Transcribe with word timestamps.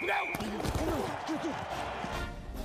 No! 0.00 0.14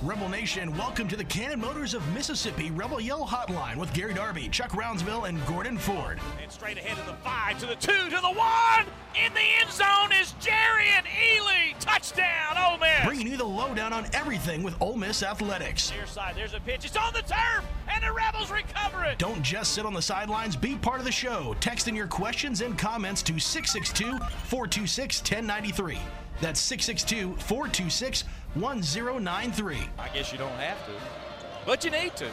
Rebel 0.02 0.28
Nation, 0.28 0.76
welcome 0.76 1.08
to 1.08 1.16
the 1.16 1.24
Cannon 1.24 1.60
Motors 1.60 1.94
of 1.94 2.06
Mississippi 2.12 2.70
Rebel 2.70 3.00
Yell 3.00 3.24
Hotline 3.24 3.76
with 3.76 3.92
Gary 3.94 4.12
Darby, 4.12 4.48
Chuck 4.48 4.70
Roundsville, 4.72 5.28
and 5.28 5.44
Gordon 5.46 5.78
Ford. 5.78 6.20
And 6.42 6.52
straight 6.52 6.76
ahead 6.76 6.98
to 6.98 7.10
the 7.10 7.16
five, 7.18 7.58
to 7.60 7.66
the 7.66 7.76
two, 7.76 8.10
to 8.10 8.16
the 8.20 8.32
one. 8.32 8.86
In 9.14 9.32
the 9.32 9.40
end 9.60 9.70
zone 9.70 10.12
is 10.20 10.34
Jerrion 10.40 11.04
Ealy. 11.06 11.78
Touchdown, 11.80 12.56
Ole 12.58 12.78
Miss. 12.78 13.06
Bringing 13.06 13.28
you 13.28 13.36
the 13.38 13.44
lowdown 13.44 13.92
on 13.94 14.06
everything 14.12 14.62
with 14.62 14.74
Ole 14.82 14.96
Miss 14.96 15.22
athletics. 15.22 15.90
Near 15.90 16.06
side, 16.06 16.34
there's 16.36 16.54
a 16.54 16.60
pitch. 16.60 16.84
It's 16.84 16.96
on 16.96 17.14
the 17.14 17.22
turf, 17.22 17.64
and 17.88 18.02
the 18.02 18.12
Rebels 18.12 18.50
recover 18.50 19.04
it. 19.04 19.18
Don't 19.18 19.42
just 19.42 19.72
sit 19.72 19.86
on 19.86 19.94
the 19.94 20.02
sidelines. 20.02 20.54
Be 20.54 20.74
part 20.74 20.98
of 20.98 21.06
the 21.06 21.12
show. 21.12 21.56
Text 21.60 21.88
in 21.88 21.94
your 21.96 22.08
questions 22.08 22.60
and 22.60 22.76
comments 22.76 23.22
to 23.22 23.38
662 23.38 24.18
426 24.18 25.20
1093. 25.20 25.98
That's 26.40 26.60
662 26.60 27.36
426 27.44 28.22
1093. 28.22 28.43
I 29.98 30.08
guess 30.08 30.32
you 30.32 30.38
don't 30.38 30.50
have 30.52 30.84
to, 30.86 30.92
but 31.66 31.84
you 31.84 31.90
need 31.90 32.14
to. 32.16 32.28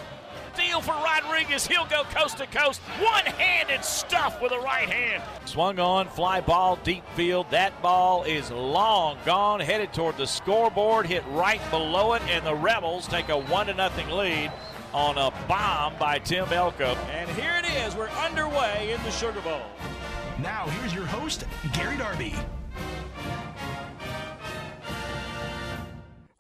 Deal 0.56 0.82
for 0.82 0.92
Rodriguez. 0.92 1.66
He'll 1.66 1.86
go 1.86 2.04
coast 2.04 2.38
to 2.40 2.48
coast. 2.48 2.82
One 3.00 3.26
handed 3.26 3.86
stuff 3.86 4.42
with 4.42 4.52
a 4.52 4.60
right 4.60 4.90
hand. 4.90 5.24
Swung 5.46 5.80
on, 5.80 6.10
fly 6.10 6.42
ball, 6.42 6.78
deep 6.84 7.06
field. 7.16 7.48
That 7.52 7.82
ball 7.82 8.24
is 8.24 8.52
long 8.52 9.18
gone, 9.26 9.62
headed 9.62 9.94
toward 9.94 10.18
the 10.18 10.28
scoreboard, 10.28 11.06
hit 11.06 11.24
right 11.30 11.62
below 11.72 12.14
it, 12.14 12.22
and 12.28 12.46
the 12.46 12.54
Rebels 12.54 13.08
take 13.08 13.30
a 13.30 13.38
1 13.38 13.68
to 13.68 13.74
nothing 13.74 14.10
lead 14.10 14.52
on 14.94 15.18
a 15.18 15.32
bomb 15.48 15.94
by 15.98 16.20
Tim 16.20 16.52
Elko. 16.52 16.96
And 17.12 17.30
here 17.32 17.54
it 17.64 17.66
is. 17.88 17.96
We're 17.96 18.10
underway 18.10 18.94
in 18.94 19.02
the 19.04 19.12
Sugar 19.12 19.42
Bowl. 19.42 19.62
Now, 20.40 20.68
here's 20.68 20.94
your 20.94 21.06
host, 21.06 21.46
Gary 21.74 21.98
Darby. 21.98 22.36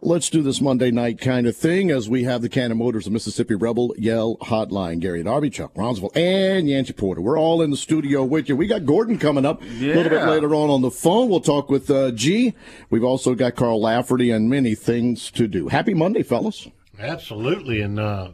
Let's 0.03 0.31
do 0.31 0.41
this 0.41 0.61
Monday 0.61 0.89
night 0.89 1.21
kind 1.21 1.45
of 1.45 1.55
thing 1.55 1.91
as 1.91 2.09
we 2.09 2.23
have 2.23 2.41
the 2.41 2.49
Cannon 2.49 2.79
Motors 2.79 3.05
of 3.05 3.13
Mississippi 3.13 3.53
Rebel 3.53 3.93
Yell 3.99 4.35
Hotline. 4.37 4.99
Gary 4.99 5.21
Darby, 5.21 5.51
Chuck 5.51 5.73
Rounsville, 5.75 6.11
and 6.15 6.67
Yancey 6.67 6.93
Porter. 6.93 7.21
We're 7.21 7.37
all 7.37 7.61
in 7.61 7.69
the 7.69 7.77
studio 7.77 8.23
with 8.23 8.49
you. 8.49 8.55
We 8.55 8.65
got 8.65 8.87
Gordon 8.87 9.19
coming 9.19 9.45
up 9.45 9.61
yeah. 9.61 9.93
a 9.93 9.95
little 9.97 10.09
bit 10.09 10.25
later 10.25 10.55
on 10.55 10.71
on 10.71 10.81
the 10.81 10.89
phone. 10.89 11.29
We'll 11.29 11.39
talk 11.39 11.69
with 11.69 11.91
uh, 11.91 12.09
G. 12.13 12.55
We've 12.89 13.03
also 13.03 13.35
got 13.35 13.55
Carl 13.55 13.79
Lafferty 13.79 14.31
and 14.31 14.49
many 14.49 14.73
things 14.73 15.29
to 15.31 15.47
do. 15.47 15.67
Happy 15.67 15.93
Monday, 15.93 16.23
fellas. 16.23 16.67
Absolutely. 16.97 17.79
And 17.81 17.99
uh, 17.99 18.31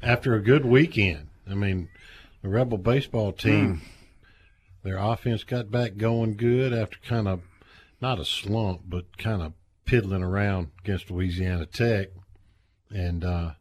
after 0.00 0.36
a 0.36 0.40
good 0.40 0.64
weekend, 0.64 1.30
I 1.50 1.54
mean, 1.54 1.88
the 2.42 2.48
Rebel 2.48 2.78
baseball 2.78 3.32
team, 3.32 3.82
mm. 3.82 4.84
their 4.84 4.98
offense 4.98 5.42
got 5.42 5.68
back 5.68 5.96
going 5.96 6.36
good 6.36 6.72
after 6.72 6.98
kind 7.00 7.26
of 7.26 7.40
not 8.00 8.20
a 8.20 8.24
slump, 8.24 8.82
but 8.86 9.18
kind 9.18 9.42
of 9.42 9.52
piddling 9.88 10.22
around 10.22 10.68
against 10.84 11.10
Louisiana 11.10 11.64
Tech, 11.64 12.08
and 12.90 13.24
uh, 13.24 13.52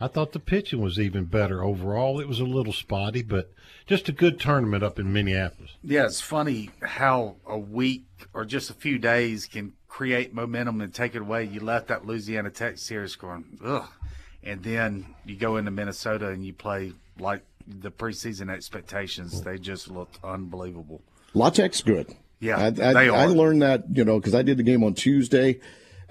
I 0.00 0.08
thought 0.08 0.32
the 0.32 0.40
pitching 0.40 0.80
was 0.80 0.98
even 0.98 1.26
better 1.26 1.62
overall. 1.62 2.20
It 2.20 2.26
was 2.26 2.40
a 2.40 2.44
little 2.44 2.72
spotty, 2.72 3.22
but 3.22 3.52
just 3.86 4.08
a 4.08 4.12
good 4.12 4.40
tournament 4.40 4.82
up 4.82 4.98
in 4.98 5.12
Minneapolis. 5.12 5.72
Yeah, 5.82 6.06
it's 6.06 6.22
funny 6.22 6.70
how 6.82 7.36
a 7.46 7.58
week 7.58 8.06
or 8.32 8.46
just 8.46 8.70
a 8.70 8.74
few 8.74 8.98
days 8.98 9.46
can 9.46 9.74
create 9.86 10.34
momentum 10.34 10.80
and 10.80 10.92
take 10.92 11.14
it 11.14 11.20
away. 11.20 11.44
You 11.44 11.60
left 11.60 11.88
that 11.88 12.06
Louisiana 12.06 12.50
Tech 12.50 12.78
series 12.78 13.14
going, 13.14 13.44
ugh, 13.62 13.86
and 14.42 14.62
then 14.62 15.14
you 15.26 15.36
go 15.36 15.58
into 15.58 15.70
Minnesota 15.70 16.28
and 16.28 16.44
you 16.44 16.54
play 16.54 16.92
like 17.18 17.44
the 17.66 17.90
preseason 17.90 18.50
expectations. 18.50 19.42
They 19.42 19.58
just 19.58 19.90
looked 19.90 20.18
unbelievable. 20.24 21.02
La 21.34 21.50
Tech's 21.50 21.82
good. 21.82 22.14
Yeah, 22.44 22.58
I, 22.58 22.82
I, 22.82 23.06
I 23.06 23.24
learned 23.26 23.62
that 23.62 23.84
you 23.90 24.04
know 24.04 24.20
because 24.20 24.34
I 24.34 24.42
did 24.42 24.58
the 24.58 24.62
game 24.62 24.84
on 24.84 24.92
Tuesday, 24.92 25.60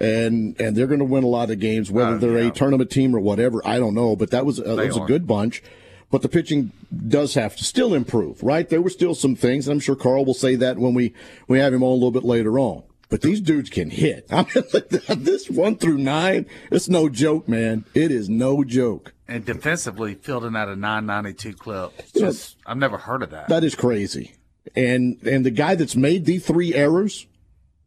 and 0.00 0.60
and 0.60 0.76
they're 0.76 0.88
going 0.88 0.98
to 0.98 1.04
win 1.04 1.22
a 1.22 1.28
lot 1.28 1.50
of 1.50 1.60
games, 1.60 1.92
whether 1.92 2.16
uh, 2.16 2.18
they're 2.18 2.42
yeah. 2.42 2.48
a 2.48 2.50
tournament 2.50 2.90
team 2.90 3.14
or 3.14 3.20
whatever. 3.20 3.62
I 3.64 3.78
don't 3.78 3.94
know, 3.94 4.16
but 4.16 4.30
that 4.30 4.44
was 4.44 4.58
uh, 4.58 4.74
that 4.74 4.86
was 4.88 4.96
a 4.96 5.00
good 5.00 5.28
bunch. 5.28 5.62
But 6.10 6.22
the 6.22 6.28
pitching 6.28 6.72
does 7.08 7.34
have 7.34 7.56
to 7.56 7.64
still 7.64 7.94
improve, 7.94 8.42
right? 8.42 8.68
There 8.68 8.82
were 8.82 8.90
still 8.90 9.14
some 9.14 9.34
things. 9.34 9.66
And 9.66 9.74
I'm 9.74 9.80
sure 9.80 9.96
Carl 9.96 10.24
will 10.24 10.34
say 10.34 10.54
that 10.56 10.78
when 10.78 10.94
we 10.94 11.14
we 11.46 11.58
have 11.60 11.72
him 11.72 11.82
on 11.82 11.90
a 11.90 11.94
little 11.94 12.10
bit 12.10 12.24
later 12.24 12.58
on. 12.58 12.82
But 13.10 13.22
these 13.22 13.40
dudes 13.40 13.70
can 13.70 13.90
hit. 13.90 14.26
I 14.32 14.42
mean, 14.42 15.22
this 15.22 15.48
one 15.48 15.76
through 15.76 15.98
nine, 15.98 16.46
it's 16.72 16.88
no 16.88 17.08
joke, 17.08 17.48
man. 17.48 17.84
It 17.94 18.10
is 18.10 18.28
no 18.28 18.64
joke. 18.64 19.12
And 19.28 19.44
defensively, 19.44 20.14
fielding 20.14 20.56
at 20.56 20.68
a 20.68 20.74
992 20.74 21.52
clip. 21.54 21.92
Just, 22.16 22.56
I've 22.66 22.76
never 22.76 22.98
heard 22.98 23.22
of 23.22 23.30
that. 23.30 23.48
That 23.48 23.62
is 23.62 23.74
crazy 23.74 24.34
and 24.74 25.20
and 25.22 25.44
the 25.44 25.50
guy 25.50 25.74
that's 25.74 25.96
made 25.96 26.24
the 26.24 26.38
three 26.38 26.74
errors 26.74 27.26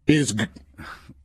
is 0.05 0.35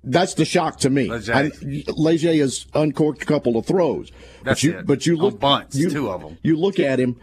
that's 0.05 0.35
the 0.35 0.45
shock 0.45 0.79
to 0.81 0.91
me. 0.91 1.09
Leger, 1.09 2.35
has 2.35 2.67
uncorked 2.75 3.23
a 3.23 3.27
couple 3.27 3.57
of 3.57 3.67
throws, 3.67 4.11
that's 4.43 4.61
but 4.61 4.63
you 4.63 4.79
it. 4.79 4.87
but 4.87 5.07
you 5.07 5.17
look 5.17 5.39
bunts, 5.39 5.77
you, 5.77 5.91
two 5.91 6.11
of 6.11 6.23
them. 6.23 6.39
You 6.43 6.57
look 6.57 6.81
at 6.81 6.99
him, 6.99 7.21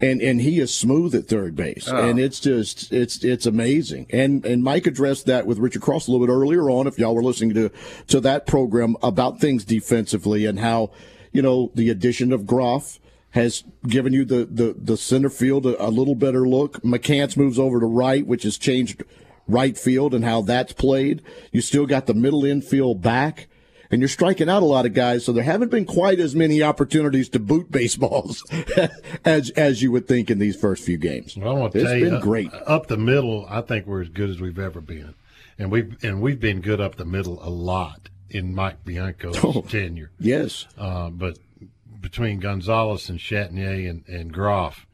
and 0.00 0.20
and 0.20 0.40
he 0.40 0.60
is 0.60 0.72
smooth 0.74 1.14
at 1.14 1.26
third 1.26 1.56
base, 1.56 1.88
oh. 1.88 1.96
and 1.96 2.20
it's 2.20 2.38
just 2.38 2.92
it's 2.92 3.24
it's 3.24 3.46
amazing. 3.46 4.06
And 4.10 4.44
and 4.44 4.62
Mike 4.62 4.86
addressed 4.86 5.26
that 5.26 5.46
with 5.46 5.58
Richard 5.58 5.82
Cross 5.82 6.06
a 6.06 6.12
little 6.12 6.26
bit 6.26 6.32
earlier 6.32 6.70
on. 6.70 6.86
If 6.86 6.98
y'all 6.98 7.14
were 7.14 7.24
listening 7.24 7.54
to 7.54 7.70
to 8.08 8.20
that 8.20 8.46
program 8.46 8.96
about 9.02 9.40
things 9.40 9.64
defensively 9.64 10.46
and 10.46 10.60
how 10.60 10.90
you 11.32 11.42
know 11.42 11.72
the 11.74 11.90
addition 11.90 12.32
of 12.32 12.46
Groff 12.46 13.00
has 13.32 13.64
given 13.86 14.12
you 14.12 14.24
the, 14.24 14.46
the, 14.50 14.74
the 14.78 14.96
center 14.96 15.30
field 15.30 15.66
a, 15.66 15.82
a, 15.84 15.88
little 15.88 16.14
better 16.14 16.46
look. 16.46 16.80
McCants 16.82 17.36
moves 17.36 17.58
over 17.58 17.80
to 17.80 17.86
right, 17.86 18.26
which 18.26 18.42
has 18.44 18.58
changed 18.58 19.02
right 19.48 19.76
field 19.76 20.14
and 20.14 20.24
how 20.24 20.42
that's 20.42 20.72
played. 20.72 21.22
You 21.50 21.60
still 21.60 21.86
got 21.86 22.06
the 22.06 22.14
middle 22.14 22.44
infield 22.44 23.02
back. 23.02 23.48
And 23.90 24.00
you're 24.00 24.08
striking 24.08 24.48
out 24.48 24.62
a 24.62 24.66
lot 24.66 24.86
of 24.86 24.94
guys, 24.94 25.22
so 25.22 25.32
there 25.32 25.44
haven't 25.44 25.70
been 25.70 25.84
quite 25.84 26.18
as 26.18 26.34
many 26.34 26.62
opportunities 26.62 27.28
to 27.28 27.38
boot 27.38 27.70
baseballs 27.70 28.42
as 29.22 29.50
as 29.50 29.82
you 29.82 29.92
would 29.92 30.08
think 30.08 30.30
in 30.30 30.38
these 30.38 30.56
first 30.56 30.82
few 30.82 30.96
games. 30.96 31.36
Well, 31.36 31.54
I 31.54 31.60
want 31.60 31.74
to 31.74 31.82
tell 31.82 31.96
you, 31.98 32.18
great 32.18 32.50
up 32.66 32.86
the 32.86 32.96
middle. 32.96 33.44
I 33.50 33.60
think 33.60 33.86
we're 33.86 34.00
as 34.00 34.08
good 34.08 34.30
as 34.30 34.40
we've 34.40 34.58
ever 34.58 34.80
been, 34.80 35.14
and 35.58 35.70
we've 35.70 36.02
and 36.02 36.22
we've 36.22 36.40
been 36.40 36.62
good 36.62 36.80
up 36.80 36.96
the 36.96 37.04
middle 37.04 37.38
a 37.46 37.50
lot 37.50 38.08
in 38.30 38.54
Mike 38.54 38.82
Bianco's 38.82 39.38
oh, 39.44 39.60
tenure. 39.60 40.10
Yes, 40.18 40.66
uh, 40.78 41.10
but 41.10 41.36
between 42.02 42.40
Gonzalez 42.40 43.08
and 43.08 43.18
Chatagnier 43.18 43.88
and, 43.88 44.06
and 44.08 44.32
Groff, 44.32 44.86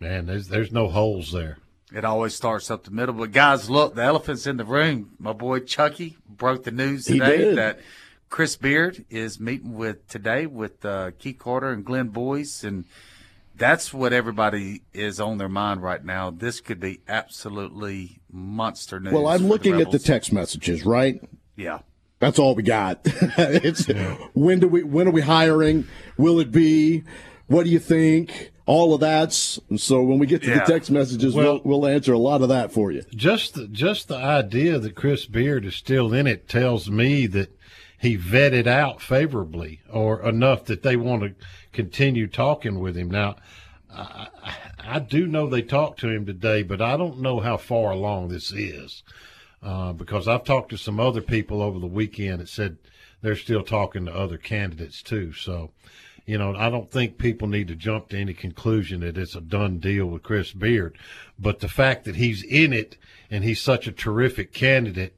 man, 0.00 0.26
there's 0.26 0.48
there's 0.48 0.72
no 0.72 0.88
holes 0.88 1.30
there. 1.30 1.58
It 1.94 2.04
always 2.04 2.34
starts 2.34 2.70
up 2.70 2.82
the 2.82 2.90
middle. 2.90 3.14
But 3.14 3.30
guys, 3.30 3.70
look, 3.70 3.94
the 3.94 4.02
elephant's 4.02 4.46
in 4.46 4.56
the 4.56 4.64
room. 4.64 5.12
My 5.20 5.32
boy 5.32 5.60
Chucky 5.60 6.16
broke 6.28 6.64
the 6.64 6.72
news 6.72 7.04
today 7.04 7.54
that 7.54 7.78
Chris 8.28 8.56
Beard 8.56 9.04
is 9.08 9.38
meeting 9.38 9.74
with 9.74 10.08
today 10.08 10.46
with 10.46 10.84
uh, 10.84 11.12
Keith 11.18 11.38
Carter 11.38 11.70
and 11.70 11.84
Glenn 11.84 12.08
Boyce, 12.08 12.64
and 12.64 12.86
that's 13.54 13.94
what 13.94 14.12
everybody 14.12 14.82
is 14.92 15.20
on 15.20 15.38
their 15.38 15.48
mind 15.48 15.82
right 15.82 16.04
now. 16.04 16.30
This 16.30 16.60
could 16.60 16.80
be 16.80 17.00
absolutely 17.06 18.18
monster 18.30 18.98
news. 18.98 19.12
Well, 19.12 19.28
I'm 19.28 19.46
looking 19.46 19.80
at 19.80 19.92
the 19.92 19.98
text 19.98 20.32
messages, 20.32 20.84
right? 20.84 21.20
Yeah. 21.54 21.80
That's 22.18 22.38
all 22.38 22.54
we 22.54 22.62
got. 22.62 23.00
it's 23.04 23.88
yeah. 23.88 24.16
when 24.32 24.60
do 24.60 24.68
we 24.68 24.82
when 24.82 25.06
are 25.08 25.12
we 25.12 25.20
hiring? 25.22 25.86
Will 26.16 26.40
it 26.40 26.50
be? 26.50 27.04
What 27.46 27.64
do 27.64 27.70
you 27.70 27.78
think? 27.78 28.52
All 28.64 28.94
of 28.94 29.00
that. 29.00 29.32
So 29.32 30.02
when 30.02 30.18
we 30.18 30.26
get 30.26 30.42
to 30.42 30.48
yeah. 30.48 30.64
the 30.64 30.72
text 30.72 30.90
messages, 30.90 31.34
well, 31.34 31.60
we'll, 31.64 31.80
we'll 31.80 31.86
answer 31.86 32.12
a 32.12 32.18
lot 32.18 32.42
of 32.42 32.48
that 32.48 32.72
for 32.72 32.90
you. 32.90 33.02
Just 33.14 33.54
the, 33.54 33.68
just 33.68 34.08
the 34.08 34.16
idea 34.16 34.80
that 34.80 34.96
Chris 34.96 35.26
Beard 35.26 35.64
is 35.64 35.76
still 35.76 36.12
in 36.12 36.26
it 36.26 36.48
tells 36.48 36.90
me 36.90 37.28
that 37.28 37.56
he 37.98 38.18
vetted 38.18 38.66
out 38.66 39.00
favorably 39.00 39.80
or 39.88 40.20
enough 40.26 40.64
that 40.64 40.82
they 40.82 40.96
want 40.96 41.22
to 41.22 41.34
continue 41.72 42.26
talking 42.26 42.80
with 42.80 42.96
him. 42.96 43.08
Now, 43.08 43.36
I, 43.90 44.28
I 44.78 44.98
do 44.98 45.26
know 45.26 45.46
they 45.46 45.62
talked 45.62 46.00
to 46.00 46.08
him 46.08 46.26
today, 46.26 46.62
but 46.62 46.80
I 46.80 46.96
don't 46.96 47.20
know 47.20 47.40
how 47.40 47.56
far 47.56 47.92
along 47.92 48.28
this 48.28 48.52
is. 48.52 49.02
Uh, 49.62 49.92
because 49.92 50.28
I've 50.28 50.44
talked 50.44 50.70
to 50.70 50.76
some 50.76 51.00
other 51.00 51.20
people 51.20 51.62
over 51.62 51.78
the 51.78 51.86
weekend 51.86 52.40
that 52.40 52.48
said 52.48 52.76
they're 53.22 53.36
still 53.36 53.62
talking 53.62 54.06
to 54.06 54.14
other 54.14 54.38
candidates 54.38 55.02
too. 55.02 55.32
So, 55.32 55.72
you 56.26 56.38
know, 56.38 56.54
I 56.54 56.70
don't 56.70 56.90
think 56.90 57.18
people 57.18 57.48
need 57.48 57.68
to 57.68 57.74
jump 57.74 58.08
to 58.08 58.18
any 58.18 58.34
conclusion 58.34 59.00
that 59.00 59.16
it's 59.16 59.34
a 59.34 59.40
done 59.40 59.78
deal 59.78 60.06
with 60.06 60.22
Chris 60.22 60.52
Beard. 60.52 60.96
But 61.38 61.60
the 61.60 61.68
fact 61.68 62.04
that 62.04 62.16
he's 62.16 62.42
in 62.44 62.72
it 62.72 62.96
and 63.30 63.42
he's 63.42 63.60
such 63.60 63.86
a 63.86 63.92
terrific 63.92 64.52
candidate, 64.52 65.16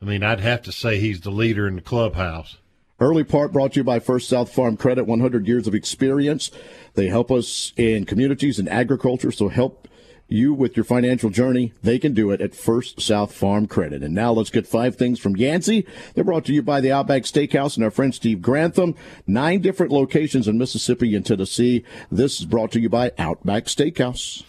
I 0.00 0.04
mean, 0.04 0.22
I'd 0.22 0.40
have 0.40 0.62
to 0.62 0.72
say 0.72 0.98
he's 0.98 1.20
the 1.20 1.30
leader 1.30 1.66
in 1.66 1.76
the 1.76 1.82
clubhouse. 1.82 2.58
Early 3.00 3.24
part 3.24 3.52
brought 3.52 3.72
to 3.72 3.80
you 3.80 3.84
by 3.84 3.98
First 3.98 4.28
South 4.28 4.52
Farm 4.52 4.76
Credit, 4.76 5.04
100 5.04 5.48
years 5.48 5.66
of 5.66 5.74
experience. 5.74 6.50
They 6.94 7.08
help 7.08 7.30
us 7.30 7.72
in 7.76 8.04
communities 8.04 8.58
and 8.58 8.68
agriculture, 8.68 9.32
so 9.32 9.48
help 9.48 9.88
you 10.28 10.52
with 10.54 10.76
your 10.76 10.84
financial 10.84 11.30
journey, 11.30 11.72
they 11.82 11.98
can 11.98 12.14
do 12.14 12.30
it 12.30 12.40
at 12.40 12.54
First 12.54 13.00
South 13.00 13.32
Farm 13.32 13.66
Credit. 13.66 14.02
And 14.02 14.14
now 14.14 14.32
let's 14.32 14.50
get 14.50 14.66
five 14.66 14.96
things 14.96 15.18
from 15.18 15.36
Yancey. 15.36 15.86
They're 16.14 16.24
brought 16.24 16.44
to 16.46 16.52
you 16.52 16.62
by 16.62 16.80
the 16.80 16.92
Outback 16.92 17.22
Steakhouse 17.22 17.76
and 17.76 17.84
our 17.84 17.90
friend 17.90 18.14
Steve 18.14 18.42
Grantham. 18.42 18.94
Nine 19.26 19.60
different 19.60 19.92
locations 19.92 20.48
in 20.48 20.58
Mississippi 20.58 21.14
and 21.14 21.24
Tennessee. 21.24 21.84
This 22.10 22.40
is 22.40 22.46
brought 22.46 22.72
to 22.72 22.80
you 22.80 22.88
by 22.88 23.12
Outback 23.18 23.64
Steakhouse. 23.64 24.42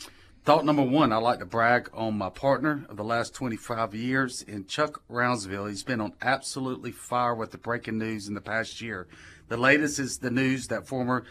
Thought 0.45 0.65
number 0.65 0.83
one, 0.83 1.11
I 1.11 1.17
like 1.17 1.39
to 1.39 1.45
brag 1.45 1.89
on 1.91 2.19
my 2.19 2.29
partner 2.29 2.85
of 2.87 2.97
the 2.97 3.03
last 3.03 3.33
25 3.33 3.95
years 3.95 4.43
in 4.43 4.67
Chuck 4.67 5.01
Roundsville. 5.09 5.67
He's 5.67 5.83
been 5.83 5.99
on 5.99 6.13
absolutely 6.21 6.91
fire 6.91 7.33
with 7.33 7.49
the 7.49 7.57
breaking 7.57 7.97
news 7.97 8.27
in 8.27 8.35
the 8.35 8.41
past 8.41 8.79
year. 8.79 9.07
The 9.47 9.57
latest 9.57 9.97
is 9.97 10.19
the 10.19 10.29
news 10.29 10.67
that 10.67 10.87
former 10.87 11.25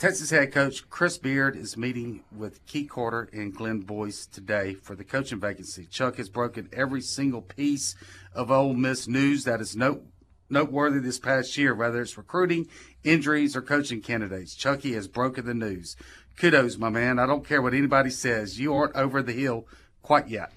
Texas 0.00 0.30
head 0.30 0.50
coach 0.50 0.88
Chris 0.88 1.18
Beard 1.18 1.54
is 1.54 1.76
meeting 1.76 2.24
with 2.34 2.64
Keith 2.64 2.88
Carter 2.88 3.28
and 3.34 3.54
Glenn 3.54 3.80
Boyce 3.80 4.24
today 4.24 4.72
for 4.72 4.96
the 4.96 5.04
coaching 5.04 5.38
vacancy. 5.38 5.84
Chuck 5.84 6.16
has 6.16 6.30
broken 6.30 6.70
every 6.72 7.02
single 7.02 7.42
piece 7.42 7.94
of 8.32 8.50
Ole 8.50 8.72
Miss 8.72 9.06
news 9.06 9.44
that 9.44 9.60
is 9.60 9.76
note, 9.76 10.02
noteworthy 10.48 11.00
this 11.00 11.18
past 11.18 11.54
year, 11.58 11.74
whether 11.74 12.00
it's 12.00 12.16
recruiting, 12.16 12.66
injuries, 13.04 13.54
or 13.54 13.60
coaching 13.60 14.00
candidates. 14.00 14.54
Chucky 14.54 14.94
has 14.94 15.06
broken 15.06 15.44
the 15.44 15.52
news 15.52 15.96
kudos, 16.38 16.78
my 16.78 16.88
man. 16.88 17.18
I 17.18 17.26
don't 17.26 17.46
care 17.46 17.60
what 17.60 17.74
anybody 17.74 18.08
says. 18.08 18.58
You 18.58 18.72
aren't 18.72 18.96
over 18.96 19.22
the 19.22 19.34
hill 19.34 19.66
quite 20.00 20.28
yet. 20.28 20.50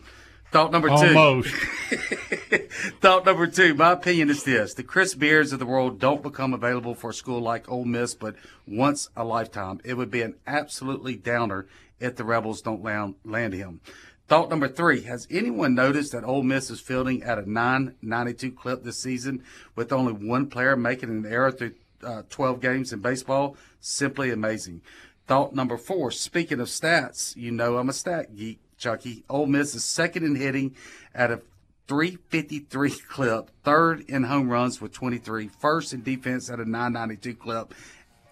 Thought 0.54 0.72
number 0.72 0.90
two. 0.90 1.18
Almost. 1.18 1.50
Thought 3.02 3.26
number 3.26 3.48
two. 3.48 3.74
My 3.74 3.94
opinion 3.94 4.30
is 4.30 4.44
this: 4.44 4.76
the 4.76 4.84
Chris 4.84 5.16
Beards 5.16 5.52
of 5.52 5.58
the 5.58 5.66
world 5.66 6.00
don't 6.00 6.22
become 6.22 6.54
available 6.54 6.94
for 6.94 7.10
a 7.10 7.14
school 7.14 7.42
like 7.42 7.68
Ole 7.72 7.86
Miss, 7.86 8.14
but 8.14 8.36
once 8.68 9.10
a 9.16 9.24
lifetime. 9.24 9.82
It 9.84 9.96
would 9.96 10.12
be 10.12 10.22
an 10.22 10.36
absolutely 10.46 11.16
downer 11.16 11.66
if 12.00 12.16
the 12.16 12.24
Rebels 12.24 12.62
don't 12.62 12.84
land, 12.84 13.16
land 13.26 13.56
him. 13.56 13.82
Thought 14.28 14.52
number 14.52 14.68
three: 14.68 15.02
Has 15.02 15.28
anyone 15.32 15.74
noticed 15.74 16.12
that 16.12 16.24
Ole 16.24 16.44
Miss 16.44 16.70
is 16.70 16.80
fielding 16.80 17.24
at 17.24 17.40
a 17.40 17.50
992 17.50 18.52
clip 18.52 18.84
this 18.84 19.00
season, 19.00 19.44
with 19.76 19.92
only 19.92 20.14
one 20.14 20.52
player 20.52 20.76
making 20.76 21.10
an 21.10 21.26
error 21.26 21.52
through 21.52 21.74
uh, 22.04 22.22
12 22.30 22.62
games 22.62 22.94
in 22.94 23.00
baseball? 23.00 23.58
Simply 23.80 24.30
amazing. 24.30 24.82
Thought 25.26 25.56
number 25.56 25.78
four. 25.78 26.12
Speaking 26.12 26.60
of 26.60 26.68
stats, 26.68 27.36
you 27.36 27.50
know 27.50 27.78
I'm 27.78 27.90
a 27.90 27.94
stat 27.94 28.36
geek, 28.36 28.60
Chucky. 28.84 29.24
Ole 29.30 29.46
Miss 29.46 29.74
is 29.76 29.86
second 29.86 30.26
in 30.26 30.36
hitting 30.36 30.76
at 31.16 31.32
a 31.32 31.40
353 31.88 32.92
clip, 33.08 33.50
third 33.64 34.02
in 34.10 34.24
home 34.24 34.50
runs 34.50 34.82
with 34.82 34.92
23, 34.92 35.48
first 35.48 35.94
in 35.94 36.04
defense 36.04 36.50
at 36.50 36.60
a 36.60 36.66
992 36.66 37.36
clip, 37.36 37.74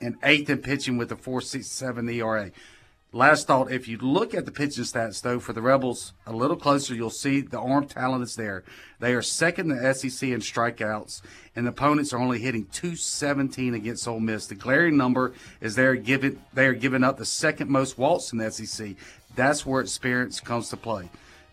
and 0.02 0.18
eighth 0.24 0.50
in 0.50 0.58
pitching 0.58 0.98
with 0.98 1.10
a 1.12 1.16
467 1.16 2.10
ERA. 2.10 2.52
Last 3.14 3.48
thought, 3.48 3.72
if 3.72 3.90
you 3.90 3.98
look 3.98 4.34
at 4.34 4.46
the 4.46 4.54
pitching 4.54 4.86
stats, 4.86 5.22
though, 5.22 5.40
for 5.40 5.52
the 5.52 5.62
Rebels 5.62 6.14
a 6.26 6.32
little 6.32 6.56
closer, 6.56 6.96
you'll 6.96 7.10
see 7.10 7.42
the 7.42 7.60
arm 7.60 7.86
talent 7.86 8.24
is 8.24 8.38
there. 8.38 8.64
They 9.00 9.14
are 9.14 9.22
second 9.22 9.70
in 9.70 9.84
the 9.84 9.94
SEC 9.94 10.30
in 10.30 10.40
strikeouts, 10.40 11.22
and 11.54 11.66
the 11.66 11.72
opponents 11.72 12.14
are 12.14 12.20
only 12.20 12.40
hitting 12.40 12.68
217 12.68 13.74
against 13.74 14.08
Ole 14.08 14.22
Miss. 14.22 14.48
The 14.48 14.56
glaring 14.56 14.96
number 14.96 15.34
is 15.60 15.76
they're 15.76 15.96
giving, 15.96 16.42
they 16.54 16.68
are 16.68 16.74
giving 16.74 17.04
up 17.04 17.18
the 17.18 17.26
second 17.26 17.70
most 17.70 17.98
walks 17.98 18.32
in 18.32 18.38
the 18.38 18.50
SEC. 18.50 18.96
That's 19.36 19.66
where 19.66 19.82
experience 19.82 20.40
comes 20.40 20.70
to 20.70 20.78
play. 20.78 21.10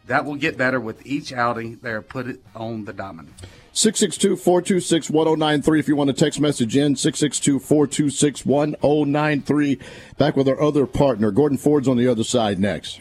That 0.07 0.25
will 0.25 0.37
get 0.37 0.57
better 0.57 0.81
with 0.81 1.07
each 1.07 1.33
outing. 1.33 1.81
They 1.83 1.91
are 1.91 2.01
put 2.01 2.27
it 2.27 2.41
on 2.55 2.87
the 2.87 2.95
diamond. 2.95 3.33
662 3.73 4.37
426 4.37 5.11
1093 5.11 5.79
if 5.79 5.87
you 5.87 5.97
want 5.97 6.09
to 6.09 6.15
text 6.15 6.41
message 6.41 6.77
in. 6.77 6.97
662 6.97 7.59
426 7.61 8.47
1093. 8.47 9.79
Back 10.17 10.35
with 10.35 10.49
our 10.49 10.61
other 10.61 10.87
partner. 10.87 11.31
Gordon 11.31 11.59
Ford's 11.59 11.87
on 11.87 11.99
the 11.99 12.09
other 12.09 12.25
side 12.25 12.59
next. 12.59 13.01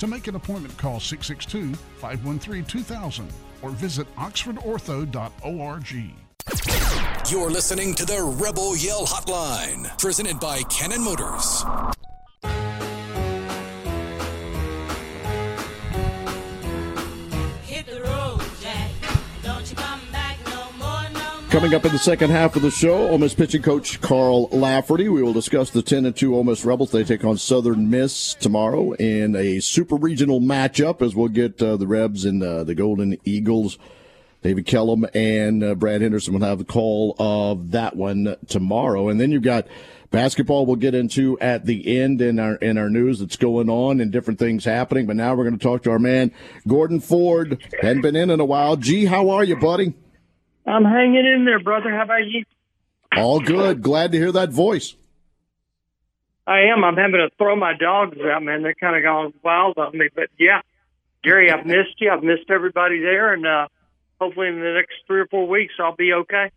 To 0.00 0.06
make 0.06 0.26
an 0.28 0.34
appointment, 0.34 0.76
call 0.78 0.98
662 0.98 1.74
513 1.98 2.64
2000 2.64 3.28
or 3.60 3.68
visit 3.68 4.06
oxfordortho.org. 4.16 5.92
You're 7.30 7.50
listening 7.50 7.94
to 7.96 8.06
the 8.06 8.22
Rebel 8.42 8.74
Yell 8.78 9.04
Hotline, 9.04 9.98
presented 9.98 10.40
by 10.40 10.62
Cannon 10.62 11.04
Motors. 11.04 11.66
Coming 21.50 21.74
up 21.74 21.84
in 21.84 21.90
the 21.90 21.98
second 21.98 22.30
half 22.30 22.54
of 22.54 22.62
the 22.62 22.70
show, 22.70 23.08
Ole 23.08 23.18
Miss 23.18 23.34
pitching 23.34 23.60
coach 23.60 24.00
Carl 24.00 24.48
Lafferty. 24.50 25.08
We 25.08 25.20
will 25.20 25.32
discuss 25.32 25.70
the 25.70 25.82
10 25.82 26.06
and 26.06 26.14
2 26.14 26.36
Ole 26.36 26.44
Miss 26.44 26.64
Rebels. 26.64 26.92
They 26.92 27.02
take 27.02 27.24
on 27.24 27.38
Southern 27.38 27.90
Miss 27.90 28.34
tomorrow 28.34 28.92
in 28.92 29.34
a 29.34 29.58
super 29.58 29.96
regional 29.96 30.40
matchup 30.40 31.02
as 31.02 31.16
we'll 31.16 31.26
get 31.26 31.60
uh, 31.60 31.76
the 31.76 31.88
Rebs 31.88 32.24
and 32.24 32.40
uh, 32.40 32.62
the 32.62 32.76
Golden 32.76 33.18
Eagles. 33.24 33.78
David 34.42 34.64
Kellum 34.64 35.04
and 35.12 35.64
uh, 35.64 35.74
Brad 35.74 36.02
Henderson 36.02 36.34
will 36.34 36.46
have 36.46 36.58
the 36.58 36.64
call 36.64 37.16
of 37.18 37.72
that 37.72 37.96
one 37.96 38.36
tomorrow. 38.46 39.08
And 39.08 39.20
then 39.20 39.32
you've 39.32 39.42
got 39.42 39.66
basketball 40.12 40.66
we'll 40.66 40.76
get 40.76 40.94
into 40.94 41.36
at 41.40 41.66
the 41.66 42.00
end 42.00 42.20
in 42.22 42.38
our 42.38 42.54
in 42.56 42.78
our 42.78 42.88
news 42.88 43.18
that's 43.18 43.36
going 43.36 43.68
on 43.68 44.00
and 44.00 44.12
different 44.12 44.38
things 44.38 44.64
happening. 44.64 45.04
But 45.04 45.16
now 45.16 45.34
we're 45.34 45.44
going 45.44 45.58
to 45.58 45.62
talk 45.62 45.82
to 45.82 45.90
our 45.90 45.98
man 45.98 46.30
Gordon 46.68 47.00
Ford. 47.00 47.60
Hadn't 47.82 48.02
been 48.02 48.14
in 48.14 48.30
in 48.30 48.38
a 48.38 48.44
while. 48.44 48.76
Gee, 48.76 49.06
how 49.06 49.30
are 49.30 49.42
you, 49.42 49.56
buddy? 49.56 49.94
I'm 50.66 50.84
hanging 50.84 51.26
in 51.26 51.44
there, 51.44 51.60
brother. 51.60 51.90
How 51.90 52.02
about 52.02 52.26
you? 52.26 52.44
All 53.16 53.40
good. 53.40 53.82
Glad 53.82 54.12
to 54.12 54.18
hear 54.18 54.32
that 54.32 54.50
voice. 54.50 54.94
I 56.46 56.62
am. 56.72 56.84
I'm 56.84 56.96
having 56.96 57.20
to 57.20 57.28
throw 57.38 57.56
my 57.56 57.74
dogs 57.78 58.18
out, 58.20 58.42
man. 58.42 58.62
They're 58.62 58.74
kind 58.74 58.96
of 58.96 59.02
gone 59.02 59.32
wild 59.42 59.78
on 59.78 59.96
me. 59.96 60.08
But 60.14 60.28
yeah, 60.38 60.60
Gary, 61.22 61.50
I've 61.50 61.66
missed 61.66 62.00
you. 62.00 62.10
I've 62.10 62.22
missed 62.22 62.50
everybody 62.50 63.00
there, 63.00 63.32
and 63.32 63.46
uh, 63.46 63.68
hopefully 64.20 64.48
in 64.48 64.56
the 64.56 64.74
next 64.74 64.94
three 65.06 65.20
or 65.20 65.26
four 65.26 65.46
weeks 65.46 65.74
I'll 65.78 65.96
be 65.96 66.12
okay. 66.12 66.50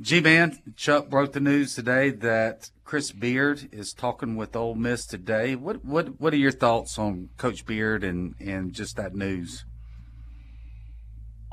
G 0.00 0.20
man, 0.20 0.58
Chuck 0.74 1.10
broke 1.10 1.32
the 1.32 1.40
news 1.40 1.74
today 1.74 2.10
that 2.10 2.70
Chris 2.84 3.12
Beard 3.12 3.68
is 3.72 3.92
talking 3.92 4.36
with 4.36 4.56
Ole 4.56 4.74
Miss 4.74 5.06
today. 5.06 5.54
What 5.54 5.84
what 5.84 6.18
what 6.20 6.32
are 6.32 6.38
your 6.38 6.50
thoughts 6.50 6.98
on 6.98 7.28
Coach 7.36 7.66
Beard 7.66 8.02
and 8.02 8.34
and 8.40 8.72
just 8.72 8.96
that 8.96 9.14
news? 9.14 9.64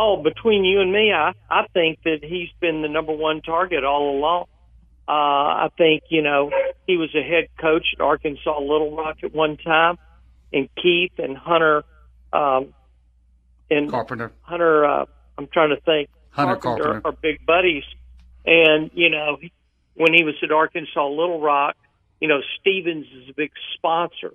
Oh, 0.01 0.23
between 0.23 0.63
you 0.63 0.79
and 0.79 0.93
me, 0.93 1.11
I 1.11 1.33
I 1.49 1.67
think 1.73 1.99
that 2.05 2.19
he's 2.23 2.47
been 2.61 2.81
the 2.81 2.87
number 2.87 3.11
one 3.11 3.41
target 3.41 3.83
all 3.83 4.17
along. 4.17 4.45
Uh, 5.05 5.11
I 5.11 5.69
think 5.77 6.03
you 6.09 6.21
know 6.21 6.49
he 6.87 6.95
was 6.95 7.13
a 7.13 7.21
head 7.21 7.47
coach 7.59 7.85
at 7.93 8.01
Arkansas 8.01 8.59
Little 8.59 8.95
Rock 8.95 9.17
at 9.23 9.33
one 9.33 9.57
time, 9.57 9.97
and 10.53 10.69
Keith 10.81 11.11
and 11.17 11.35
Hunter, 11.35 11.83
um, 12.31 12.73
and 13.69 13.91
Carpenter. 13.91 14.31
Hunter, 14.41 14.85
uh, 14.85 15.05
I'm 15.37 15.47
trying 15.47 15.75
to 15.75 15.81
think. 15.81 16.09
Hunter 16.29 16.55
Carpenter, 16.55 17.01
Carpenter 17.01 17.07
are 17.09 17.11
big 17.11 17.45
buddies, 17.45 17.83
and 18.45 18.91
you 18.93 19.09
know 19.09 19.37
when 19.95 20.13
he 20.13 20.23
was 20.23 20.35
at 20.41 20.51
Arkansas 20.51 21.09
Little 21.09 21.41
Rock, 21.41 21.75
you 22.21 22.29
know 22.29 22.39
Stevens 22.61 23.07
is 23.21 23.29
a 23.29 23.33
big 23.33 23.51
sponsor 23.75 24.31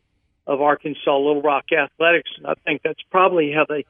of 0.46 0.60
Arkansas 0.60 1.16
Little 1.16 1.40
Rock 1.40 1.64
athletics, 1.72 2.30
and 2.36 2.46
I 2.46 2.54
think 2.66 2.82
that's 2.84 3.00
probably 3.10 3.50
how 3.50 3.64
they 3.66 3.86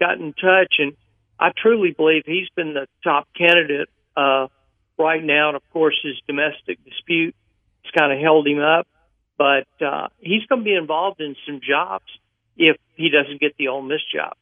got 0.00 0.18
in 0.18 0.32
touch 0.32 0.76
and 0.78 0.94
I 1.38 1.50
truly 1.56 1.92
believe 1.92 2.22
he's 2.26 2.48
been 2.56 2.74
the 2.74 2.86
top 3.04 3.28
candidate 3.36 3.88
uh, 4.16 4.48
right 4.98 5.22
now. 5.22 5.48
And 5.48 5.56
of 5.56 5.62
course, 5.72 5.94
his 6.02 6.16
domestic 6.26 6.84
dispute 6.84 7.34
has 7.84 7.92
kind 7.92 8.12
of 8.12 8.18
held 8.18 8.46
him 8.46 8.60
up. 8.60 8.86
But 9.36 9.68
uh, 9.80 10.08
he's 10.18 10.44
going 10.46 10.62
to 10.62 10.64
be 10.64 10.74
involved 10.74 11.20
in 11.20 11.36
some 11.46 11.60
jobs 11.66 12.06
if 12.56 12.76
he 12.96 13.08
doesn't 13.08 13.40
get 13.40 13.56
the 13.56 13.68
Ole 13.68 13.82
Miss 13.82 14.00
job. 14.12 14.34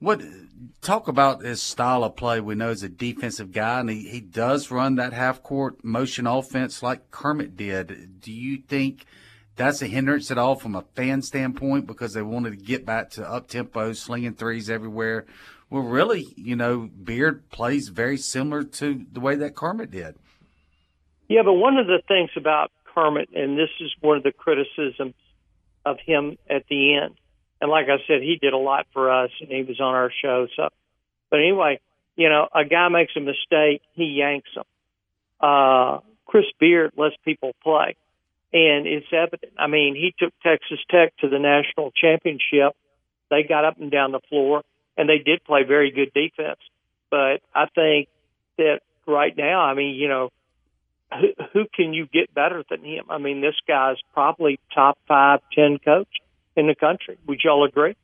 What 0.00 0.22
talk 0.80 1.08
about 1.08 1.42
his 1.42 1.62
style 1.62 2.02
of 2.02 2.16
play? 2.16 2.40
We 2.40 2.54
know 2.54 2.70
he's 2.70 2.82
a 2.82 2.88
defensive 2.88 3.52
guy, 3.52 3.80
and 3.80 3.90
he, 3.90 4.08
he 4.08 4.20
does 4.20 4.70
run 4.70 4.96
that 4.96 5.12
half 5.12 5.42
court 5.42 5.84
motion 5.84 6.26
offense 6.26 6.82
like 6.82 7.10
Kermit 7.10 7.54
did. 7.54 8.20
Do 8.20 8.32
you 8.32 8.56
think 8.56 9.04
that's 9.60 9.82
a 9.82 9.86
hindrance 9.86 10.30
at 10.30 10.38
all 10.38 10.54
from 10.54 10.74
a 10.74 10.82
fan 10.94 11.20
standpoint 11.20 11.86
because 11.86 12.14
they 12.14 12.22
wanted 12.22 12.50
to 12.50 12.64
get 12.64 12.86
back 12.86 13.10
to 13.10 13.28
up 13.28 13.46
tempo, 13.46 13.92
slinging 13.92 14.34
threes 14.34 14.70
everywhere. 14.70 15.26
Well, 15.68 15.82
really, 15.82 16.26
you 16.36 16.56
know, 16.56 16.88
Beard 16.88 17.48
plays 17.50 17.88
very 17.88 18.16
similar 18.16 18.64
to 18.64 19.04
the 19.12 19.20
way 19.20 19.36
that 19.36 19.54
Kermit 19.54 19.90
did. 19.90 20.16
Yeah, 21.28 21.42
but 21.44 21.52
one 21.52 21.76
of 21.76 21.86
the 21.86 22.00
things 22.08 22.30
about 22.36 22.72
Kermit, 22.94 23.28
and 23.34 23.56
this 23.56 23.68
is 23.80 23.92
one 24.00 24.16
of 24.16 24.22
the 24.22 24.32
criticisms 24.32 25.14
of 25.84 25.98
him 26.04 26.38
at 26.48 26.64
the 26.68 26.96
end, 26.96 27.14
and 27.60 27.70
like 27.70 27.86
I 27.86 27.98
said, 28.08 28.22
he 28.22 28.38
did 28.40 28.54
a 28.54 28.58
lot 28.58 28.86
for 28.92 29.12
us, 29.12 29.30
and 29.40 29.50
he 29.50 29.62
was 29.62 29.78
on 29.78 29.94
our 29.94 30.10
show. 30.22 30.46
So, 30.56 30.68
but 31.30 31.38
anyway, 31.38 31.80
you 32.16 32.30
know, 32.30 32.48
a 32.52 32.64
guy 32.64 32.88
makes 32.88 33.12
a 33.14 33.20
mistake, 33.20 33.82
he 33.92 34.04
yanks 34.04 34.48
him. 34.56 34.64
Uh, 35.38 35.98
Chris 36.26 36.46
Beard 36.58 36.92
lets 36.96 37.14
people 37.24 37.52
play 37.62 37.96
and 38.52 38.86
it's 38.86 39.06
evident. 39.12 39.52
I 39.58 39.66
mean, 39.66 39.94
he 39.94 40.14
took 40.18 40.32
Texas 40.42 40.78
Tech 40.90 41.16
to 41.18 41.28
the 41.28 41.38
national 41.38 41.92
championship. 41.92 42.76
They 43.30 43.44
got 43.48 43.64
up 43.64 43.80
and 43.80 43.90
down 43.90 44.12
the 44.12 44.20
floor, 44.28 44.62
and 44.96 45.08
they 45.08 45.18
did 45.18 45.44
play 45.44 45.62
very 45.62 45.90
good 45.90 46.12
defense. 46.12 46.60
But 47.10 47.40
I 47.54 47.66
think 47.74 48.08
that 48.58 48.80
right 49.06 49.36
now, 49.36 49.60
I 49.62 49.74
mean, 49.74 49.94
you 49.94 50.08
know, 50.08 50.30
who, 51.12 51.28
who 51.52 51.64
can 51.74 51.92
you 51.92 52.06
get 52.06 52.32
better 52.34 52.64
than 52.68 52.84
him? 52.84 53.04
I 53.08 53.18
mean, 53.18 53.40
this 53.40 53.56
guy's 53.66 53.96
probably 54.12 54.58
top 54.74 54.98
five, 55.08 55.40
ten 55.52 55.78
coach 55.84 56.08
in 56.56 56.66
the 56.66 56.74
country. 56.74 57.18
Would 57.26 57.40
y'all 57.44 57.64
agree? 57.64 57.96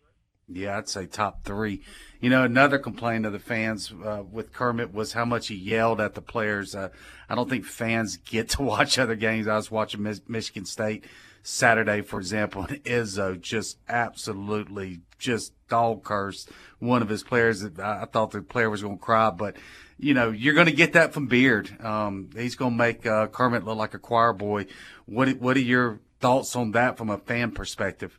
Yeah, 0.48 0.78
I'd 0.78 0.88
say 0.88 1.06
top 1.06 1.44
three. 1.44 1.82
You 2.20 2.30
know, 2.30 2.44
another 2.44 2.78
complaint 2.78 3.26
of 3.26 3.32
the 3.32 3.38
fans 3.38 3.92
uh, 4.04 4.22
with 4.30 4.52
Kermit 4.52 4.92
was 4.92 5.12
how 5.12 5.24
much 5.24 5.48
he 5.48 5.54
yelled 5.54 6.00
at 6.00 6.14
the 6.14 6.22
players. 6.22 6.74
Uh, 6.74 6.88
I 7.28 7.34
don't 7.34 7.48
think 7.48 7.64
fans 7.64 8.16
get 8.24 8.48
to 8.50 8.62
watch 8.62 8.98
other 8.98 9.16
games. 9.16 9.48
I 9.48 9.56
was 9.56 9.70
watching 9.70 10.02
Michigan 10.28 10.64
State 10.64 11.04
Saturday, 11.42 12.00
for 12.00 12.18
example, 12.18 12.64
and 12.68 12.82
Izzo 12.84 13.40
just 13.40 13.78
absolutely 13.88 15.00
just 15.18 15.52
dog 15.68 16.02
cursed 16.02 16.50
one 16.80 17.02
of 17.02 17.08
his 17.08 17.22
players. 17.22 17.64
I 17.64 18.04
thought 18.06 18.32
the 18.32 18.42
player 18.42 18.68
was 18.68 18.82
going 18.82 18.98
to 18.98 19.04
cry, 19.04 19.30
but 19.30 19.56
you 19.98 20.12
know, 20.12 20.30
you're 20.30 20.54
going 20.54 20.66
to 20.66 20.72
get 20.72 20.92
that 20.94 21.12
from 21.12 21.26
Beard. 21.26 21.82
Um, 21.82 22.30
he's 22.34 22.56
going 22.56 22.72
to 22.72 22.76
make 22.76 23.06
uh, 23.06 23.28
Kermit 23.28 23.64
look 23.64 23.78
like 23.78 23.94
a 23.94 23.98
choir 23.98 24.32
boy. 24.32 24.66
What 25.06 25.28
What 25.40 25.56
are 25.56 25.60
your 25.60 26.00
thoughts 26.20 26.56
on 26.56 26.72
that 26.72 26.98
from 26.98 27.10
a 27.10 27.18
fan 27.18 27.52
perspective? 27.52 28.18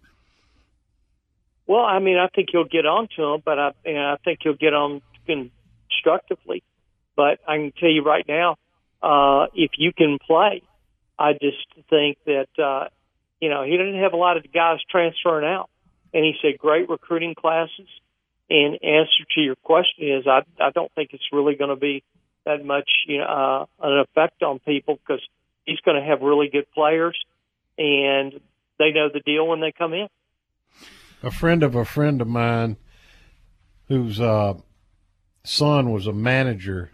Well, 1.68 1.84
I 1.84 2.00
mean, 2.00 2.18
I 2.18 2.28
think 2.34 2.50
he'll 2.52 2.64
get 2.64 2.86
on 2.86 3.10
to 3.18 3.24
him, 3.24 3.42
but 3.44 3.60
I, 3.60 3.72
and 3.86 4.00
I 4.00 4.16
think 4.24 4.40
he'll 4.42 4.54
get 4.54 4.74
on 4.74 5.02
constructively. 5.26 6.64
But 7.16 7.40
I 7.46 7.58
can 7.58 7.74
tell 7.78 7.90
you 7.90 8.04
right 8.04 8.26
now, 8.28 8.56
uh, 9.04 9.48
if 9.54 9.72
you 9.78 9.92
can 9.92 10.18
play, 10.26 10.62
I 11.20 11.34
just 11.34 11.58
think 11.90 12.18
that, 12.26 12.48
uh, 12.58 12.88
you 13.42 13.50
know, 13.50 13.64
he 13.64 13.72
didn't 13.72 14.02
have 14.02 14.14
a 14.14 14.18
lot 14.18 14.38
of 14.38 14.52
guys 14.52 14.80
transferring 14.90 15.46
out. 15.46 15.70
And 16.14 16.24
he 16.24 16.36
said 16.42 16.58
great 16.58 16.90
recruiting 16.90 17.36
classes. 17.36 17.88
And 18.50 18.76
answer 18.82 19.26
to 19.36 19.42
your 19.42 19.56
question 19.58 20.08
is, 20.08 20.26
I, 20.26 20.44
I 20.64 20.70
don't 20.72 20.92
think 20.94 21.10
it's 21.12 21.34
really 21.34 21.56
going 21.56 21.70
to 21.70 21.76
be 21.76 22.02
that 22.46 22.64
much, 22.64 22.90
you 23.08 23.18
know, 23.18 23.26
uh, 23.26 23.86
an 23.86 24.00
effect 24.00 24.42
on 24.42 24.60
people 24.60 24.98
because 25.06 25.22
he's 25.66 25.82
going 25.82 26.02
to 26.02 26.08
have 26.08 26.22
really 26.22 26.48
good 26.48 26.72
players 26.74 27.18
and 27.78 28.40
they 28.80 28.92
know 28.92 29.10
the 29.14 29.20
deal 29.20 29.46
when 29.46 29.60
they 29.60 29.74
come 29.74 29.94
in 29.94 30.08
a 31.24 31.32
friend 31.32 31.64
of 31.64 31.76
a 31.76 31.86
friend 31.86 32.22
of 32.22 32.28
mine 32.28 32.78
whose 33.88 34.20
uh, 34.20 34.54
son 35.44 35.92
was 35.92 36.08
a 36.08 36.14
manager 36.14 36.92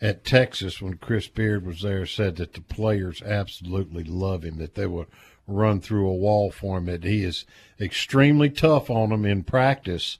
at 0.00 0.24
Texas 0.24 0.80
when 0.80 0.94
Chris 0.94 1.26
Beard 1.26 1.66
was 1.66 1.82
there 1.82 2.06
said 2.06 2.36
that 2.36 2.52
the 2.52 2.60
players 2.60 3.22
absolutely 3.22 4.04
love 4.04 4.44
him, 4.44 4.58
that 4.58 4.74
they 4.74 4.86
would 4.86 5.08
run 5.46 5.80
through 5.80 6.08
a 6.08 6.14
wall 6.14 6.50
for 6.50 6.78
him, 6.78 6.86
that 6.86 7.04
he 7.04 7.24
is 7.24 7.44
extremely 7.80 8.50
tough 8.50 8.90
on 8.90 9.10
them 9.10 9.24
in 9.24 9.42
practice, 9.42 10.18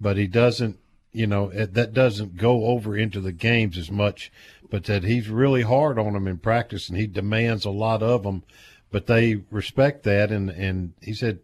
but 0.00 0.16
he 0.16 0.26
doesn't, 0.26 0.78
you 1.12 1.26
know, 1.26 1.50
that 1.50 1.92
doesn't 1.92 2.36
go 2.36 2.66
over 2.66 2.96
into 2.96 3.20
the 3.20 3.32
games 3.32 3.76
as 3.76 3.90
much, 3.90 4.32
but 4.70 4.84
that 4.84 5.02
he's 5.02 5.28
really 5.28 5.62
hard 5.62 5.98
on 5.98 6.12
them 6.12 6.28
in 6.28 6.38
practice 6.38 6.88
and 6.88 6.96
he 6.96 7.06
demands 7.06 7.64
a 7.64 7.70
lot 7.70 8.02
of 8.02 8.22
them, 8.22 8.44
but 8.90 9.06
they 9.06 9.42
respect 9.50 10.04
that. 10.04 10.30
And, 10.30 10.48
and 10.48 10.92
he 11.02 11.12
said 11.12 11.40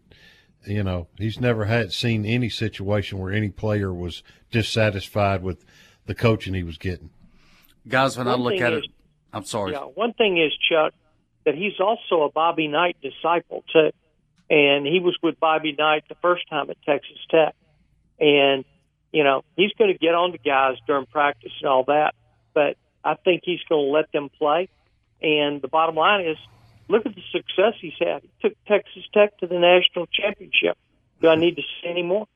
you 0.67 0.83
know, 0.83 1.07
he's 1.17 1.39
never 1.39 1.65
had 1.65 1.93
seen 1.93 2.25
any 2.25 2.49
situation 2.49 3.19
where 3.19 3.31
any 3.31 3.49
player 3.49 3.93
was 3.93 4.23
dissatisfied 4.51 5.43
with 5.43 5.65
the 6.05 6.15
coaching 6.15 6.53
he 6.53 6.63
was 6.63 6.77
getting. 6.77 7.09
Guys, 7.87 8.17
when 8.17 8.27
one 8.27 8.39
I 8.39 8.41
look 8.41 8.61
at 8.61 8.73
is, 8.73 8.83
it, 8.83 8.89
I'm 9.33 9.45
sorry. 9.45 9.73
Yeah, 9.73 9.81
one 9.81 10.13
thing 10.13 10.37
is 10.37 10.51
Chuck 10.69 10.93
that 11.45 11.55
he's 11.55 11.79
also 11.79 12.23
a 12.23 12.31
Bobby 12.31 12.67
Knight 12.67 12.97
disciple 13.01 13.63
too, 13.71 13.91
and 14.49 14.85
he 14.85 14.99
was 14.99 15.17
with 15.21 15.39
Bobby 15.39 15.75
Knight 15.77 16.03
the 16.09 16.15
first 16.15 16.49
time 16.49 16.69
at 16.69 16.77
Texas 16.83 17.17
Tech, 17.29 17.55
and 18.19 18.65
you 19.11 19.23
know 19.23 19.43
he's 19.55 19.71
going 19.77 19.91
to 19.91 19.97
get 19.97 20.15
on 20.15 20.31
the 20.31 20.37
guys 20.37 20.77
during 20.87 21.05
practice 21.05 21.51
and 21.61 21.69
all 21.69 21.83
that, 21.85 22.15
but 22.53 22.77
I 23.03 23.15
think 23.15 23.43
he's 23.45 23.61
going 23.69 23.85
to 23.85 23.91
let 23.91 24.11
them 24.11 24.29
play. 24.29 24.69
And 25.21 25.61
the 25.61 25.67
bottom 25.67 25.95
line 25.95 26.25
is 26.25 26.37
look 26.87 27.05
at 27.05 27.15
the 27.15 27.21
success 27.31 27.73
he's 27.79 27.93
had. 27.99 28.21
He 28.23 28.29
took 28.41 28.57
Texas 28.65 29.03
Tech 29.13 29.37
to 29.39 29.47
the 29.47 29.59
national 29.59 30.07
championship. 30.07 30.77
Do 31.21 31.29
I 31.29 31.35
need 31.35 31.55
to 31.55 31.61
say 31.81 31.89
any 31.89 32.03
more? 32.03 32.27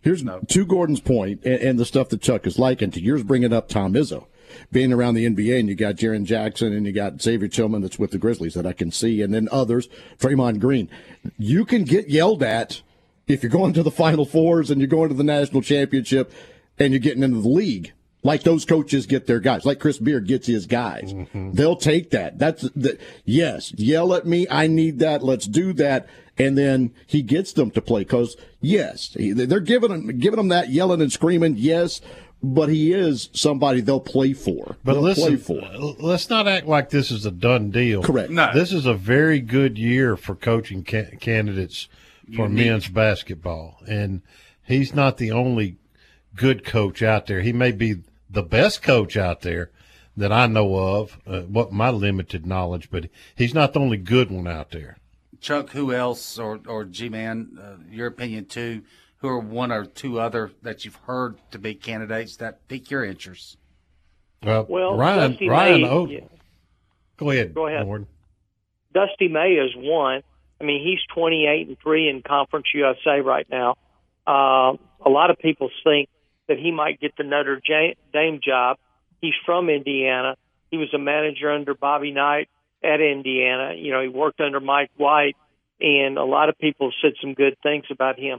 Here's 0.00 0.24
no. 0.24 0.40
to 0.40 0.66
Gordon's 0.66 1.00
point 1.00 1.44
and, 1.44 1.60
and, 1.60 1.78
the 1.78 1.84
stuff 1.84 2.08
that 2.08 2.20
Chuck 2.20 2.46
is 2.46 2.58
like, 2.58 2.82
and 2.82 2.92
to 2.92 3.00
yours 3.00 3.22
bringing 3.22 3.52
up 3.52 3.68
Tom 3.68 3.94
Izzo. 3.94 4.26
Being 4.70 4.92
around 4.92 5.14
the 5.14 5.24
NBA, 5.24 5.60
and 5.60 5.68
you 5.68 5.74
got 5.74 5.94
Jaren 5.94 6.24
Jackson, 6.24 6.74
and 6.74 6.84
you 6.84 6.92
got 6.92 7.22
Xavier 7.22 7.48
Tillman 7.48 7.80
that's 7.80 7.98
with 7.98 8.10
the 8.10 8.18
Grizzlies 8.18 8.52
that 8.52 8.66
I 8.66 8.74
can 8.74 8.90
see, 8.90 9.22
and 9.22 9.32
then 9.32 9.48
others, 9.50 9.88
Draymond 10.18 10.58
Green. 10.58 10.90
You 11.38 11.64
can 11.64 11.84
get 11.84 12.10
yelled 12.10 12.42
at 12.42 12.82
if 13.26 13.42
you're 13.42 13.50
going 13.50 13.72
to 13.72 13.82
the 13.82 13.90
Final 13.90 14.26
Fours 14.26 14.70
and 14.70 14.80
you're 14.80 14.88
going 14.88 15.08
to 15.08 15.14
the 15.14 15.24
national 15.24 15.62
championship 15.62 16.32
and 16.78 16.92
you're 16.92 17.00
getting 17.00 17.22
into 17.22 17.40
the 17.40 17.48
league 17.48 17.92
like 18.22 18.42
those 18.44 18.64
coaches 18.64 19.06
get 19.06 19.26
their 19.26 19.40
guys, 19.40 19.64
like 19.64 19.80
Chris 19.80 19.98
Beard 19.98 20.26
gets 20.26 20.46
his 20.46 20.66
guys. 20.66 21.12
Mm-hmm. 21.12 21.52
They'll 21.52 21.76
take 21.76 22.10
that. 22.10 22.38
That's 22.38 22.62
the, 22.62 22.98
yes, 23.24 23.72
yell 23.76 24.14
at 24.14 24.26
me. 24.26 24.46
I 24.48 24.68
need 24.68 25.00
that. 25.00 25.22
Let's 25.22 25.46
do 25.46 25.72
that. 25.74 26.06
And 26.38 26.56
then 26.56 26.94
he 27.06 27.22
gets 27.22 27.52
them 27.52 27.70
to 27.72 27.82
play 27.82 28.02
because 28.02 28.36
yes, 28.60 29.16
they're 29.18 29.60
giving 29.60 29.90
him, 29.90 30.18
giving 30.18 30.38
him 30.38 30.48
that 30.48 30.70
yelling 30.70 31.00
and 31.00 31.12
screaming. 31.12 31.56
Yes. 31.56 32.00
But 32.44 32.70
he 32.70 32.92
is 32.92 33.30
somebody 33.32 33.80
they'll 33.80 34.00
play 34.00 34.32
for. 34.32 34.76
But 34.82 34.94
they'll 34.94 35.02
listen, 35.02 35.38
for. 35.38 35.60
let's 36.00 36.28
not 36.28 36.48
act 36.48 36.66
like 36.66 36.90
this 36.90 37.12
is 37.12 37.24
a 37.24 37.30
done 37.30 37.70
deal. 37.70 38.02
Correct. 38.02 38.30
No. 38.30 38.50
This 38.52 38.72
is 38.72 38.84
a 38.84 38.94
very 38.94 39.38
good 39.38 39.78
year 39.78 40.16
for 40.16 40.34
coaching 40.34 40.82
ca- 40.82 41.16
candidates 41.20 41.88
for 42.34 42.48
Unique. 42.48 42.66
men's 42.66 42.88
basketball. 42.88 43.78
And 43.86 44.22
he's 44.64 44.92
not 44.92 45.18
the 45.18 45.30
only 45.30 45.76
good 46.34 46.64
coach 46.64 47.00
out 47.00 47.26
there. 47.26 47.42
He 47.42 47.52
may 47.52 47.70
be 47.70 47.98
the 48.32 48.42
best 48.42 48.82
coach 48.82 49.16
out 49.16 49.42
there 49.42 49.70
that 50.16 50.32
I 50.32 50.46
know 50.46 50.76
of, 50.76 51.18
uh, 51.26 51.42
what 51.42 51.72
my 51.72 51.90
limited 51.90 52.46
knowledge, 52.46 52.90
but 52.90 53.08
he's 53.34 53.54
not 53.54 53.72
the 53.72 53.80
only 53.80 53.96
good 53.96 54.30
one 54.30 54.46
out 54.46 54.70
there. 54.70 54.96
Chuck, 55.40 55.70
who 55.70 55.92
else, 55.92 56.38
or 56.38 56.60
or 56.66 56.84
G 56.84 57.08
Man, 57.08 57.58
uh, 57.60 57.76
your 57.90 58.06
opinion 58.06 58.44
too? 58.44 58.82
Who 59.18 59.28
are 59.28 59.38
one 59.38 59.72
or 59.72 59.84
two 59.84 60.20
other 60.20 60.52
that 60.62 60.84
you've 60.84 60.96
heard 60.96 61.36
to 61.52 61.58
be 61.58 61.74
candidates 61.74 62.36
that 62.36 62.66
pique 62.68 62.90
your 62.90 63.04
interest? 63.04 63.56
Well, 64.42 64.66
well 64.68 64.96
Ryan, 64.96 65.32
Dusty 65.32 65.48
Ryan, 65.48 65.82
May, 65.82 66.14
yeah. 66.14 66.20
go 67.16 67.30
ahead, 67.30 67.54
go 67.54 67.66
ahead. 67.66 67.86
Lord. 67.86 68.06
Dusty 68.94 69.28
May 69.28 69.52
is 69.52 69.72
one. 69.76 70.22
I 70.60 70.64
mean, 70.64 70.84
he's 70.84 71.00
twenty 71.12 71.46
eight 71.46 71.66
and 71.66 71.76
three 71.80 72.08
in 72.08 72.22
Conference 72.22 72.66
USA 72.74 73.20
right 73.20 73.46
now. 73.50 73.76
Uh, 74.26 74.76
a 75.04 75.10
lot 75.10 75.30
of 75.30 75.38
people 75.38 75.70
think 75.82 76.08
that 76.52 76.58
he 76.58 76.70
might 76.70 77.00
get 77.00 77.16
the 77.16 77.24
Notre 77.24 77.60
Dame 78.12 78.40
job. 78.44 78.76
He's 79.22 79.32
from 79.46 79.70
Indiana. 79.70 80.36
He 80.70 80.76
was 80.76 80.92
a 80.92 80.98
manager 80.98 81.50
under 81.50 81.74
Bobby 81.74 82.10
Knight 82.10 82.50
at 82.84 83.00
Indiana. 83.00 83.74
You 83.74 83.90
know, 83.90 84.02
he 84.02 84.08
worked 84.08 84.38
under 84.38 84.60
Mike 84.60 84.90
White, 84.98 85.36
and 85.80 86.18
a 86.18 86.24
lot 86.24 86.50
of 86.50 86.58
people 86.58 86.92
said 87.00 87.12
some 87.22 87.32
good 87.32 87.56
things 87.62 87.84
about 87.90 88.18
him. 88.18 88.38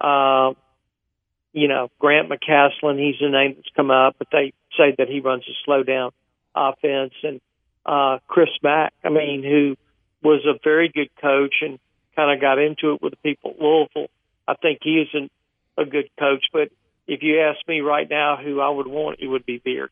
Uh, 0.00 0.52
you 1.52 1.66
know, 1.66 1.88
Grant 1.98 2.28
McCasland, 2.30 3.04
he's 3.04 3.16
a 3.20 3.28
name 3.28 3.54
that's 3.56 3.74
come 3.74 3.90
up, 3.90 4.14
but 4.18 4.28
they 4.30 4.52
say 4.76 4.94
that 4.96 5.08
he 5.08 5.18
runs 5.18 5.42
a 5.48 5.54
slow 5.64 5.82
down 5.82 6.12
offense. 6.54 7.14
And 7.24 7.40
uh, 7.84 8.18
Chris 8.28 8.50
Mack, 8.62 8.92
I 9.02 9.08
mean, 9.08 9.42
who 9.42 9.76
was 10.22 10.46
a 10.46 10.58
very 10.62 10.90
good 10.90 11.10
coach 11.20 11.56
and 11.62 11.80
kind 12.14 12.32
of 12.32 12.40
got 12.40 12.60
into 12.60 12.94
it 12.94 13.02
with 13.02 13.14
the 13.14 13.16
people 13.16 13.50
at 13.50 13.60
Louisville. 13.60 14.10
I 14.46 14.54
think 14.54 14.78
he 14.82 15.04
isn't 15.08 15.32
a 15.76 15.84
good 15.84 16.08
coach, 16.20 16.44
but 16.52 16.68
if 17.08 17.22
you 17.22 17.40
ask 17.40 17.66
me 17.66 17.80
right 17.80 18.08
now 18.08 18.36
who 18.36 18.60
I 18.60 18.68
would 18.68 18.86
want, 18.86 19.18
it 19.18 19.26
would 19.26 19.46
be 19.46 19.60
Beard. 19.64 19.90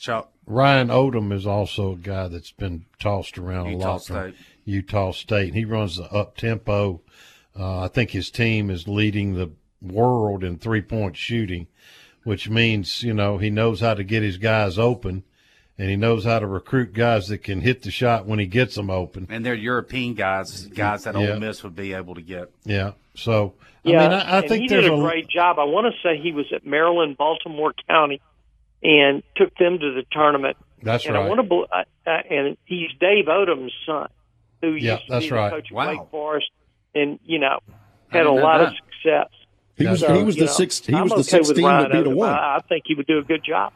So 0.00 0.26
Ryan 0.44 0.88
Odom 0.88 1.32
is 1.32 1.46
also 1.46 1.92
a 1.92 1.96
guy 1.96 2.26
that's 2.26 2.50
been 2.50 2.86
tossed 2.98 3.38
around 3.38 3.70
Utah 3.70 3.84
a 3.84 3.92
lot 3.92 4.02
State. 4.02 4.12
from 4.12 4.34
Utah 4.64 5.12
State. 5.12 5.54
He 5.54 5.64
runs 5.64 5.96
the 5.96 6.12
up 6.12 6.36
tempo. 6.36 7.00
Uh, 7.56 7.82
I 7.82 7.88
think 7.88 8.10
his 8.10 8.30
team 8.30 8.68
is 8.68 8.88
leading 8.88 9.34
the 9.34 9.52
world 9.80 10.42
in 10.42 10.58
three 10.58 10.82
point 10.82 11.16
shooting, 11.16 11.68
which 12.24 12.50
means 12.50 13.04
you 13.04 13.14
know 13.14 13.38
he 13.38 13.50
knows 13.50 13.80
how 13.80 13.94
to 13.94 14.02
get 14.02 14.24
his 14.24 14.36
guys 14.36 14.76
open, 14.76 15.22
and 15.78 15.90
he 15.90 15.96
knows 15.96 16.24
how 16.24 16.38
to 16.38 16.46
recruit 16.46 16.92
guys 16.92 17.28
that 17.28 17.38
can 17.38 17.60
hit 17.60 17.82
the 17.82 17.90
shot 17.90 18.26
when 18.26 18.38
he 18.38 18.46
gets 18.46 18.74
them 18.74 18.90
open. 18.90 19.26
And 19.30 19.44
they're 19.44 19.54
European 19.54 20.14
guys, 20.14 20.66
guys 20.66 21.04
that 21.04 21.18
yeah. 21.18 21.32
Ole 21.32 21.40
Miss 21.40 21.62
would 21.64 21.74
be 21.74 21.94
able 21.94 22.14
to 22.14 22.22
get. 22.22 22.50
Yeah. 22.64 22.92
So 23.14 23.54
yeah, 23.82 23.98
I 23.98 24.02
mean, 24.02 24.12
I, 24.12 24.38
I 24.38 24.48
think 24.48 24.62
he 24.62 24.68
did 24.68 24.86
a, 24.86 24.94
a 24.94 25.00
great 25.00 25.28
job. 25.28 25.58
I 25.58 25.64
want 25.64 25.92
to 25.92 26.00
say 26.02 26.20
he 26.20 26.32
was 26.32 26.46
at 26.54 26.64
Maryland, 26.64 27.16
Baltimore 27.16 27.74
County, 27.88 28.20
and 28.82 29.22
took 29.36 29.54
them 29.56 29.78
to 29.78 29.92
the 29.94 30.04
tournament. 30.10 30.56
That's 30.82 31.04
and 31.06 31.14
right. 31.14 31.24
I 31.24 31.28
want 31.28 31.48
to, 31.48 31.84
and 32.06 32.56
he's 32.64 32.90
Dave 33.00 33.26
Odom's 33.26 33.72
son, 33.86 34.08
who 34.60 34.72
yeah, 34.72 34.94
used 34.94 35.06
to 35.08 35.20
be 35.20 35.30
right. 35.30 35.50
the 35.50 35.56
coach 35.56 35.70
of 35.70 35.76
wow. 35.76 35.88
Wake 35.88 36.10
Forest, 36.10 36.50
and 36.94 37.18
you 37.24 37.38
know 37.38 37.60
had 38.08 38.26
a 38.26 38.32
lot 38.32 38.58
that. 38.58 38.68
of 38.68 38.74
success. 38.74 39.28
He 39.76 39.86
was 39.86 40.00
so, 40.00 40.14
he 40.14 40.22
was 40.22 40.36
the 40.36 40.44
know, 40.44 40.52
sixth. 40.52 40.86
He 40.86 40.94
I'm 40.94 41.04
was 41.04 41.10
the 41.10 41.36
okay 41.36 41.44
sixteen 41.44 41.64
to 41.64 41.88
beat 41.90 42.06
a 42.06 42.10
one. 42.10 42.30
I, 42.30 42.56
I 42.56 42.60
think 42.68 42.84
he 42.86 42.94
would 42.94 43.06
do 43.06 43.18
a 43.18 43.24
good 43.24 43.42
job. 43.44 43.72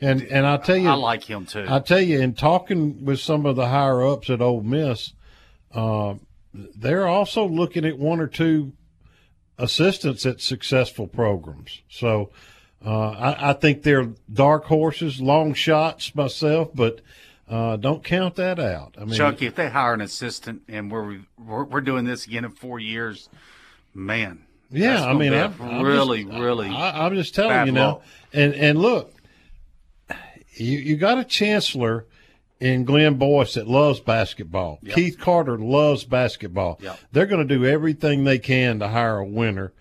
And 0.00 0.22
and 0.22 0.46
I'll 0.46 0.60
tell 0.60 0.76
you, 0.76 0.88
I 0.88 0.94
like 0.94 1.24
him 1.24 1.46
too. 1.46 1.66
I 1.68 1.80
tell 1.80 2.00
you, 2.00 2.20
in 2.20 2.34
talking 2.34 3.04
with 3.04 3.20
some 3.20 3.46
of 3.46 3.56
the 3.56 3.68
higher 3.68 4.06
ups 4.06 4.30
at 4.30 4.40
Ole 4.40 4.62
Miss, 4.62 5.12
uh, 5.72 6.14
they're 6.54 7.06
also 7.06 7.46
looking 7.46 7.84
at 7.84 7.98
one 7.98 8.20
or 8.20 8.28
two 8.28 8.72
assistants 9.58 10.24
at 10.24 10.40
successful 10.40 11.06
programs. 11.08 11.82
So 11.90 12.30
uh, 12.84 13.10
I, 13.10 13.50
I, 13.50 13.52
think 13.54 13.82
they're 13.82 14.10
dark 14.32 14.66
horses, 14.66 15.20
long 15.20 15.52
shots 15.52 16.14
myself, 16.14 16.70
but 16.72 17.00
uh, 17.48 17.76
don't 17.76 18.04
count 18.04 18.36
that 18.36 18.60
out. 18.60 18.94
I 18.96 19.04
mean, 19.04 19.14
Chucky, 19.14 19.46
if 19.46 19.56
they 19.56 19.68
hire 19.68 19.94
an 19.94 20.00
assistant 20.00 20.62
and 20.68 20.90
we're 20.90 21.20
we're, 21.38 21.64
we're 21.64 21.80
doing 21.80 22.04
this 22.04 22.26
again 22.26 22.44
in 22.44 22.52
four 22.52 22.78
years, 22.78 23.28
man. 23.94 24.44
Yeah, 24.70 25.04
I 25.04 25.14
mean, 25.14 25.32
I'm, 25.32 25.82
really, 25.82 26.20
I'm 26.20 26.28
just, 26.28 26.40
really. 26.40 26.68
I, 26.68 27.06
am 27.06 27.14
just 27.14 27.34
telling 27.34 27.66
you 27.66 27.72
now. 27.72 28.02
And 28.34 28.54
and 28.54 28.78
look, 28.78 29.14
you 30.60 30.78
you 30.78 30.96
got 30.96 31.18
a 31.18 31.24
chancellor 31.24 32.06
in 32.60 32.84
Glenn 32.84 33.14
Boyce 33.14 33.54
that 33.54 33.68
loves 33.68 34.00
basketball. 34.00 34.78
Yep. 34.82 34.94
Keith 34.94 35.18
Carter 35.18 35.58
loves 35.58 36.04
basketball. 36.04 36.78
Yep. 36.82 36.98
They're 37.12 37.26
going 37.26 37.46
to 37.46 37.54
do 37.54 37.64
everything 37.64 38.24
they 38.24 38.38
can 38.38 38.80
to 38.80 38.88
hire 38.88 39.18
a 39.18 39.26
winner, 39.26 39.72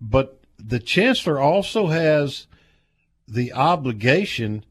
but 0.00 0.40
the 0.58 0.80
chancellor 0.80 1.38
also 1.38 1.88
has 1.88 2.46
the 3.28 3.52
obligation 3.52 4.64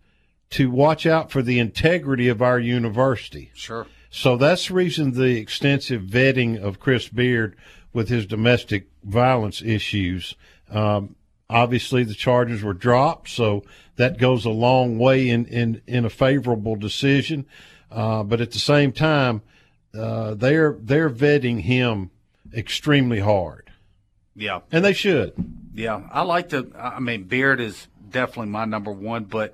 to 0.52 0.70
watch 0.70 1.06
out 1.06 1.32
for 1.32 1.42
the 1.42 1.60
integrity 1.60 2.28
of 2.28 2.42
our 2.42 2.60
university. 2.60 3.52
Sure. 3.54 3.88
So 4.10 4.38
that's 4.38 4.68
the 4.68 4.76
reason 4.76 5.12
the 5.12 5.40
extensive 5.40 6.04
vetting 6.04 6.62
of 6.62 6.80
Chris 6.80 7.08
Beard 7.08 7.56
with 7.94 8.10
his 8.10 8.28
domestic 8.28 8.88
violence 9.04 9.62
issues. 9.62 10.36
Um, 10.70 11.16
obviously, 11.54 12.04
the 12.04 12.14
charges 12.16 12.64
were 12.64 12.74
dropped, 12.74 13.30
so 13.30 13.64
that 13.96 14.18
goes 14.18 14.44
a 14.44 14.50
long 14.50 14.98
way 14.98 15.30
in, 15.30 15.46
in, 15.46 15.82
in 15.86 16.04
a 16.04 16.10
favorable 16.10 16.76
decision. 16.76 17.46
Uh, 17.92 18.24
but 18.24 18.42
at 18.42 18.52
the 18.52 18.60
same 18.60 18.92
time, 18.92 19.44
uh, 19.94 20.34
they're 20.34 20.76
they're 20.82 21.10
vetting 21.10 21.62
him 21.62 22.10
extremely 22.52 23.20
hard. 23.20 23.72
Yeah, 24.36 24.62
and 24.72 24.84
they 24.84 24.94
should. 24.94 25.34
Yeah, 25.76 26.02
I 26.12 26.24
like 26.24 26.50
to. 26.50 26.72
I 26.76 27.00
mean, 27.00 27.26
Beard 27.26 27.62
is 27.62 27.88
definitely 28.10 28.48
my 28.48 28.66
number 28.66 28.92
one, 28.92 29.26
but 29.26 29.54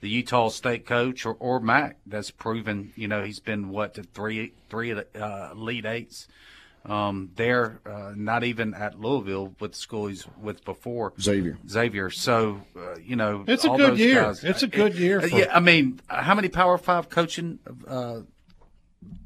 the 0.00 0.08
Utah 0.08 0.48
State 0.48 0.84
coach 0.86 1.24
or, 1.24 1.34
or 1.34 1.60
Mack 1.60 1.96
that's 2.06 2.30
proven. 2.30 2.92
You 2.94 3.08
know, 3.08 3.22
he's 3.24 3.40
been 3.40 3.70
what 3.70 3.94
the 3.94 4.02
three 4.02 4.52
three 4.68 4.92
uh, 4.92 5.52
Elite 5.52 5.86
Eights 5.86 6.28
um, 6.84 7.30
there, 7.36 7.80
uh, 7.86 8.12
not 8.16 8.44
even 8.44 8.74
at 8.74 8.98
Louisville 8.98 9.54
with 9.60 9.72
the 9.72 9.78
school 9.78 10.06
he's 10.06 10.26
with 10.40 10.64
before 10.64 11.12
Xavier. 11.20 11.58
Xavier. 11.68 12.10
So 12.10 12.60
uh, 12.76 12.98
you 13.02 13.16
know, 13.16 13.44
it's 13.46 13.64
a 13.64 13.68
good 13.68 13.98
year. 13.98 14.22
Guys, 14.22 14.44
it's 14.44 14.62
a 14.62 14.68
good 14.68 14.94
year. 14.94 15.20
For... 15.20 15.28
Yeah, 15.28 15.54
I 15.54 15.60
mean, 15.60 16.00
how 16.08 16.34
many 16.34 16.48
Power 16.48 16.78
Five 16.78 17.08
coaching 17.08 17.58
uh, 17.86 18.20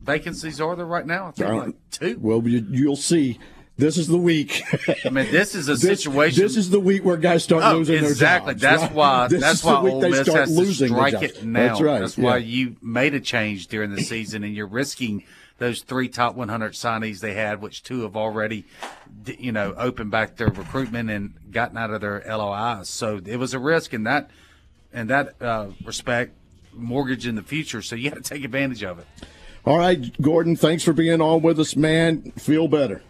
vacancies 0.02 0.60
are 0.60 0.74
there 0.76 0.86
right 0.86 1.06
now? 1.06 1.28
I 1.28 1.30
think 1.32 1.50
like 1.50 1.90
two. 1.90 2.18
Well, 2.20 2.46
you, 2.46 2.66
you'll 2.70 2.96
see. 2.96 3.38
This 3.78 3.96
is 3.96 4.06
the 4.06 4.18
week. 4.18 4.62
I 5.04 5.08
mean, 5.08 5.30
this 5.30 5.54
is 5.54 5.68
a 5.68 5.72
this, 5.76 6.02
situation. 6.02 6.42
This 6.42 6.56
is 6.56 6.68
the 6.68 6.78
week 6.78 7.04
where 7.04 7.16
guys 7.16 7.44
start 7.44 7.64
oh, 7.64 7.78
losing 7.78 8.04
exactly. 8.04 8.54
their 8.54 8.54
jobs. 8.54 8.54
Exactly. 8.54 8.54
That's 8.54 8.82
right? 8.82 8.92
why. 8.92 9.28
This 9.30 9.40
that's 9.40 9.64
why 9.64 9.74
Ole 9.76 10.00
Miss 10.00 10.26
has 10.28 10.56
to 10.56 10.86
strike 10.86 11.22
it 11.22 11.44
now. 11.44 11.68
That's 11.68 11.80
right. 11.80 12.00
That's 12.00 12.18
yeah. 12.18 12.24
why 12.24 12.36
you 12.38 12.76
made 12.82 13.14
a 13.14 13.20
change 13.20 13.68
during 13.68 13.94
the 13.94 14.02
season, 14.02 14.44
and 14.44 14.54
you're 14.54 14.66
risking 14.66 15.24
those 15.62 15.82
three 15.82 16.08
top 16.08 16.34
100 16.34 16.72
signees 16.72 17.20
they 17.20 17.34
had, 17.34 17.62
which 17.62 17.84
two 17.84 18.02
have 18.02 18.16
already, 18.16 18.64
you 19.38 19.52
know, 19.52 19.72
opened 19.76 20.10
back 20.10 20.36
their 20.36 20.48
recruitment 20.48 21.08
and 21.08 21.34
gotten 21.52 21.78
out 21.78 21.90
of 21.90 22.00
their 22.00 22.20
LOIs. 22.26 22.88
So 22.88 23.20
it 23.24 23.36
was 23.36 23.54
a 23.54 23.60
risk 23.60 23.94
in 23.94 24.02
that, 24.02 24.30
in 24.92 25.06
that 25.06 25.40
uh, 25.40 25.68
respect, 25.84 26.34
mortgage 26.72 27.28
in 27.28 27.36
the 27.36 27.42
future. 27.42 27.80
So 27.80 27.94
you 27.94 28.10
got 28.10 28.16
to 28.16 28.28
take 28.28 28.44
advantage 28.44 28.82
of 28.82 28.98
it. 28.98 29.06
All 29.64 29.78
right, 29.78 30.20
Gordon. 30.20 30.56
Thanks 30.56 30.82
for 30.82 30.92
being 30.92 31.20
on 31.20 31.42
with 31.42 31.60
us, 31.60 31.76
man. 31.76 32.32
Feel 32.32 32.66
better. 32.66 33.00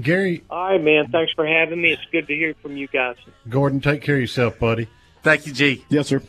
Gary. 0.00 0.44
All 0.50 0.70
right, 0.70 0.80
man. 0.80 1.08
Thanks 1.10 1.32
for 1.34 1.44
having 1.44 1.82
me. 1.82 1.90
It's 1.90 2.02
good 2.12 2.28
to 2.28 2.34
hear 2.34 2.54
from 2.62 2.76
you 2.76 2.86
guys. 2.86 3.16
Gordon, 3.48 3.80
take 3.80 4.02
care 4.02 4.14
of 4.14 4.20
yourself, 4.20 4.56
buddy. 4.60 4.86
Thank 5.24 5.48
you, 5.48 5.52
G. 5.52 5.84
Yes, 5.88 6.06
sir. 6.06 6.22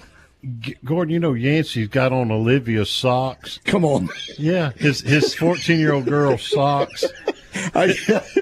G- 0.60 0.76
Gordon, 0.84 1.14
you 1.14 1.20
know 1.20 1.34
Yancey's 1.34 1.88
got 1.88 2.12
on 2.12 2.32
Olivia's 2.32 2.90
socks. 2.90 3.60
Come 3.66 3.86
on. 3.86 4.10
Yeah, 4.38 4.72
his 4.76 5.02
his 5.02 5.34
fourteen 5.34 5.80
year 5.80 5.94
old 5.94 6.06
girl 6.06 6.38
socks. 6.38 7.06
I, 7.76 7.96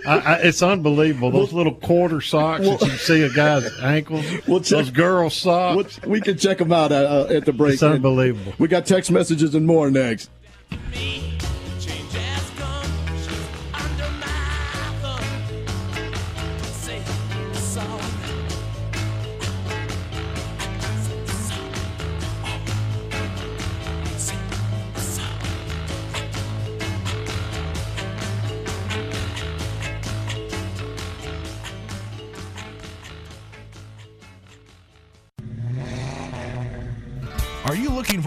I, 0.08 0.36
it's 0.44 0.64
unbelievable. 0.64 1.32
Those 1.32 1.52
little 1.52 1.76
quarter 1.76 2.22
socks 2.22 2.66
well, 2.66 2.78
that 2.78 2.88
you 2.88 2.98
see 2.98 3.24
a 3.24 3.30
guy's 3.30 3.70
ankles. 3.82 4.26
We'll 4.48 4.62
check, 4.62 4.86
those 4.86 4.90
girl 4.90 5.30
socks. 5.30 6.00
We'll, 6.02 6.12
we 6.12 6.22
can 6.22 6.38
check 6.38 6.58
them 6.58 6.72
out 6.72 6.92
uh, 6.92 7.28
at 7.30 7.46
the 7.46 7.54
break. 7.54 7.74
It's 7.74 7.84
unbelievable. 7.84 8.54
We 8.58 8.68
got 8.68 8.86
text 8.86 9.12
messages 9.12 9.54
and 9.54 9.66
more 9.66 9.92
next. 9.92 10.30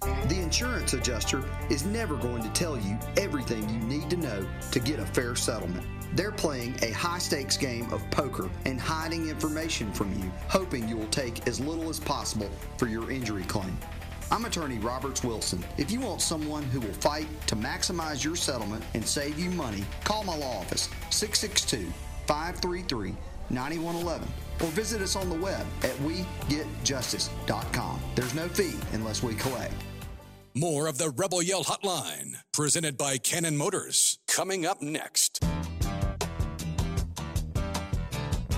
The 0.00 0.40
insurance 0.40 0.92
adjuster 0.92 1.42
is 1.70 1.84
never 1.84 2.16
going 2.16 2.42
to 2.42 2.48
tell 2.50 2.78
you 2.78 2.98
everything 3.16 3.68
you 3.68 3.80
need 3.80 4.08
to 4.10 4.16
know 4.16 4.46
to 4.70 4.80
get 4.80 5.00
a 5.00 5.06
fair 5.06 5.34
settlement. 5.34 5.86
They're 6.14 6.32
playing 6.32 6.76
a 6.82 6.92
high 6.92 7.18
stakes 7.18 7.56
game 7.56 7.92
of 7.92 8.08
poker 8.10 8.48
and 8.64 8.80
hiding 8.80 9.28
information 9.28 9.92
from 9.92 10.12
you, 10.14 10.30
hoping 10.48 10.88
you 10.88 10.96
will 10.96 11.08
take 11.08 11.46
as 11.46 11.60
little 11.60 11.88
as 11.88 12.00
possible 12.00 12.50
for 12.76 12.86
your 12.86 13.10
injury 13.10 13.44
claim. 13.44 13.76
I'm 14.30 14.44
attorney 14.44 14.78
Roberts 14.78 15.24
Wilson. 15.24 15.64
If 15.78 15.90
you 15.90 16.00
want 16.00 16.20
someone 16.20 16.62
who 16.64 16.80
will 16.80 16.92
fight 16.94 17.26
to 17.46 17.56
maximize 17.56 18.22
your 18.22 18.36
settlement 18.36 18.84
and 18.94 19.06
save 19.06 19.38
you 19.38 19.50
money, 19.50 19.84
call 20.04 20.22
my 20.22 20.36
law 20.36 20.58
office 20.58 20.88
662 21.10 21.90
533 22.26 23.14
9111 23.50 24.26
or 24.60 24.66
visit 24.68 25.02
us 25.02 25.16
on 25.16 25.28
the 25.28 25.36
web 25.36 25.66
at 25.82 25.96
wegetjustice.com. 25.98 28.00
There's 28.14 28.34
no 28.34 28.48
fee 28.48 28.74
unless 28.92 29.22
we 29.22 29.34
collect. 29.34 29.74
More 30.54 30.88
of 30.88 30.98
the 30.98 31.10
Rebel 31.10 31.42
Yell 31.42 31.62
Hotline, 31.62 32.36
presented 32.52 32.98
by 32.98 33.18
Cannon 33.18 33.56
Motors, 33.56 34.18
coming 34.26 34.66
up 34.66 34.82
next. 34.82 35.40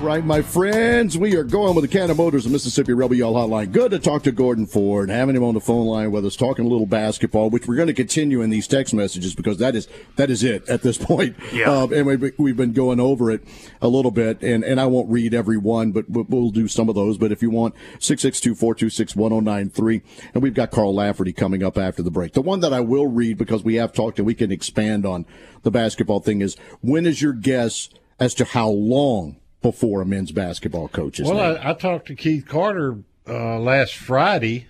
Right, 0.00 0.24
my 0.24 0.40
friends, 0.40 1.18
we 1.18 1.36
are 1.36 1.44
going 1.44 1.74
with 1.74 1.84
the 1.84 1.88
Cannon 1.88 2.16
Motors 2.16 2.46
of 2.46 2.52
Mississippi 2.52 2.94
Rebel 2.94 3.16
Yell 3.16 3.34
Hotline. 3.34 3.70
Good 3.70 3.90
to 3.90 3.98
talk 3.98 4.22
to 4.22 4.32
Gordon 4.32 4.64
Ford, 4.64 5.10
having 5.10 5.36
him 5.36 5.44
on 5.44 5.52
the 5.52 5.60
phone 5.60 5.86
line 5.86 6.10
with 6.10 6.24
us, 6.24 6.36
talking 6.36 6.64
a 6.64 6.68
little 6.68 6.86
basketball, 6.86 7.50
which 7.50 7.68
we're 7.68 7.76
going 7.76 7.86
to 7.86 7.92
continue 7.92 8.40
in 8.40 8.48
these 8.48 8.66
text 8.66 8.94
messages 8.94 9.34
because 9.34 9.58
that 9.58 9.76
is 9.76 9.88
that 10.16 10.30
is 10.30 10.42
it 10.42 10.66
at 10.70 10.80
this 10.80 10.96
point. 10.98 11.36
Yeah. 11.52 11.70
Uh, 11.70 11.86
and 11.88 12.06
we've, 12.06 12.32
we've 12.38 12.56
been 12.56 12.72
going 12.72 12.98
over 12.98 13.30
it 13.30 13.42
a 13.82 13.88
little 13.88 14.10
bit, 14.10 14.40
and, 14.40 14.64
and 14.64 14.80
I 14.80 14.86
won't 14.86 15.10
read 15.10 15.34
every 15.34 15.58
one, 15.58 15.92
but 15.92 16.06
we'll 16.08 16.48
do 16.48 16.66
some 16.66 16.88
of 16.88 16.94
those. 16.94 17.18
But 17.18 17.30
if 17.30 17.42
you 17.42 17.50
want, 17.50 17.74
662-426-1093. 17.98 20.02
And 20.32 20.42
we've 20.42 20.54
got 20.54 20.70
Carl 20.70 20.94
Lafferty 20.94 21.34
coming 21.34 21.62
up 21.62 21.76
after 21.76 22.02
the 22.02 22.10
break. 22.10 22.32
The 22.32 22.40
one 22.40 22.60
that 22.60 22.72
I 22.72 22.80
will 22.80 23.08
read 23.08 23.36
because 23.36 23.62
we 23.62 23.74
have 23.74 23.92
talked 23.92 24.18
and 24.18 24.24
we 24.26 24.34
can 24.34 24.50
expand 24.50 25.04
on 25.04 25.26
the 25.62 25.70
basketball 25.70 26.20
thing 26.20 26.40
is 26.40 26.56
when 26.80 27.04
is 27.04 27.20
your 27.20 27.34
guess 27.34 27.90
as 28.18 28.32
to 28.36 28.46
how 28.46 28.70
long 28.70 29.36
before 29.62 30.02
a 30.02 30.06
men's 30.06 30.32
basketball 30.32 30.88
coach 30.88 31.20
is 31.20 31.28
well. 31.28 31.58
I, 31.58 31.70
I, 31.70 31.72
talked 31.74 32.06
to 32.08 32.14
Keith 32.14 32.46
Carter 32.46 32.98
uh, 33.28 33.58
last 33.58 33.94
Friday, 33.94 34.66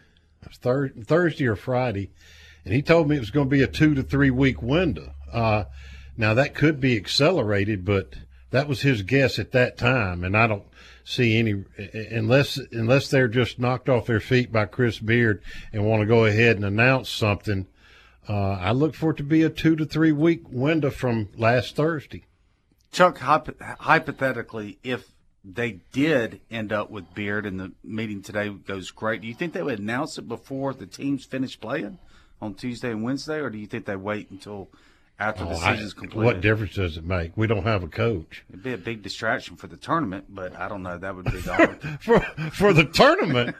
thir- 0.53 0.89
Thursday 0.89 1.47
or 1.47 1.57
Friday, 1.57 2.11
and 2.65 2.75
he 2.75 2.83
told 2.83 3.09
me 3.09 3.17
it 3.17 3.21
was 3.21 3.31
going 3.31 3.49
to 3.49 3.57
be 3.57 3.63
a 3.63 3.69
two 3.69 3.95
to 3.95 4.03
three 4.03 4.31
week 4.31 4.63
window. 4.63 5.15
Uh, 5.33 5.65
now 6.17 6.35
that 6.35 6.55
could 6.55 6.81
be 6.81 6.97
accelerated, 6.97 7.85
but 7.85 8.15
that 8.51 8.69
was 8.69 8.83
his 8.83 9.03
guess 9.03 9.39
at 9.39 9.53
that 9.53 9.79
time, 9.79 10.25
and 10.25 10.37
I 10.37 10.47
don't 10.47 10.65
see 11.05 11.39
any 11.39 11.65
unless 12.11 12.59
unless 12.73 13.09
they're 13.09 13.29
just 13.29 13.59
knocked 13.59 13.89
off 13.89 14.07
their 14.07 14.21
feet 14.21 14.53
by 14.53 14.67
Chris 14.67 14.99
Beard 14.99 15.43
and 15.73 15.85
want 15.85 16.01
to 16.01 16.07
go 16.07 16.25
ahead 16.25 16.57
and 16.57 16.65
announce 16.65 17.09
something. 17.09 17.67
Uh, 18.29 18.53
I 18.53 18.73
look 18.73 18.95
for 18.95 19.11
it 19.11 19.17
to 19.17 19.23
be 19.23 19.43
a 19.43 19.51
two 19.51 19.77
to 19.77 19.85
three 19.85 20.13
week 20.13 20.43
window 20.51 20.91
from 20.91 21.29
last 21.37 21.77
Thursday. 21.77 22.25
Chuck, 22.93 23.19
hypothetically, 23.19 24.79
if 24.83 25.09
they 25.45 25.81
did 25.93 26.41
end 26.51 26.73
up 26.73 26.91
with 26.91 27.15
Beard 27.15 27.47
and 27.47 27.59
the 27.59 27.73
meeting 27.85 28.21
today 28.23 28.49
goes 28.51 28.91
great, 28.91 29.23
do 29.23 29.29
you 29.29 29.35
think 29.35 29.53
they 29.53 29.63
would 29.63 29.79
announce 29.79 30.19
it 30.19 30.29
before 30.29 30.75
the 30.75 30.87
teams 30.87 31.25
finish 31.25 31.59
playing 31.59 31.99
on 32.41 32.55
Tuesday 32.55 32.91
and 32.91 33.03
Wednesday, 33.03 33.39
or 33.39 33.49
do 33.49 33.59
you 33.59 33.67
think 33.67 33.85
they 33.87 33.97
wait 33.97 34.31
until 34.31 34.69
after 35.21 35.45
oh, 35.45 35.49
the 35.51 35.55
Oh, 35.55 35.59
season's 35.73 35.95
I- 35.97 36.01
completed? 36.01 36.25
What 36.25 36.41
difference 36.41 36.75
does 36.75 36.97
it 36.97 37.05
make? 37.05 37.37
We 37.37 37.47
don't 37.47 37.65
have 37.65 37.83
a 37.83 37.89
coach. 37.89 38.43
It'd 38.49 38.63
be 38.63 38.73
a 38.73 38.79
big 38.79 39.03
distraction 39.03 39.57
for 39.57 39.67
the 39.67 39.77
tournament, 39.77 40.25
but 40.31 40.57
I 40.59 40.69
don't 40.69 40.83
know. 40.83 40.99
That 40.99 41.15
would 41.15 41.27
be 41.27 41.33
the 41.41 41.99
for 42.01 42.21
for 42.51 42.73
the 42.73 42.85
tournament. 42.87 43.55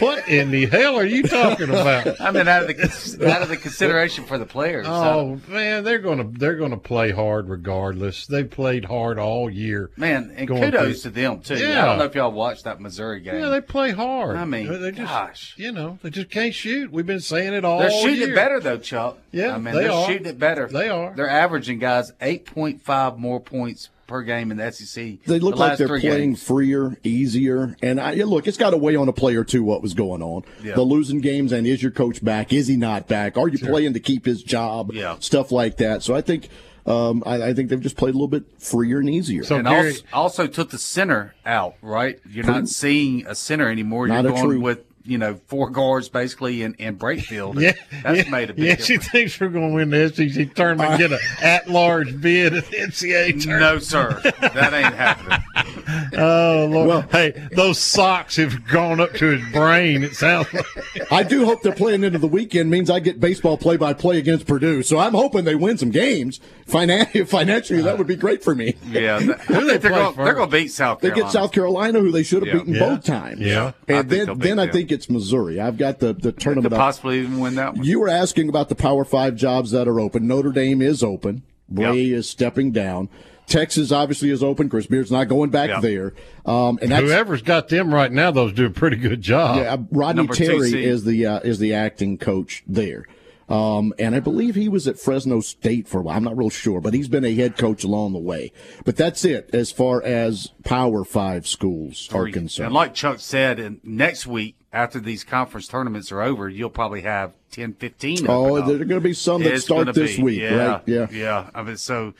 what 0.00 0.26
in 0.28 0.50
the 0.50 0.66
hell 0.66 0.96
are 0.96 1.04
you 1.04 1.22
talking 1.22 1.68
about? 1.68 2.20
I 2.20 2.30
mean, 2.30 2.48
out 2.48 2.62
of 2.62 2.68
the 2.76 3.30
out 3.30 3.42
of 3.42 3.48
the 3.48 3.56
consideration 3.56 4.24
for 4.24 4.38
the 4.38 4.46
players. 4.46 4.86
Oh 4.88 5.40
man, 5.48 5.84
they're 5.84 5.98
gonna 5.98 6.24
they're 6.32 6.56
gonna 6.56 6.76
play 6.78 7.10
hard 7.10 7.48
regardless. 7.48 8.26
They 8.26 8.44
played 8.44 8.84
hard 8.84 9.18
all 9.18 9.50
year. 9.50 9.90
Man, 9.96 10.32
and 10.36 10.48
kudos 10.48 11.02
through- 11.02 11.10
to 11.10 11.10
them 11.10 11.40
too. 11.40 11.56
Yeah. 11.58 11.82
I 11.82 11.86
don't 11.86 11.98
know 11.98 12.04
if 12.04 12.14
y'all 12.14 12.32
watched 12.32 12.64
that 12.64 12.80
Missouri 12.80 13.20
game. 13.20 13.40
Yeah, 13.40 13.48
they 13.50 13.60
play 13.60 13.90
hard. 13.90 14.36
I 14.36 14.44
mean, 14.44 14.66
they 14.80 14.90
just, 14.90 15.12
gosh. 15.12 15.54
you 15.56 15.72
know, 15.72 15.98
they 16.02 16.10
just 16.10 16.30
can't 16.30 16.54
shoot. 16.54 16.90
We've 16.90 17.06
been 17.06 17.20
saying 17.20 17.52
it 17.52 17.64
all. 17.64 17.80
They're 17.80 17.90
shooting 17.90 18.20
year. 18.20 18.32
it 18.32 18.34
better 18.34 18.60
though, 18.60 18.78
Chuck. 18.78 19.18
Yeah, 19.32 19.54
I 19.54 19.58
mean 19.58 19.74
they 19.74 19.88
are. 19.88 20.06
shooting 20.06 20.26
it 20.26 20.38
better. 20.38 20.61
They 20.70 20.88
are. 20.88 21.12
They're 21.14 21.28
averaging 21.28 21.78
guys 21.78 22.12
eight 22.20 22.44
point 22.46 22.82
five 22.82 23.18
more 23.18 23.40
points 23.40 23.86
per 23.86 23.92
per 24.12 24.22
game 24.22 24.50
in 24.50 24.58
the 24.58 24.70
SEC. 24.70 25.22
They 25.24 25.38
look 25.38 25.54
the 25.54 25.60
like 25.60 25.78
they're 25.78 25.88
playing 25.88 26.02
games. 26.02 26.42
freer, 26.42 26.98
easier, 27.02 27.76
and 27.82 27.98
I, 27.98 28.12
look, 28.14 28.46
it's 28.46 28.58
got 28.58 28.70
to 28.70 28.76
weigh 28.76 28.94
on 28.96 29.08
a 29.08 29.12
player 29.12 29.42
too. 29.42 29.62
What 29.64 29.80
was 29.80 29.94
going 29.94 30.20
on? 30.22 30.42
Yeah. 30.62 30.74
The 30.74 30.82
losing 30.82 31.20
games, 31.22 31.50
and 31.50 31.66
is 31.66 31.82
your 31.82 31.92
coach 31.92 32.22
back? 32.22 32.52
Is 32.52 32.66
he 32.66 32.76
not 32.76 33.08
back? 33.08 33.38
Are 33.38 33.48
you 33.48 33.56
Sure. 33.56 33.70
playing 33.70 33.94
to 33.94 34.00
keep 34.00 34.26
his 34.26 34.42
job? 34.42 34.92
Yeah. 34.92 35.16
stuff 35.20 35.50
like 35.50 35.78
that. 35.78 36.02
So 36.02 36.14
I 36.14 36.20
think. 36.20 36.48
Um, 36.84 37.22
I, 37.24 37.40
I 37.50 37.54
think 37.54 37.68
they've 37.68 37.80
just 37.80 37.96
played 37.96 38.10
a 38.10 38.18
little 38.18 38.26
bit 38.26 38.42
freer 38.60 38.98
and 38.98 39.08
easier. 39.08 39.44
and 39.54 39.68
also, 39.68 40.00
also 40.12 40.46
took 40.48 40.70
the 40.70 40.78
center 40.78 41.32
out, 41.46 41.76
right? 41.80 42.18
You're 42.28 42.44
not 42.44 42.66
seeing 42.66 43.24
a 43.24 43.36
center 43.36 43.70
anymore. 43.70 44.08
Not 44.08 44.24
You're 44.24 44.32
a 44.32 44.34
going 44.34 44.48
true- 44.50 44.60
with 44.60 44.91
you 45.04 45.18
know 45.18 45.40
four 45.46 45.70
guards 45.70 46.08
basically 46.08 46.62
in, 46.62 46.74
in 46.74 46.98
Brakefield. 46.98 47.60
Yeah, 47.60 47.72
that's 48.02 48.24
yeah, 48.24 48.30
made 48.30 48.50
a 48.50 48.54
big 48.54 48.64
yeah. 48.64 48.76
difference. 48.76 48.86
She 48.86 49.10
thinks 49.10 49.40
we're 49.40 49.48
going 49.48 49.70
to 49.70 49.74
win 49.74 49.90
the 49.90 50.08
SEC 50.08 50.54
tournament, 50.54 50.90
and 50.90 50.98
get 50.98 51.12
an 51.12 51.18
at-large 51.42 52.20
bid 52.20 52.54
at 52.54 52.66
the 52.66 52.76
NCAA 52.76 53.42
tournament. 53.42 53.60
No, 53.60 53.78
sir, 53.78 54.20
that 54.40 54.72
ain't 54.74 54.94
happening. 54.94 55.38
Oh 56.14 56.68
Lord! 56.70 56.88
Well, 56.88 57.02
hey, 57.10 57.48
those 57.52 57.78
socks 57.78 58.36
have 58.36 58.66
gone 58.68 59.00
up 59.00 59.12
to 59.14 59.36
his 59.36 59.52
brain. 59.52 60.04
It 60.04 60.14
sounds 60.14 60.52
like. 60.52 60.64
I 61.10 61.22
do 61.22 61.44
hope 61.44 61.62
they're 61.62 61.74
playing 61.74 62.04
into 62.04 62.18
the 62.18 62.26
weekend 62.28 62.70
means 62.70 62.88
I 62.90 63.00
get 63.00 63.20
baseball 63.20 63.56
play 63.56 63.76
by 63.76 63.92
play 63.92 64.18
against 64.18 64.46
Purdue. 64.46 64.82
So 64.82 64.98
I'm 64.98 65.12
hoping 65.12 65.44
they 65.44 65.54
win 65.54 65.78
some 65.78 65.90
games. 65.90 66.40
Finan- 66.66 67.26
financially, 67.28 67.82
that 67.82 67.98
would 67.98 68.06
be 68.06 68.16
great 68.16 68.42
for 68.44 68.54
me. 68.54 68.76
Yeah, 68.86 69.18
that, 69.18 69.40
Who 69.42 69.66
they 69.66 69.78
they're 69.78 69.90
going 69.90 70.14
first? 70.14 70.24
they're 70.24 70.34
going 70.34 70.50
to 70.50 70.56
beat 70.56 70.68
South 70.68 71.00
Carolina. 71.00 71.14
They 71.16 71.22
get 71.22 71.32
South 71.32 71.52
Carolina, 71.52 72.00
who 72.00 72.10
they 72.12 72.22
should 72.22 72.46
have 72.46 72.54
Yeah. 72.54 72.60
beaten 72.60 72.74
Yeah. 72.74 72.80
both 72.80 73.04
times. 73.04 73.40
Yeah. 73.40 73.72
And 73.88 74.08
think 74.08 74.08
they'll 74.08 74.26
then 74.36 74.38
then 74.38 74.58
I 74.58 74.70
think 74.70 74.91
it's 74.92 75.10
Missouri. 75.10 75.58
I've 75.60 75.76
got 75.78 75.98
the 75.98 76.12
the 76.12 76.30
tournament. 76.32 76.72
up. 76.72 76.78
possibly 76.78 77.20
even 77.20 77.40
win 77.40 77.54
that 77.56 77.74
one. 77.74 77.84
You 77.84 77.98
were 78.00 78.08
asking 78.08 78.48
about 78.48 78.68
the 78.68 78.74
Power 78.76 79.04
Five 79.04 79.34
jobs 79.34 79.70
that 79.72 79.88
are 79.88 79.98
open. 79.98 80.26
Notre 80.28 80.52
Dame 80.52 80.80
is 80.82 81.02
open. 81.02 81.42
Brey 81.68 82.10
is 82.10 82.28
stepping 82.28 82.70
down. 82.70 83.08
Texas 83.46 83.90
obviously 83.90 84.30
is 84.30 84.42
open. 84.42 84.68
Chris 84.68 84.86
Beard's 84.86 85.10
not 85.10 85.24
going 85.24 85.50
back 85.50 85.68
Yeah. 85.68 85.80
there. 85.80 86.14
Um, 86.46 86.78
and 86.80 86.92
that's, 86.92 87.02
Whoever's 87.02 87.42
got 87.42 87.68
them 87.68 87.92
right 87.92 88.10
now, 88.12 88.30
those 88.30 88.52
do 88.52 88.66
a 88.66 88.70
pretty 88.70 88.96
good 88.96 89.20
job. 89.20 89.56
yeah, 89.56 89.76
Rodney 89.90 90.28
Terry 90.28 90.84
is 90.84 91.04
the 91.04 91.26
uh, 91.26 91.40
is 91.40 91.58
the 91.58 91.74
acting 91.74 92.18
coach 92.18 92.62
there. 92.66 93.04
Um, 93.52 93.92
and 93.98 94.14
I 94.14 94.20
believe 94.20 94.54
he 94.54 94.68
was 94.70 94.88
at 94.88 94.98
Fresno 94.98 95.40
State 95.40 95.86
for 95.86 96.00
a 96.00 96.02
while. 96.02 96.16
I'm 96.16 96.24
not 96.24 96.38
real 96.38 96.48
sure, 96.48 96.80
but 96.80 96.94
he's 96.94 97.08
been 97.08 97.24
a 97.24 97.34
head 97.34 97.58
coach 97.58 97.84
along 97.84 98.14
the 98.14 98.18
way. 98.18 98.50
But 98.86 98.96
that's 98.96 99.26
it 99.26 99.50
as 99.52 99.70
far 99.70 100.02
as 100.02 100.48
Power 100.64 101.04
Five 101.04 101.46
schools 101.46 102.08
are 102.14 102.28
concerned. 102.28 102.66
And 102.66 102.74
like 102.74 102.94
Chuck 102.94 103.20
said, 103.20 103.58
and 103.60 103.78
next 103.84 104.26
week 104.26 104.56
after 104.72 104.98
these 104.98 105.22
conference 105.22 105.68
tournaments 105.68 106.10
are 106.10 106.22
over, 106.22 106.48
you'll 106.48 106.70
probably 106.70 107.02
have 107.02 107.34
10, 107.50 107.74
15. 107.74 108.26
Oh, 108.26 108.56
open 108.56 108.62
up. 108.62 108.68
there 108.68 108.76
are 108.76 108.84
going 108.86 109.00
to 109.02 109.06
be 109.06 109.12
some 109.12 109.42
that 109.42 109.52
It's 109.52 109.64
start 109.64 109.92
this 109.94 110.16
be. 110.16 110.22
week, 110.22 110.40
yeah, 110.40 110.54
right? 110.54 110.82
Yeah. 110.86 111.08
yeah. 111.10 111.50
I 111.54 111.62
mean, 111.62 111.76
so 111.76 112.14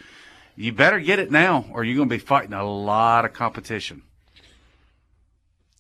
you 0.54 0.72
better 0.72 1.00
get 1.00 1.18
it 1.18 1.30
now, 1.30 1.64
or 1.72 1.82
you're 1.82 1.96
going 1.96 2.10
to 2.10 2.14
be 2.14 2.18
fighting 2.18 2.52
a 2.52 2.62
lot 2.62 3.24
of 3.24 3.32
competition. 3.32 4.02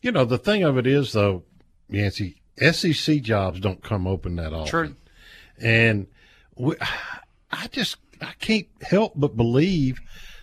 You 0.00 0.12
know, 0.12 0.24
the 0.24 0.38
thing 0.38 0.62
of 0.62 0.78
it 0.78 0.86
is, 0.86 1.12
though, 1.12 1.42
Yancey, 1.90 2.40
SEC 2.58 3.20
jobs 3.20 3.60
don't 3.60 3.82
come 3.82 4.06
open 4.06 4.36
that 4.36 4.54
often. 4.54 4.66
True. 4.66 4.96
And 5.62 6.06
we, 6.56 6.74
I 7.50 7.68
just, 7.68 7.96
I 8.20 8.32
can't 8.38 8.66
help 8.82 9.12
but 9.16 9.36
believe 9.36 10.00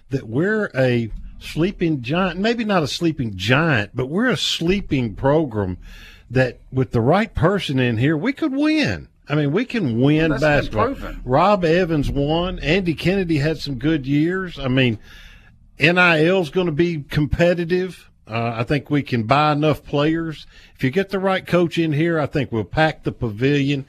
that 0.10 0.28
we're 0.28 0.72
a 0.76 1.12
sleeping 1.40 2.02
giant, 2.02 2.40
maybe 2.40 2.64
not 2.64 2.84
a 2.84 2.88
sleeping 2.88 3.36
giant, 3.36 3.92
but 3.94 4.08
we're 4.08 4.30
a 4.30 4.38
sleeping 4.38 5.16
program 5.16 5.78
that 6.30 6.60
with 6.72 6.92
the 6.92 7.02
right 7.02 7.34
person 7.34 7.80
in 7.80 7.98
here, 7.98 8.18
we 8.18 8.34
could 8.34 8.54
win. 8.54 9.08
I 9.28 9.36
mean, 9.36 9.52
we 9.52 9.66
can 9.66 10.02
win 10.02 10.32
That's 10.32 10.42
basketball. 10.42 10.96
Rob 11.24 11.64
Evans 11.64 12.10
won. 12.10 12.60
Andy 12.60 12.96
Kennedy 12.96 13.38
had 13.38 13.60
some 13.60 13.76
good 13.76 14.08
years. 14.08 14.58
I 14.58 14.68
mean, 14.68 14.98
NIL 15.80 16.42
is 16.42 16.50
going 16.50 16.66
to 16.66 16.72
be 16.72 17.04
competitive. 17.04 18.10
Uh, 18.28 18.54
I 18.58 18.64
think 18.64 18.90
we 18.90 19.02
can 19.02 19.24
buy 19.24 19.52
enough 19.52 19.84
players. 19.84 20.46
If 20.76 20.84
you 20.84 20.90
get 20.92 21.10
the 21.10 21.20
right 21.20 21.46
coach 21.46 21.78
in 21.78 21.94
here, 21.94 22.20
I 22.20 22.26
think 22.26 22.52
we'll 22.52 22.64
pack 22.64 23.04
the 23.04 23.12
pavilion. 23.12 23.86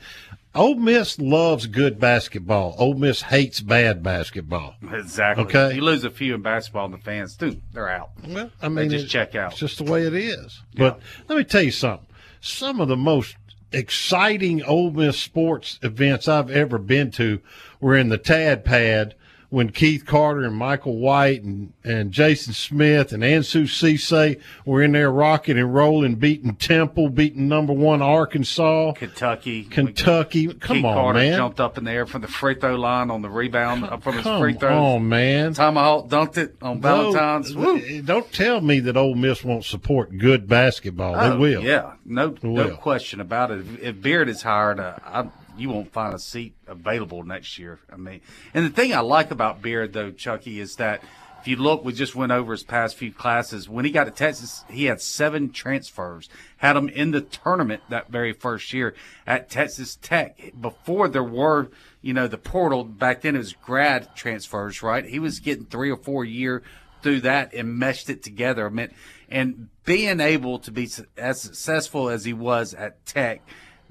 Ole 0.55 0.75
Miss 0.75 1.19
loves 1.21 1.67
good 1.67 2.01
basketball. 2.01 2.75
Ole 2.79 2.95
Miss 2.95 3.23
hates 3.23 3.61
bad 3.61 4.03
basketball. 4.03 4.75
Exactly. 4.93 5.45
Okay. 5.45 5.75
You 5.77 5.83
lose 5.83 6.03
a 6.05 6.11
few 6.11 6.35
in 6.35 6.43
basketball, 6.43 6.87
and 6.87 6.95
the 6.95 6.99
fans, 6.99 7.37
too. 7.37 7.61
they're 7.73 7.89
out. 7.89 8.11
Well, 8.27 8.51
I 8.61 8.69
mean, 8.69 8.89
they 8.89 8.97
just 8.97 9.07
it- 9.07 9.09
check 9.11 9.35
out. 9.37 9.53
It's 9.53 9.61
just 9.61 9.79
the 9.79 9.91
way 9.91 10.03
it 10.07 10.15
is. 10.15 10.61
But 10.75 11.01
let 11.29 11.39
me 11.39 11.45
tell 11.45 11.63
you 11.63 11.71
something. 11.71 12.07
Some 12.41 12.81
of 12.81 12.89
the 12.89 12.97
most 12.97 13.37
exciting 13.73 14.63
Ole 14.65 14.91
Miss 14.91 15.19
sports 15.19 15.79
events 15.83 16.27
I've 16.27 16.51
ever 16.51 16.79
been 16.79 17.11
to 17.13 17.41
were 17.81 17.97
in 17.97 18.09
the 18.09 18.19
Tad 18.19 18.65
Pad 18.65 19.15
when 19.51 19.71
Keith 19.71 20.07
Carter 20.07 20.45
and 20.45 20.55
Michael 20.55 20.97
White 20.99 21.43
and, 21.43 21.73
and 21.83 22.13
Jason 22.13 22.53
Smith 22.53 23.13
and 23.13 23.23
Ansu 23.25 23.65
Sesay 23.65 24.41
were 24.65 24.81
in 24.81 24.93
there 24.93 25.11
rocking 25.11 25.59
and 25.59 25.75
rolling, 25.75 26.15
beating 26.15 26.55
Temple, 26.55 27.09
beating 27.11 27.49
number 27.49 27.73
one 27.73 28.01
Arkansas, 28.01 28.93
Kentucky, 28.93 29.65
Kentucky. 29.65 30.47
Come 30.55 30.77
Keith 30.77 30.85
on, 30.85 30.95
Carter 30.95 31.19
man. 31.19 31.37
jumped 31.37 31.59
up 31.61 31.77
in 31.79 31.85
the 31.85 31.91
air 31.91 32.07
from 32.07 32.23
the 32.23 32.29
free 32.29 32.55
throw 32.55 32.77
line 32.77 33.11
on 33.11 33.23
the 33.23 33.29
rebound 33.29 33.85
uh, 33.85 33.97
from 33.99 34.15
his 34.15 34.23
Come 34.23 34.41
free 34.41 34.55
throws. 34.55 34.73
on, 34.73 35.09
man. 35.09 35.53
Tomahawk 35.53 36.09
dunked 36.09 36.39
it 36.39 36.57
on 36.63 36.81
Valentine's. 36.81 37.55
Woo. 37.55 38.03
Don't 38.03 38.33
tell 38.33 38.61
me 38.61 38.79
that 38.81 38.97
Ole 38.97 39.17
Miss 39.17 39.43
won't 39.43 39.65
support 39.65 40.17
good 40.17 40.47
basketball. 40.47 41.17
Oh, 41.17 41.31
they 41.31 41.37
will. 41.37 41.63
Yeah, 41.63 41.95
no, 42.05 42.29
They 42.29 42.49
no 42.49 42.77
question 42.77 43.21
about 43.21 43.51
it. 43.51 43.61
If, 43.61 43.83
if 43.83 44.01
Beard 44.01 44.29
is 44.29 44.43
hired, 44.43 44.79
uh, 44.79 44.95
I, 45.05 45.29
you 45.61 45.69
won't 45.69 45.93
find 45.93 46.15
a 46.15 46.19
seat 46.19 46.55
available 46.67 47.23
next 47.23 47.59
year. 47.59 47.79
I 47.93 47.97
mean, 47.97 48.21
and 48.55 48.65
the 48.65 48.71
thing 48.71 48.95
I 48.95 49.01
like 49.01 49.31
about 49.31 49.63
Beard 49.63 49.93
though, 49.93 50.11
Chucky, 50.11 50.61
is 50.61 50.77
that 50.77 51.03
if 51.41 51.49
you 51.49 51.57
look, 51.57 51.85
we 51.87 51.95
just 51.95 52.15
went 52.15 52.33
over 52.33 52.53
his 52.53 52.63
past 52.63 52.97
few 52.97 53.13
classes. 53.13 53.67
When 53.67 53.87
he 53.87 53.91
got 53.91 54.05
to 54.05 54.11
Texas, 54.11 54.63
he 54.69 54.85
had 54.85 55.01
seven 55.01 55.53
transfers. 55.53 56.29
Had 56.59 56.75
them 56.75 56.91
in 56.91 57.13
the 57.13 57.23
tournament 57.23 57.83
that 57.89 58.11
very 58.11 58.35
first 58.35 58.75
year 58.75 58.95
at 59.27 59.49
Texas 59.49 59.97
Tech. 59.97 60.53
Before 60.61 61.09
there 61.09 61.25
were, 61.25 61.71
you 62.03 62.13
know, 62.13 62.29
the 62.29 62.37
portal 62.37 62.85
back 62.85 63.23
then 63.23 63.37
it 63.37 63.39
was 63.39 63.55
grad 63.55 64.15
transfers, 64.15 64.83
right? 64.83 65.03
He 65.03 65.19
was 65.19 65.41
getting 65.41 65.65
three 65.65 65.91
or 65.91 65.97
four 65.97 66.27
year 66.27 66.63
through 67.03 67.23
that 67.23 67.55
and 67.55 67.79
meshed 67.79 68.11
it 68.11 68.23
together. 68.23 68.67
I 68.67 68.71
mean, 68.71 68.91
and 69.31 69.69
being 69.85 70.21
able 70.21 70.59
to 70.59 70.71
be 70.71 70.91
as 71.17 71.41
successful 71.41 72.11
as 72.11 72.27
he 72.27 72.35
was 72.35 72.75
at 72.75 73.07
Tech, 73.07 73.41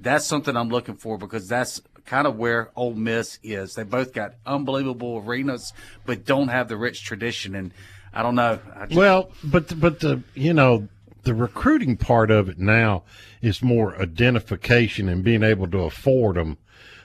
that's 0.01 0.25
something 0.25 0.55
I'm 0.55 0.69
looking 0.69 0.95
for 0.95 1.17
because 1.17 1.47
that's 1.47 1.81
kind 2.05 2.25
of 2.25 2.38
where 2.38 2.71
Ole 2.75 2.95
Miss 2.95 3.39
is. 3.43 3.75
They 3.75 3.83
both 3.83 4.13
got 4.13 4.35
unbelievable 4.45 5.23
arenas, 5.25 5.73
but 6.05 6.25
don't 6.25 6.47
have 6.47 6.67
the 6.67 6.77
rich 6.77 7.03
tradition. 7.03 7.55
And 7.55 7.71
I 8.13 8.23
don't 8.23 8.35
know. 8.35 8.59
I 8.75 8.85
just, 8.88 8.97
Well, 8.97 9.31
but 9.43 9.79
but 9.79 9.99
the 9.99 10.23
you 10.33 10.53
know 10.53 10.88
the 11.23 11.33
recruiting 11.33 11.97
part 11.97 12.31
of 12.31 12.49
it 12.49 12.57
now 12.57 13.03
is 13.41 13.62
more 13.62 13.95
identification 14.01 15.09
and 15.09 15.23
being 15.23 15.43
able 15.43 15.67
to 15.67 15.79
afford 15.79 16.35
them 16.35 16.57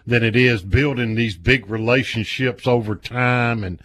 than 0.06 0.22
it 0.22 0.36
is 0.36 0.62
building 0.62 1.14
these 1.14 1.36
big 1.36 1.68
relationships 1.68 2.66
over 2.66 2.94
time 2.94 3.64
and 3.64 3.80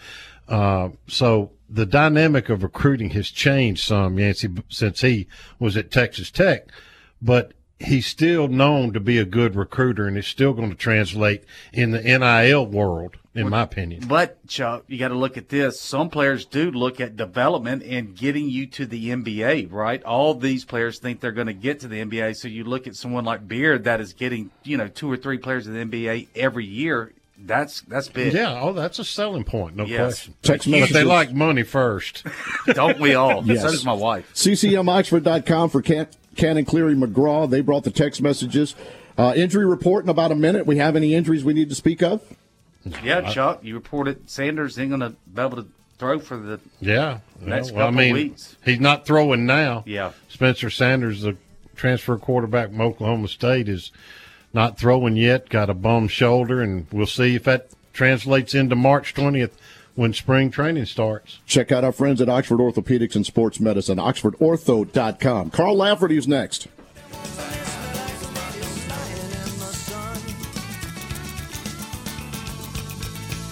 uh, 0.48 0.89
so 1.08 1.52
the 1.69 1.86
dynamic 1.86 2.50
of 2.50 2.63
recruiting 2.63 3.12
has 3.12 3.30
changed 3.30 3.84
some 3.84 4.17
Yancey 4.17 4.50
since 4.69 5.02
he 5.02 5.28
was 5.60 5.78
at 5.78 5.91
Texas 5.91 6.30
Tech 6.32 6.67
but 7.22 7.54
he's 7.80 8.06
still 8.06 8.48
known 8.48 8.94
to 8.94 9.00
be 9.00 9.18
a 9.18 9.26
good 9.26 9.56
recruiter 9.56 10.06
and 10.08 10.18
it's 10.18 10.28
still 10.28 10.54
going 10.54 10.70
to 10.70 10.76
translate 10.76 11.44
in 11.74 11.92
the 11.92 12.02
NIL 12.02 12.65
world 12.65 13.15
in 13.36 13.48
my 13.50 13.62
opinion 13.62 14.04
But 14.08 14.46
Chuck, 14.48 14.84
you 14.88 14.98
got 14.98 15.10
to 15.10 15.15
look 15.15 15.38
at 15.38 15.48
this. 15.48 15.80
Some 15.80 16.10
players 16.10 16.46
do 16.46 16.72
look 16.72 17.00
at 17.00 17.15
development 17.15 17.84
and 17.84 18.13
getting 18.15 18.50
you 18.50 18.65
to 18.68 18.86
the 18.86 19.10
NBA, 19.12 19.72
right? 19.72 20.04
All 20.04 20.34
these 20.34 20.65
players 20.65 21.00
think 21.00 21.22
they're 21.22 21.32
going 21.32 21.48
to 21.48 21.54
get 21.54 21.80
to 21.82 21.88
the 21.88 22.04
NBA. 22.04 22.36
So 22.36 22.50
you 22.50 22.65
look 22.65 22.86
at 22.86 22.96
someone 22.98 23.24
like 23.24 23.48
Beard 23.48 23.86
that 23.86 24.02
is 24.02 24.12
getting, 24.12 24.52
you 24.63 24.76
know, 24.76 24.89
two 24.89 25.10
or 25.10 25.15
three 25.15 25.38
players 25.38 25.68
in 25.68 25.74
the 25.74 25.86
NBA 25.86 26.28
every 26.36 26.65
year. 26.65 27.13
That's 27.42 27.80
that's 27.82 28.10
big. 28.10 28.34
Yeah, 28.34 28.60
oh, 28.62 28.74
that's 28.74 29.00
a 29.00 29.06
selling 29.06 29.46
point, 29.46 29.78
no 29.78 29.86
Yes. 29.86 30.00
question. 30.00 30.34
Text 30.42 30.70
but 30.70 30.89
they 30.89 31.06
like 31.06 31.32
money 31.32 31.63
first. 31.63 32.26
Don't 32.65 33.00
we 33.00 33.13
all? 33.15 33.42
Yes. 33.46 33.62
So 33.62 33.72
does 33.72 33.86
my 33.86 33.94
wife. 33.94 34.30
CCMOxford.com 34.34 35.70
for 35.70 35.82
Can- 35.82 36.08
Cannon 36.39 36.65
Cleary 36.65 36.95
McGraw. 36.95 37.49
They 37.49 37.62
brought 37.62 37.84
the 37.84 37.91
text 37.91 38.21
messages. 38.21 38.75
Uh, 39.17 39.34
injury 39.36 39.65
report 39.65 40.06
in 40.06 40.10
about 40.10 40.32
a 40.32 40.36
minute. 40.36 40.65
We 40.65 40.78
have 40.78 40.95
any 40.95 41.13
injuries 41.13 41.43
we 41.43 41.54
need 41.54 41.69
to 41.69 41.75
speak 41.75 42.02
of? 42.02 42.21
Yeah, 43.04 43.30
Chuck, 43.30 43.60
you 43.62 43.75
reported 43.75 44.30
Sanders 44.30 44.80
ain't 44.80 44.89
going 44.89 45.02
to 45.02 45.15
be 45.34 45.41
able 45.41 45.58
to 45.58 45.67
throw 45.97 46.19
for 46.19 46.38
the 46.38 46.60
Yeah. 46.80 47.19
Next 47.41 47.71
well, 47.71 47.88
couple 47.88 47.99
of 47.99 48.06
mean, 48.06 48.13
weeks. 48.13 48.56
he's 48.63 48.80
not 48.80 49.06
throwing 49.06 49.45
now. 49.45 49.84
Yeah. 49.86 50.13
Spencer 50.30 50.69
Sanders, 50.69 51.23
the 51.23 51.36
transfer 51.75 52.17
quarterback 52.17 52.69
from 52.69 52.80
Oklahoma 52.82 53.28
State, 53.28 53.67
is 53.67 53.91
not 54.54 54.80
throwing 54.80 55.17
yet. 55.17 55.49
Got 55.49 55.69
a 55.69 55.73
bum 55.73 56.08
shoulder, 56.08 56.62
and 56.62 56.88
we'll 56.91 57.06
see 57.06 57.36
if 57.36 57.43
that 57.43 57.69
translates 57.91 58.56
into 58.56 58.75
March 58.78 59.13
20th 59.13 59.52
when 60.00 60.14
spring 60.14 60.50
training 60.50 60.86
starts. 60.86 61.40
Check 61.46 61.74
out 61.74 61.84
our 61.84 61.92
friends 61.92 62.22
at 62.22 62.30
Oxford 62.30 62.60
Orthopedics 62.60 63.18
and 63.18 63.26
Sports 63.26 63.60
Medicine, 63.60 63.98
oxfordortho.com. 63.98 65.50
Carl 65.52 65.76
Lafferty's 65.76 66.26
next. 66.26 66.70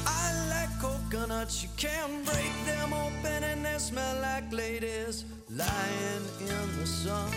I 0.05 0.47
like 0.49 0.79
coconuts, 0.79 1.63
you 1.63 1.69
can 1.75 2.23
break 2.23 2.65
them 2.65 2.93
open 2.93 3.43
black 4.37 4.53
ladies 4.53 5.25
lying 5.49 6.23
in 6.39 6.79
the 6.79 6.85
sun. 6.85 7.36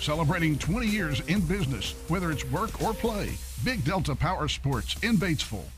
Celebrating 0.00 0.58
20 0.58 0.86
years 0.86 1.20
in 1.28 1.40
business, 1.40 1.94
whether 2.08 2.30
it's 2.30 2.44
work 2.46 2.82
or 2.82 2.94
play. 2.94 3.30
Big 3.64 3.84
Delta 3.84 4.14
Power 4.14 4.48
Sports 4.48 4.96
in 5.02 5.16
Batesville. 5.16 5.77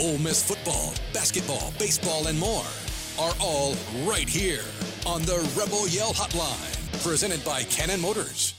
Ole 0.00 0.16
Miss 0.16 0.42
football, 0.42 0.94
basketball, 1.12 1.74
baseball, 1.78 2.28
and 2.28 2.38
more 2.38 2.64
are 3.18 3.34
all 3.38 3.74
right 4.06 4.26
here 4.26 4.64
on 5.04 5.20
the 5.22 5.36
Rebel 5.54 5.86
Yell 5.88 6.14
Hotline, 6.14 7.04
presented 7.04 7.44
by 7.44 7.64
Cannon 7.64 8.00
Motors. 8.00 8.54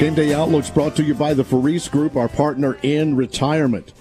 Game 0.00 0.14
Day 0.14 0.34
Outlook's 0.34 0.70
brought 0.70 0.96
to 0.96 1.04
you 1.04 1.14
by 1.14 1.32
the 1.32 1.44
Faris 1.44 1.88
Group, 1.88 2.16
our 2.16 2.28
partner 2.28 2.76
in 2.82 3.14
retirement. 3.14 3.92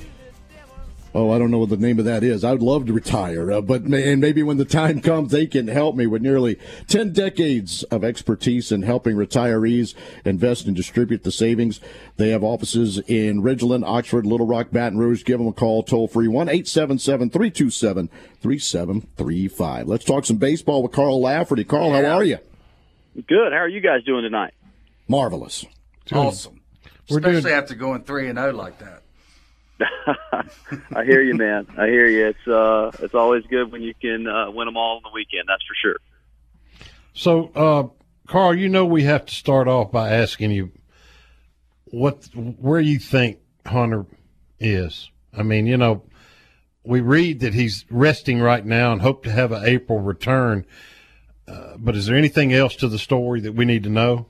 Oh, 1.18 1.32
I 1.32 1.40
don't 1.40 1.50
know 1.50 1.58
what 1.58 1.70
the 1.70 1.78
name 1.78 1.98
of 1.98 2.06
that 2.06 2.22
is. 2.24 2.44
I'd 2.44 2.62
love 2.62 2.86
to 2.86 2.94
retire, 2.94 3.52
uh, 3.52 3.60
but 3.62 3.82
and 3.82 4.22
maybe 4.22 4.44
when 4.44 4.58
the 4.58 4.66
time 4.66 5.02
comes, 5.02 5.32
they 5.32 5.48
can 5.48 5.68
help 5.68 5.96
me 5.96 6.06
with 6.06 6.22
nearly 6.22 6.60
10 6.90 7.12
decades 7.12 7.82
of 7.86 8.04
expertise 8.04 8.72
in 8.72 8.84
helping 8.84 9.16
retirees 9.16 9.96
invest 10.26 10.68
and 10.68 10.76
distribute 10.76 11.24
the 11.24 11.32
savings. 11.32 11.80
They 12.18 12.30
have 12.30 12.44
offices 12.44 13.00
in 13.08 13.42
Ridgeland, 13.42 13.84
Oxford, 13.84 14.28
Little 14.28 14.46
Rock, 14.46 14.68
Baton 14.72 15.00
Rouge. 15.00 15.24
Give 15.24 15.40
them 15.40 15.48
a 15.48 15.54
call 15.54 15.82
toll 15.82 16.08
free 16.08 16.28
1 16.28 16.50
877 16.50 17.32
327 17.32 18.10
3735. 18.40 19.88
Let's 19.88 20.06
talk 20.06 20.24
some 20.24 20.38
baseball 20.38 20.84
with 20.84 20.92
Carl 20.92 21.20
Lafferty. 21.20 21.64
Carl, 21.64 21.94
how 21.94 22.06
are 22.06 22.24
you? 22.24 22.38
Good. 23.16 23.54
How 23.54 23.58
are 23.58 23.68
you 23.68 23.82
guys 23.82 24.04
doing 24.04 24.22
tonight? 24.22 24.54
Marvelous. 25.08 25.66
Awesome. 26.12 26.62
We're 27.10 27.18
Especially 27.18 27.42
doing- 27.42 27.54
after 27.56 27.74
going 27.74 28.04
3 28.04 28.30
and 28.30 28.38
0 28.38 28.54
like 28.54 28.78
that. 28.78 29.02
I 30.96 31.06
hear 31.06 31.22
you, 31.22 31.36
man. 31.36 31.68
I 31.78 31.88
hear 31.88 32.08
you. 32.08 32.28
It's 32.28 32.48
uh, 32.48 32.92
it's 33.00 33.14
always 33.14 33.44
good 33.46 33.72
when 33.72 33.82
you 33.82 33.94
can 33.94 34.28
uh, 34.28 34.52
win 34.52 34.66
them 34.66 34.78
all 34.78 34.98
on 34.98 35.02
the 35.04 35.12
weekend. 35.14 35.44
That's 35.48 35.64
for 35.64 35.76
sure. 35.82 35.98
So, 37.14 37.52
uh, 37.56 37.88
Carl, 38.28 38.56
you 38.56 38.70
know 38.70 38.86
we 38.86 39.04
have 39.04 39.26
to 39.26 39.34
start 39.34 39.68
off 39.68 39.92
by 39.92 40.12
asking 40.12 40.52
you 40.52 40.72
what 41.86 42.28
where 42.36 42.80
you 42.80 43.00
think 43.00 43.40
Hunter 43.66 44.06
is. 44.60 45.10
I 45.38 45.44
mean, 45.44 45.68
you 45.68 45.78
know, 45.78 46.04
we 46.84 47.02
read 47.02 47.42
that 47.42 47.54
he's 47.54 47.86
resting 47.90 48.40
right 48.40 48.66
now 48.66 48.92
and 48.94 49.02
hope 49.02 49.24
to 49.24 49.32
have 49.32 49.52
an 49.52 49.66
April 49.66 50.00
return. 50.00 50.66
Uh, 51.48 51.78
but 51.78 51.96
is 51.96 52.08
there 52.08 52.18
anything 52.18 52.54
else 52.54 52.76
to 52.78 52.88
the 52.88 53.00
story 53.00 53.40
that 53.42 53.54
we 53.54 53.66
need 53.66 53.84
to 53.84 53.90
know? 53.90 54.28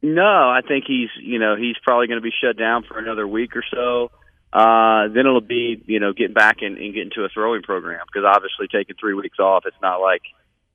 No, 0.00 0.22
I 0.22 0.60
think 0.66 0.84
he's 0.86 1.10
you 1.20 1.38
know 1.38 1.56
he's 1.56 1.76
probably 1.82 2.06
going 2.06 2.20
to 2.20 2.22
be 2.22 2.32
shut 2.42 2.56
down 2.56 2.84
for 2.84 2.98
another 2.98 3.26
week 3.26 3.56
or 3.56 3.64
so. 3.72 4.10
Uh, 4.52 5.08
then 5.08 5.26
it'll 5.26 5.40
be 5.40 5.82
you 5.86 6.00
know 6.00 6.12
getting 6.12 6.34
back 6.34 6.58
and, 6.62 6.78
and 6.78 6.94
getting 6.94 7.10
to 7.14 7.24
a 7.24 7.28
throwing 7.28 7.62
program 7.62 8.00
because 8.06 8.26
obviously 8.26 8.66
taking 8.66 8.96
three 8.98 9.14
weeks 9.14 9.38
off, 9.38 9.64
it's 9.66 9.76
not 9.82 9.98
like 9.98 10.22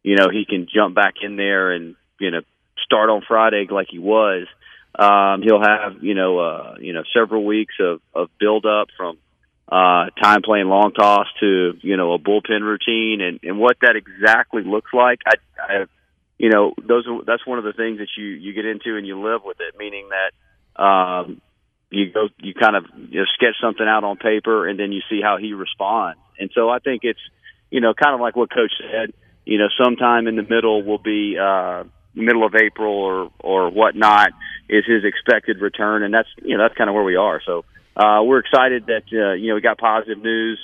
you 0.04 0.16
know 0.16 0.30
he 0.30 0.46
can 0.46 0.68
jump 0.74 0.94
back 0.94 1.16
in 1.22 1.36
there 1.36 1.72
and 1.72 1.96
you 2.20 2.32
know 2.32 2.42
start 2.84 3.10
on 3.10 3.24
Friday 3.28 3.68
like 3.70 3.88
he 3.90 4.00
was. 4.00 4.48
Um, 4.98 5.42
he'll 5.42 5.62
have 5.62 6.04
you 6.04 6.14
know 6.14 6.40
uh, 6.40 6.76
you 6.80 6.94
know 6.94 7.04
several 7.18 7.46
weeks 7.46 7.74
of 7.80 8.00
of 8.14 8.30
build 8.40 8.66
up 8.66 8.90
from 8.96 9.18
uh, 9.72 10.10
time 10.22 10.42
playing 10.44 10.68
long 10.68 10.92
toss 10.92 11.26
to 11.40 11.74
you 11.82 11.98
know 11.98 12.14
a 12.14 12.20
bullpen 12.20 12.62
routine 12.62 13.22
and 13.22 13.40
and 13.42 13.58
what 13.58 13.78
that 13.82 13.96
exactly 13.96 14.64
looks 14.64 14.92
like. 14.94 15.20
I, 15.26 15.34
I 15.58 15.86
you 16.38 16.50
know 16.50 16.76
those 16.78 17.06
that's 17.26 17.46
one 17.48 17.58
of 17.58 17.64
the 17.64 17.74
things 17.74 17.98
that 17.98 18.10
you 18.18 18.26
you 18.26 18.54
get 18.54 18.66
into 18.66 18.98
and 18.98 19.08
you 19.08 19.20
live 19.20 19.42
with 19.44 19.58
it, 19.62 19.76
meaning 19.80 20.10
that 20.10 20.82
um, 20.84 21.42
you 21.94 22.12
go, 22.12 22.30
you 22.40 22.54
kind 22.54 22.76
of 22.76 22.86
you 22.96 23.20
know, 23.20 23.26
sketch 23.36 23.56
something 23.62 23.88
out 23.88 24.04
on 24.04 24.18
paper, 24.18 24.68
and 24.68 24.80
then 24.80 24.92
you 24.92 25.02
see 25.10 25.22
how 25.22 25.38
he 25.38 25.54
responds. 25.54 26.20
And 26.40 26.50
so 26.54 26.70
I 26.70 26.80
think 26.80 27.02
it's, 27.04 27.20
you 27.70 27.82
know, 27.82 27.94
kind 27.94 28.14
of 28.14 28.22
like 28.22 28.36
what 28.36 28.52
Coach 28.52 28.72
said. 28.80 29.14
You 29.46 29.58
know, 29.58 29.68
sometime 29.84 30.28
in 30.28 30.36
the 30.36 30.44
middle 30.44 30.84
will 30.84 31.00
be 31.00 31.38
uh, 31.38 31.84
middle 32.16 32.46
of 32.46 32.56
April 32.56 32.94
or 32.94 33.32
or 33.40 33.70
whatnot 33.70 34.32
is 34.70 34.86
his 34.86 35.04
expected 35.04 35.60
return, 35.60 36.04
and 36.04 36.14
that's 36.14 36.30
you 36.42 36.58
know 36.58 36.64
that's 36.64 36.78
kind 36.78 36.90
of 36.90 36.94
where 36.94 37.04
we 37.04 37.16
are. 37.16 37.42
So 37.46 37.66
uh, 37.96 38.22
we're 38.24 38.40
excited 38.40 38.86
that 38.88 39.04
uh, 39.12 39.34
you 39.34 39.50
know 39.50 39.56
we 39.56 39.62
got 39.62 39.78
positive 39.78 40.20
news 40.20 40.60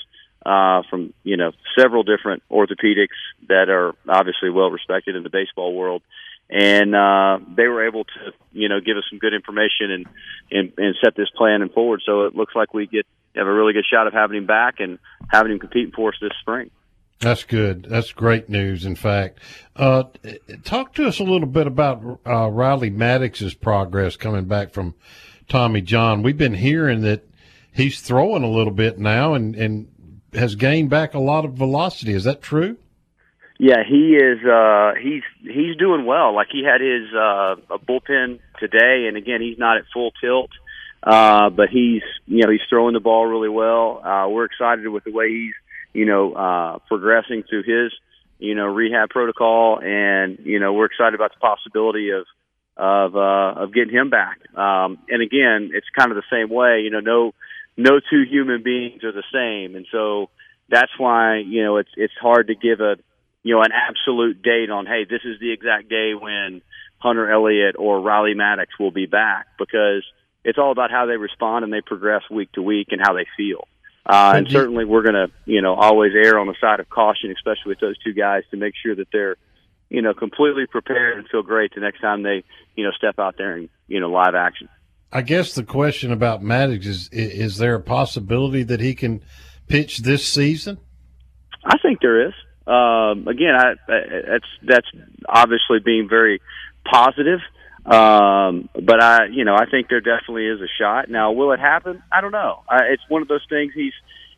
uh, 0.46 0.84
from 0.90 1.14
you 1.24 1.38
know 1.38 1.52
several 1.78 2.04
different 2.04 2.44
orthopedics 2.50 3.20
that 3.48 3.70
are 3.70 3.94
obviously 4.08 4.50
well 4.50 4.72
respected 4.72 5.16
in 5.16 5.24
the 5.24 5.30
baseball 5.30 5.74
world, 5.76 6.02
and 6.50 6.96
uh, 6.96 7.40
they 7.56 7.68
were 7.68 7.88
able 7.88 8.04
to 8.06 8.34
you 8.52 8.70
know 8.70 8.80
give 8.80 8.98
us 8.98 9.04
some 9.10 9.20
good 9.20 9.34
information 9.34 9.92
and 9.92 10.06
and, 10.52 10.74
and 10.78 10.96
set 11.04 11.16
this 11.16 11.30
plan 11.36 11.62
and 11.62 11.72
forward. 11.72 12.02
So 12.06 12.26
it 12.26 12.36
looks 12.36 12.56
like 12.56 12.74
we 12.74 12.88
get 12.88 13.06
have 13.36 13.48
a 13.48 13.54
really 13.54 13.74
good 13.74 13.86
shot 13.86 14.08
of 14.08 14.14
having 14.14 14.38
him 14.38 14.46
back 14.46 14.80
and 14.80 15.00
having 15.30 15.52
him 15.52 15.60
competing 15.60 15.92
for 15.92 16.10
us 16.10 16.16
this 16.22 16.32
spring. 16.42 16.72
That's 17.20 17.44
good. 17.44 17.84
That's 17.84 18.14
great 18.14 18.48
news. 18.48 18.86
In 18.86 18.96
fact, 18.96 19.40
uh, 19.76 20.04
talk 20.64 20.94
to 20.96 21.06
us 21.06 21.20
a 21.20 21.24
little 21.24 21.48
bit 21.48 21.68
about 21.68 22.20
uh, 22.26 22.50
Riley 22.50 22.90
Maddox's 22.90 23.54
progress 23.54 24.16
coming 24.16 24.46
back 24.46 24.72
from 24.72 24.96
Tommy 25.50 25.82
John. 25.82 26.24
We've 26.24 26.38
been 26.38 26.54
hearing 26.54 27.02
that 27.02 27.28
he's 27.74 28.00
throwing 28.00 28.44
a 28.44 28.50
little 28.50 28.72
bit 28.72 29.00
now 29.00 29.34
and, 29.34 29.54
and 29.54 29.90
has 30.34 30.56
gained 30.56 30.90
back 30.90 31.14
a 31.14 31.20
lot 31.20 31.44
of 31.44 31.54
velocity. 31.54 32.14
Is 32.14 32.24
that 32.24 32.42
true? 32.42 32.78
Yeah, 33.62 33.84
he 33.86 34.16
is. 34.16 34.40
Uh, 34.44 34.94
he's 34.96 35.24
he's 35.42 35.76
doing 35.76 36.06
well. 36.06 36.34
Like 36.34 36.48
he 36.50 36.64
had 36.64 36.80
his 36.80 37.14
uh, 37.14 37.56
a 37.70 37.78
bullpen 37.78 38.40
today, 38.58 39.06
and 39.08 39.18
again, 39.18 39.42
he's 39.42 39.58
not 39.58 39.76
at 39.76 39.84
full 39.94 40.12
tilt, 40.22 40.50
uh, 41.04 41.50
but 41.50 41.68
he's 41.68 42.02
you 42.26 42.42
know 42.42 42.50
he's 42.50 42.62
throwing 42.70 42.94
the 42.94 43.02
ball 43.02 43.26
really 43.26 43.50
well. 43.50 44.02
Uh, 44.02 44.30
we're 44.30 44.46
excited 44.46 44.88
with 44.88 45.04
the 45.04 45.12
way 45.12 45.30
he's 45.30 45.54
you 45.92 46.06
know 46.06 46.32
uh, 46.32 46.80
progressing 46.88 47.44
through 47.50 47.64
his 47.64 47.92
you 48.40 48.56
know 48.56 48.66
rehab 48.66 49.10
protocol, 49.10 49.82
and 49.84 50.40
you 50.44 50.62
know 50.62 50.72
we're 50.72 50.86
excited 50.86 51.14
about 51.14 51.34
the 51.34 51.40
possibility 51.42 52.12
of 52.12 52.26
of 52.78 53.14
uh, 53.18 53.62
of 53.62 53.74
getting 53.74 53.94
him 53.94 54.10
back. 54.10 54.40
Um, 54.56 55.00
and 55.10 55.22
again, 55.22 55.72
it's 55.74 55.88
kind 55.98 56.12
of 56.12 56.16
the 56.16 56.24
same 56.32 56.50
way. 56.50 56.80
You 56.86 56.92
know, 56.92 57.02
no 57.02 57.34
no 57.76 58.00
two 58.10 58.24
human 58.24 58.64
beings 58.64 59.04
are 59.04 59.12
the 59.12 59.24
same, 59.34 59.76
and 59.76 59.86
so 59.92 60.30
that's 60.70 60.94
why 60.98 61.40
you 61.40 61.62
know 61.62 61.76
it's 61.76 61.92
it's 61.98 62.14
hard 62.22 62.48
to 62.48 62.56
give 62.56 62.80
a 62.80 62.96
you 63.44 63.56
know 63.56 63.62
an 63.62 63.72
absolute 63.72 64.42
date 64.42 64.70
on 64.70 64.86
hey 64.86 65.06
this 65.10 65.22
is 65.24 65.40
the 65.40 65.52
exact 65.52 65.90
day 65.90 66.14
when 66.14 66.62
Hunter 67.00 67.32
Elliott 67.32 67.76
or 67.78 68.02
Riley 68.02 68.34
Maddox 68.34 68.72
will 68.80 68.92
be 68.92 69.06
back 69.06 69.48
because 69.58 70.04
it's 70.44 70.58
all 70.58 70.72
about 70.72 70.92
how 70.92 71.06
they 71.06 71.18
respond 71.18 71.64
and 71.64 71.74
they 71.74 71.82
progress 71.82 72.24
week 72.30 72.52
to 72.54 72.62
week 72.62 72.88
and 72.92 73.02
how 73.02 73.14
they 73.14 73.26
feel. 73.38 73.68
Uh, 74.06 74.34
and 74.36 74.50
certainly 74.50 74.86
we're 74.86 75.04
going 75.04 75.14
to, 75.14 75.28
you 75.46 75.62
know, 75.62 75.76
always 75.76 76.14
err 76.16 76.40
on 76.40 76.48
the 76.48 76.56
side 76.60 76.80
of 76.80 76.90
caution, 76.90 77.32
especially 77.32 77.70
with 77.70 77.80
those 77.80 77.98
two 78.00 78.14
guys, 78.14 78.44
to 78.50 78.58
make 78.58 78.74
sure 78.82 78.96
that 78.96 79.08
they're, 79.12 79.36
you 79.90 80.02
know, 80.02 80.14
completely 80.14 80.66
prepared 80.66 81.18
and 81.18 81.28
feel 81.30 81.44
great 81.44 81.74
the 81.76 81.82
next 81.82 82.00
time 82.00 82.24
they, 82.24 82.44
you 82.76 82.84
know, 82.84 82.92
step 82.92 83.20
out 83.20 83.36
there 83.38 83.54
and, 83.54 83.70
you 83.88 84.00
know, 84.00 84.10
live 84.10 84.36
action. 84.36 84.68
I 85.12 85.22
guess 85.22 85.54
the 85.54 85.64
question 85.64 86.12
about 86.12 86.42
Maddox 86.42 86.86
is: 86.86 87.10
Is 87.12 87.58
there 87.58 87.76
a 87.76 87.82
possibility 87.82 88.64
that 88.64 88.80
he 88.80 88.94
can 88.94 89.24
pitch 89.68 90.00
this 90.00 90.26
season? 90.26 90.78
I 91.66 91.78
think 91.80 92.00
there 92.02 92.28
is. 92.28 92.34
Um, 92.70 93.28
again, 93.28 93.56
I, 93.56 93.72
I, 93.92 94.00
that's 94.28 94.46
that's 94.64 94.88
obviously 95.28 95.80
being 95.84 96.08
very 96.08 96.42
positive. 96.86 97.40
Um, 97.86 98.70
but 98.76 99.02
I, 99.02 99.26
you 99.32 99.46
know, 99.46 99.56
I 99.56 99.66
think 99.66 99.88
there 99.90 100.02
definitely 100.02 100.46
is 100.46 100.62
a 100.62 100.68
shot. 100.80 101.10
Now, 101.10 101.32
will 101.32 101.52
it 101.54 101.60
happen? 101.60 102.04
I 102.12 102.22
don't 102.22 102.32
know. 102.32 102.62
I, 102.70 102.92
it's 102.92 103.02
one 103.08 103.24
of 103.24 103.28
those 103.28 103.46
things. 103.50 103.74
He's 103.74 103.94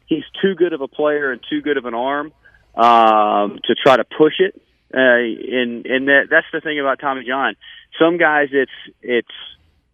he's 0.06 0.24
too 0.42 0.56
good 0.56 0.74
of 0.74 0.82
a 0.82 0.88
player 0.88 1.32
and 1.32 1.42
too 1.50 1.62
good 1.62 1.78
of 1.78 1.86
an 1.86 1.94
arm 1.94 2.32
um, 2.76 3.60
to 3.66 3.76
try 3.76 3.98
to 3.98 4.06
push 4.06 4.40
it. 4.40 4.62
Uh, 4.94 4.98
and 4.98 5.86
and 5.86 6.08
that, 6.08 6.28
that's 6.30 6.48
the 6.54 6.62
thing 6.62 6.80
about 6.80 7.00
Tommy 7.00 7.26
John. 7.28 7.56
Some 8.00 8.18
guys, 8.18 8.50
it's 8.52 8.72
it's 9.02 9.28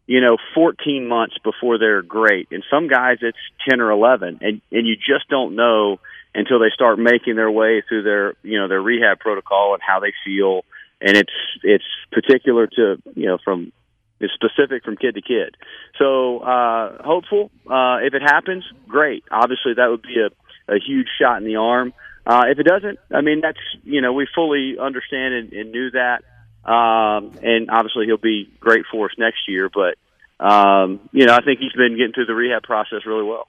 you 0.06 0.22
know 0.22 0.38
14 0.54 1.08
months 1.08 1.36
before 1.44 1.80
they're 1.80 2.02
great, 2.02 2.50
and 2.52 2.64
some 2.70 2.88
guys 2.88 3.18
it's 3.22 3.38
10 3.70 3.82
or 3.82 3.92
11, 3.92 4.40
and 4.42 4.62
and 4.72 4.88
you 4.88 4.96
just 4.96 5.30
don't 5.30 5.56
know 5.56 6.00
until 6.36 6.60
they 6.60 6.70
start 6.74 7.00
making 7.00 7.36
their 7.36 7.52
way 7.52 7.84
through 7.88 8.04
their 8.04 8.36
you 8.44 8.60
know 8.60 8.68
their 8.68 8.82
rehab 8.82 9.20
protocol 9.20 9.74
and 9.74 9.82
how 9.86 10.00
they 10.00 10.14
feel 10.26 10.64
and 11.02 11.16
it's 11.16 11.34
it's 11.64 11.86
particular 12.12 12.68
to 12.68 13.02
you 13.16 13.28
know 13.28 13.38
from 13.44 13.72
it's 14.20 14.34
specific 14.34 14.84
from 14.84 14.98
kid 14.98 15.14
to 15.16 15.22
kid. 15.22 15.56
So 16.00 16.40
uh, 16.40 17.04
hopeful 17.04 17.52
uh, 17.70 18.00
if 18.02 18.14
it 18.14 18.22
happens, 18.22 18.64
great. 18.88 19.24
Obviously, 19.30 19.74
that 19.76 19.88
would 19.90 20.02
be 20.02 20.18
a, 20.20 20.74
a 20.74 20.80
huge 20.80 21.08
shot 21.22 21.38
in 21.38 21.44
the 21.46 21.58
arm. 21.58 21.94
Uh, 22.26 22.46
if 22.50 22.60
it 22.60 22.64
doesn't, 22.64 23.00
I 23.12 23.22
mean 23.22 23.42
that's 23.42 23.60
you 23.84 24.02
know 24.02 24.14
we 24.14 24.28
fully 24.34 24.76
understand 24.80 25.34
and, 25.34 25.54
and 25.54 25.72
knew 25.72 25.92
that, 25.92 26.24
um, 26.70 27.38
and 27.44 27.70
obviously 27.70 28.06
he'll 28.06 28.18
be 28.18 28.52
great 28.60 28.86
for 28.92 29.06
us 29.06 29.16
next 29.18 29.48
year. 29.48 29.70
But 29.70 29.98
um, 30.44 31.10
you 31.12 31.26
know 31.26 31.34
I 31.34 31.42
think 31.42 31.60
he's 31.60 31.74
been 31.74 31.96
getting 31.96 32.14
through 32.14 32.26
the 32.26 32.36
rehab 32.36 32.64
process 32.64 33.06
really 33.06 33.24
well. 33.24 33.48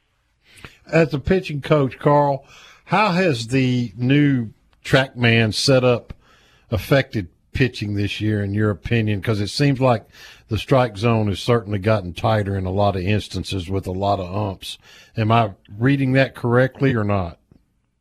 As 0.87 1.13
a 1.13 1.19
pitching 1.19 1.61
coach, 1.61 1.99
Carl, 1.99 2.47
how 2.89 3.11
has 3.11 3.49
the 3.49 3.93
new 3.99 4.49
TrackMan 4.83 5.53
setup 5.53 6.15
affected 6.71 7.29
pitching 7.53 7.93
this 7.93 8.19
year, 8.19 8.43
in 8.43 8.55
your 8.55 8.71
opinion? 8.71 9.21
Because 9.21 9.43
it 9.43 9.49
seems 9.49 9.79
like 9.79 10.07
the 10.49 10.57
strike 10.57 10.97
zone 10.97 11.29
has 11.29 11.39
certainly 11.39 11.79
gotten 11.81 12.15
tighter 12.15 12.57
in 12.57 12.65
a 12.65 12.71
lot 12.71 12.97
of 12.97 13.03
instances 13.03 13.69
with 13.69 13.87
a 13.87 13.93
lot 13.93 14.21
of 14.21 14.35
umps. 14.35 14.79
Am 15.19 15.31
I 15.31 15.53
reading 15.77 16.13
that 16.13 16.35
correctly 16.35 16.95
or 16.95 17.05
not? 17.05 17.39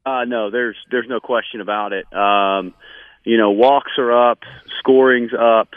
Uh, 0.05 0.23
no, 0.23 0.49
there's 0.51 0.77
there's 0.89 1.09
no 1.09 1.19
question 1.19 1.59
about 1.59 1.91
it. 1.91 2.05
Um, 2.13 2.73
you 3.25 3.38
know, 3.38 3.51
walks 3.51 3.91
are 3.97 4.31
up, 4.31 4.39
scoring's 4.79 5.33
up, 5.33 5.67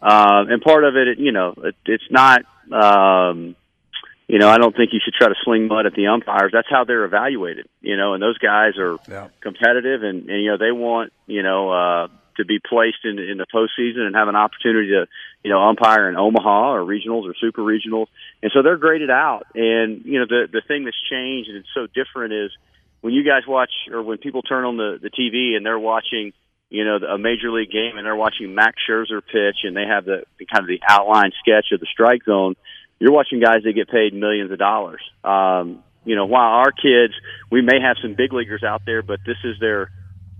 uh, 0.00 0.44
and 0.48 0.62
part 0.62 0.84
of 0.84 0.94
it, 0.94 1.18
you 1.18 1.32
know, 1.32 1.54
it, 1.56 1.74
it's 1.86 2.04
not. 2.08 2.42
Um, 2.70 3.56
you 4.30 4.38
know, 4.38 4.48
I 4.48 4.58
don't 4.58 4.76
think 4.76 4.92
you 4.92 5.00
should 5.04 5.14
try 5.14 5.26
to 5.26 5.34
sling 5.42 5.66
mud 5.66 5.86
at 5.86 5.94
the 5.94 6.06
umpires. 6.06 6.52
That's 6.52 6.70
how 6.70 6.84
they're 6.84 7.04
evaluated. 7.04 7.66
You 7.80 7.96
know, 7.96 8.14
and 8.14 8.22
those 8.22 8.38
guys 8.38 8.78
are 8.78 8.96
yeah. 9.08 9.26
competitive, 9.40 10.04
and, 10.04 10.30
and 10.30 10.42
you 10.42 10.52
know 10.52 10.56
they 10.56 10.70
want 10.70 11.12
you 11.26 11.42
know 11.42 11.70
uh, 11.70 12.08
to 12.36 12.44
be 12.44 12.60
placed 12.60 13.02
in 13.02 13.18
in 13.18 13.38
the 13.38 13.46
postseason 13.52 14.06
and 14.06 14.14
have 14.14 14.28
an 14.28 14.36
opportunity 14.36 14.90
to 14.90 15.06
you 15.42 15.50
know 15.50 15.60
umpire 15.60 16.08
in 16.08 16.16
Omaha 16.16 16.74
or 16.74 16.82
regionals 16.82 17.28
or 17.28 17.34
super 17.40 17.62
regionals, 17.62 18.06
and 18.40 18.52
so 18.54 18.62
they're 18.62 18.76
graded 18.76 19.10
out. 19.10 19.46
And 19.56 20.04
you 20.04 20.20
know 20.20 20.26
the 20.28 20.46
the 20.46 20.62
thing 20.66 20.84
that's 20.84 21.02
changed 21.10 21.48
and 21.50 21.58
it's 21.58 21.74
so 21.74 21.88
different 21.88 22.32
is 22.32 22.52
when 23.00 23.12
you 23.12 23.24
guys 23.24 23.42
watch 23.48 23.72
or 23.90 24.00
when 24.00 24.18
people 24.18 24.42
turn 24.42 24.64
on 24.64 24.76
the 24.76 25.00
the 25.02 25.10
TV 25.10 25.56
and 25.56 25.66
they're 25.66 25.76
watching 25.76 26.32
you 26.68 26.84
know 26.84 26.98
a 26.98 27.18
major 27.18 27.50
league 27.50 27.72
game 27.72 27.96
and 27.96 28.06
they're 28.06 28.14
watching 28.14 28.54
Max 28.54 28.76
Scherzer 28.88 29.22
pitch 29.26 29.64
and 29.64 29.76
they 29.76 29.86
have 29.86 30.04
the, 30.04 30.22
the 30.38 30.46
kind 30.46 30.62
of 30.62 30.68
the 30.68 30.78
outline 30.88 31.32
sketch 31.40 31.72
of 31.72 31.80
the 31.80 31.86
strike 31.90 32.22
zone. 32.24 32.54
You're 33.00 33.12
watching 33.12 33.40
guys 33.40 33.62
that 33.64 33.72
get 33.72 33.88
paid 33.88 34.14
millions 34.14 34.52
of 34.52 34.58
dollars. 34.58 35.00
Um, 35.24 35.82
you 36.04 36.16
know, 36.16 36.26
while 36.26 36.60
our 36.60 36.70
kids, 36.70 37.14
we 37.50 37.62
may 37.62 37.80
have 37.80 37.96
some 38.02 38.14
big 38.14 38.32
leaguers 38.32 38.62
out 38.62 38.82
there, 38.86 39.02
but 39.02 39.20
this 39.24 39.36
is 39.42 39.56
their 39.58 39.90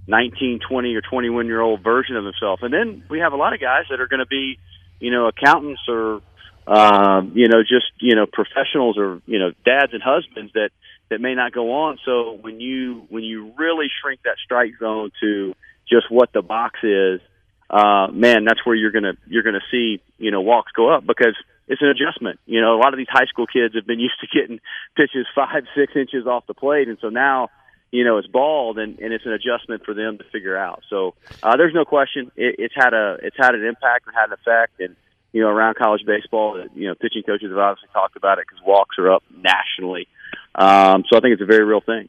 19, 0.06 0.60
20, 0.68 0.94
or 0.94 1.00
21 1.00 1.46
year 1.46 1.60
old 1.60 1.82
version 1.82 2.16
of 2.16 2.24
himself. 2.24 2.60
And 2.62 2.72
then 2.72 3.04
we 3.08 3.20
have 3.20 3.32
a 3.32 3.36
lot 3.36 3.54
of 3.54 3.60
guys 3.60 3.84
that 3.90 4.00
are 4.00 4.08
going 4.08 4.20
to 4.20 4.26
be, 4.26 4.58
you 4.98 5.10
know, 5.10 5.28
accountants 5.28 5.80
or, 5.88 6.20
um, 6.66 7.32
you 7.34 7.48
know, 7.48 7.62
just 7.62 7.86
you 7.98 8.14
know, 8.14 8.26
professionals 8.26 8.98
or 8.98 9.22
you 9.26 9.38
know, 9.38 9.52
dads 9.64 9.92
and 9.92 10.02
husbands 10.02 10.52
that 10.52 10.70
that 11.08 11.20
may 11.20 11.34
not 11.34 11.52
go 11.52 11.72
on. 11.72 11.98
So 12.04 12.38
when 12.40 12.60
you 12.60 13.06
when 13.08 13.24
you 13.24 13.52
really 13.56 13.86
shrink 14.02 14.20
that 14.24 14.36
strike 14.44 14.72
zone 14.78 15.10
to 15.20 15.54
just 15.88 16.10
what 16.10 16.32
the 16.32 16.42
box 16.42 16.78
is, 16.82 17.20
uh, 17.68 18.08
man, 18.12 18.44
that's 18.44 18.64
where 18.64 18.74
you're 18.74 18.92
gonna 18.92 19.14
you're 19.26 19.42
gonna 19.42 19.64
see 19.70 20.00
you 20.18 20.30
know 20.30 20.40
walks 20.40 20.72
go 20.72 20.94
up 20.94 21.06
because 21.06 21.34
it's 21.70 21.80
an 21.80 21.88
adjustment. 21.88 22.40
You 22.44 22.60
know, 22.60 22.74
a 22.74 22.80
lot 22.80 22.92
of 22.92 22.98
these 22.98 23.08
high 23.08 23.26
school 23.26 23.46
kids 23.46 23.74
have 23.74 23.86
been 23.86 24.00
used 24.08 24.20
to 24.20 24.26
getting 24.26 24.60
pitches 24.96 25.26
five 25.34 25.64
six 25.74 25.94
inches 25.96 26.26
off 26.26 26.46
the 26.46 26.54
plate, 26.54 26.88
and 26.88 26.98
so 27.00 27.08
now 27.08 27.48
you 27.92 28.04
know, 28.04 28.18
it's 28.18 28.28
bald 28.28 28.78
and, 28.78 28.98
and 29.00 29.12
it's 29.12 29.26
an 29.26 29.32
adjustment 29.32 29.84
for 29.84 29.94
them 29.94 30.18
to 30.18 30.24
figure 30.30 30.56
out. 30.56 30.82
So 30.88 31.14
uh, 31.42 31.56
there's 31.56 31.74
no 31.74 31.84
question 31.84 32.30
it, 32.36 32.56
it's 32.58 32.74
had 32.76 32.94
a 32.94 33.16
it's 33.22 33.36
had 33.36 33.54
an 33.54 33.64
impact 33.64 34.06
and 34.06 34.14
had 34.14 34.26
an 34.26 34.34
effect. 34.34 34.80
And 34.80 34.96
you 35.32 35.42
know, 35.42 35.48
around 35.48 35.76
college 35.76 36.02
baseball, 36.06 36.64
you 36.74 36.88
know, 36.88 36.94
pitching 36.94 37.22
coaches 37.24 37.50
have 37.50 37.58
obviously 37.58 37.88
talked 37.92 38.16
about 38.16 38.38
it 38.38 38.46
because 38.48 38.64
walks 38.64 38.96
are 38.98 39.10
up 39.10 39.22
nationally. 39.36 40.08
Um, 40.54 41.04
so 41.08 41.16
I 41.16 41.20
think 41.20 41.32
it's 41.32 41.42
a 41.42 41.46
very 41.46 41.64
real 41.64 41.80
thing. 41.80 42.08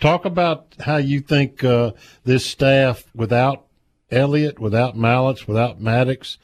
Talk 0.00 0.24
about 0.24 0.76
how 0.80 0.96
you 0.96 1.20
think 1.20 1.64
uh, 1.64 1.92
this 2.24 2.44
staff, 2.44 3.04
without 3.14 3.66
Elliott, 4.10 4.58
without 4.58 4.96
Mallitz, 4.96 5.48
without 5.48 5.80
Maddox, 5.80 6.38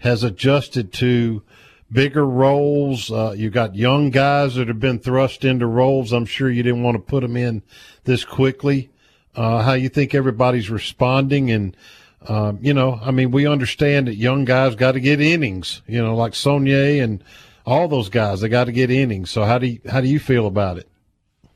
has 0.00 0.22
adjusted 0.22 0.92
to 0.94 1.42
bigger 1.90 2.26
roles. 2.26 3.10
Uh, 3.10 3.34
you 3.36 3.50
got 3.50 3.74
young 3.74 4.10
guys 4.10 4.54
that 4.56 4.68
have 4.68 4.80
been 4.80 4.98
thrust 4.98 5.44
into 5.44 5.66
roles. 5.66 6.12
I'm 6.12 6.26
sure 6.26 6.50
you 6.50 6.62
didn't 6.62 6.82
want 6.82 6.96
to 6.96 7.02
put 7.02 7.20
them 7.20 7.36
in 7.36 7.62
this 8.04 8.24
quickly. 8.24 8.90
Uh, 9.34 9.62
how 9.62 9.74
you 9.74 9.88
think 9.88 10.14
everybody's 10.14 10.70
responding 10.70 11.50
and, 11.50 11.76
um, 12.26 12.58
you 12.62 12.72
know, 12.72 12.98
I 13.02 13.10
mean, 13.10 13.30
we 13.30 13.46
understand 13.46 14.08
that 14.08 14.14
young 14.14 14.44
guys 14.44 14.74
got 14.74 14.92
to 14.92 15.00
get 15.00 15.20
innings, 15.20 15.82
you 15.86 16.02
know, 16.02 16.16
like 16.16 16.32
Saunier 16.32 17.02
and 17.02 17.22
all 17.66 17.86
those 17.86 18.08
guys. 18.08 18.40
They 18.40 18.48
got 18.48 18.64
to 18.64 18.72
get 18.72 18.90
innings. 18.90 19.30
So 19.30 19.44
how 19.44 19.58
do 19.58 19.66
you, 19.66 19.80
how 19.88 20.00
do 20.00 20.08
you 20.08 20.18
feel 20.18 20.46
about 20.46 20.78
it? 20.78 20.88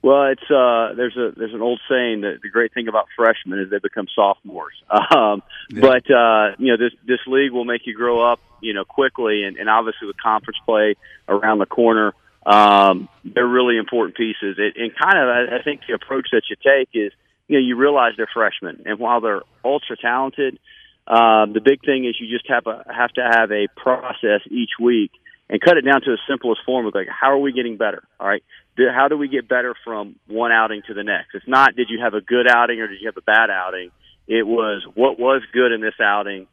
Well, 0.02 0.28
it's 0.32 0.50
uh, 0.50 0.94
there's 0.94 1.16
a 1.16 1.32
there's 1.36 1.52
an 1.52 1.60
old 1.60 1.80
saying 1.88 2.22
that 2.22 2.38
the 2.42 2.48
great 2.48 2.72
thing 2.72 2.88
about 2.88 3.08
freshmen 3.14 3.58
is 3.58 3.70
they 3.70 3.78
become 3.78 4.06
sophomores. 4.14 4.74
Um, 5.10 5.42
yeah. 5.70 5.80
But 5.80 6.10
uh, 6.10 6.54
you 6.58 6.68
know 6.68 6.76
this 6.76 6.92
this 7.06 7.20
league 7.26 7.52
will 7.52 7.64
make 7.64 7.86
you 7.86 7.94
grow 7.94 8.20
up, 8.20 8.40
you 8.60 8.74
know, 8.74 8.84
quickly, 8.84 9.44
and, 9.44 9.56
and 9.56 9.68
obviously 9.68 10.06
with 10.06 10.16
conference 10.22 10.58
play 10.64 10.94
around 11.28 11.58
the 11.58 11.66
corner, 11.66 12.14
um, 12.46 13.08
they're 13.24 13.46
really 13.46 13.76
important 13.76 14.16
pieces. 14.16 14.56
It, 14.58 14.76
and 14.76 14.92
kind 14.96 15.18
of, 15.18 15.28
I, 15.28 15.56
I 15.58 15.62
think 15.62 15.82
the 15.86 15.94
approach 15.94 16.28
that 16.32 16.42
you 16.48 16.56
take 16.56 16.90
is, 16.94 17.12
you 17.48 17.58
know, 17.58 17.66
you 17.66 17.76
realize 17.76 18.12
they're 18.16 18.28
freshmen, 18.32 18.82
and 18.86 18.98
while 18.98 19.20
they're 19.20 19.42
ultra 19.64 19.96
talented, 19.96 20.58
um, 21.06 21.52
the 21.52 21.60
big 21.60 21.84
thing 21.84 22.04
is 22.04 22.16
you 22.20 22.28
just 22.28 22.48
have 22.48 22.66
a 22.66 22.84
have 22.92 23.10
to 23.14 23.22
have 23.22 23.50
a 23.50 23.66
process 23.76 24.42
each 24.48 24.78
week 24.80 25.10
and 25.48 25.60
cut 25.60 25.76
it 25.76 25.82
down 25.82 26.00
to 26.02 26.10
the 26.10 26.18
simplest 26.28 26.60
form 26.64 26.86
of 26.86 26.94
like 26.94 27.08
how 27.08 27.32
are 27.32 27.38
we 27.38 27.52
getting 27.52 27.76
better 27.76 28.02
all 28.18 28.28
right 28.28 28.44
how 28.76 29.08
do 29.08 29.16
we 29.16 29.28
get 29.28 29.48
better 29.48 29.74
from 29.84 30.16
one 30.26 30.52
outing 30.52 30.82
to 30.86 30.94
the 30.94 31.04
next? 31.04 31.34
It's 31.34 31.48
not 31.48 31.76
did 31.76 31.88
you 31.90 32.00
have 32.02 32.14
a 32.14 32.20
good 32.20 32.46
outing 32.48 32.80
or 32.80 32.88
did 32.88 33.00
you 33.00 33.08
have 33.08 33.16
a 33.16 33.22
bad 33.22 33.50
outing? 33.50 33.90
It 34.26 34.46
was 34.46 34.84
what 34.94 35.18
was 35.18 35.42
good 35.52 35.72
in 35.72 35.80
this 35.80 36.00
outing? 36.00 36.46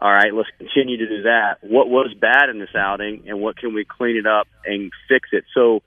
All 0.00 0.12
right 0.12 0.32
let's 0.34 0.48
continue 0.58 0.98
to 0.98 1.08
do 1.08 1.22
that. 1.24 1.58
What 1.62 1.88
was 1.88 2.14
bad 2.18 2.48
in 2.50 2.58
this 2.58 2.74
outing 2.76 3.24
and 3.26 3.40
what 3.40 3.56
can 3.56 3.74
we 3.74 3.84
clean 3.84 4.16
it 4.16 4.26
up 4.26 4.48
and 4.64 4.92
fix 5.08 5.30
it? 5.32 5.44
So 5.54 5.82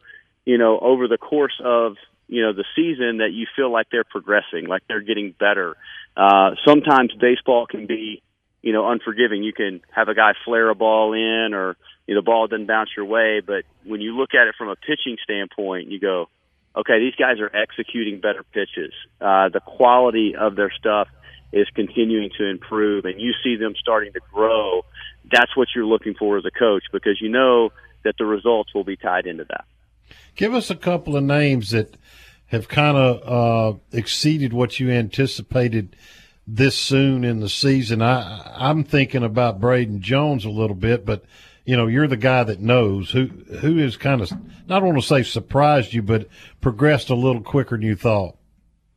you 0.45 0.57
know 0.57 0.79
over 0.79 1.07
the 1.07 1.17
course 1.17 1.59
of 1.63 1.95
you 2.27 2.41
know 2.41 2.53
the 2.53 2.65
season 2.75 3.17
that 3.17 3.31
you 3.31 3.45
feel 3.55 3.71
like 3.71 3.87
they're 3.91 4.03
progressing 4.03 4.67
like 4.67 4.81
they're 4.87 5.01
getting 5.01 5.35
better 5.37 5.75
uh 6.17 6.51
sometimes 6.65 7.11
baseball 7.19 7.67
can 7.67 7.85
be 7.85 8.23
you 8.65 8.73
know 8.73 8.89
unforgiving. 8.89 9.43
You 9.43 9.53
can 9.53 9.79
have 9.91 10.09
a 10.09 10.15
guy 10.15 10.33
flare 10.43 10.69
a 10.69 10.75
ball 10.75 11.13
in 11.13 11.53
or 11.53 11.77
the 12.13 12.21
ball 12.21 12.47
doesn't 12.47 12.67
bounce 12.67 12.89
your 12.95 13.05
way. 13.05 13.41
But 13.45 13.63
when 13.83 14.01
you 14.01 14.15
look 14.15 14.33
at 14.33 14.47
it 14.47 14.55
from 14.57 14.69
a 14.69 14.75
pitching 14.75 15.17
standpoint, 15.23 15.89
you 15.89 15.99
go, 15.99 16.29
okay, 16.75 16.99
these 16.99 17.15
guys 17.15 17.39
are 17.39 17.53
executing 17.55 18.19
better 18.19 18.43
pitches. 18.43 18.93
Uh, 19.19 19.49
the 19.49 19.61
quality 19.61 20.35
of 20.35 20.55
their 20.55 20.71
stuff 20.71 21.07
is 21.51 21.67
continuing 21.73 22.29
to 22.37 22.45
improve, 22.45 23.05
and 23.05 23.19
you 23.19 23.33
see 23.43 23.55
them 23.55 23.73
starting 23.79 24.13
to 24.13 24.19
grow. 24.33 24.83
That's 25.31 25.55
what 25.55 25.69
you're 25.73 25.85
looking 25.85 26.13
for 26.13 26.37
as 26.37 26.45
a 26.45 26.51
coach 26.51 26.83
because 26.91 27.19
you 27.21 27.29
know 27.29 27.71
that 28.03 28.15
the 28.17 28.25
results 28.25 28.73
will 28.73 28.83
be 28.83 28.97
tied 28.97 29.25
into 29.25 29.45
that. 29.45 29.65
Give 30.35 30.53
us 30.53 30.69
a 30.69 30.75
couple 30.75 31.15
of 31.15 31.23
names 31.23 31.69
that 31.69 31.95
have 32.47 32.67
kind 32.67 32.97
of 32.97 33.75
uh, 33.75 33.77
exceeded 33.91 34.53
what 34.53 34.79
you 34.79 34.91
anticipated 34.91 35.95
this 36.45 36.75
soon 36.75 37.23
in 37.23 37.39
the 37.39 37.49
season. 37.49 38.01
I, 38.01 38.51
I'm 38.55 38.83
thinking 38.83 39.23
about 39.23 39.59
Braden 39.59 40.01
Jones 40.01 40.45
a 40.45 40.49
little 40.49 40.75
bit, 40.75 41.05
but 41.05 41.25
you 41.65 41.75
know, 41.75 41.87
you're 41.87 42.07
the 42.07 42.17
guy 42.17 42.43
that 42.43 42.59
knows 42.59 43.11
who 43.11 43.25
who 43.25 43.79
is 43.79 43.97
kind 43.97 44.21
of 44.21 44.31
not 44.67 44.83
want 44.83 44.97
to 44.97 45.05
say 45.05 45.23
surprised 45.23 45.93
you, 45.93 46.03
but 46.03 46.27
progressed 46.61 47.09
a 47.09 47.15
little 47.15 47.41
quicker 47.41 47.75
than 47.75 47.81
you 47.81 47.95
thought. 47.95 48.37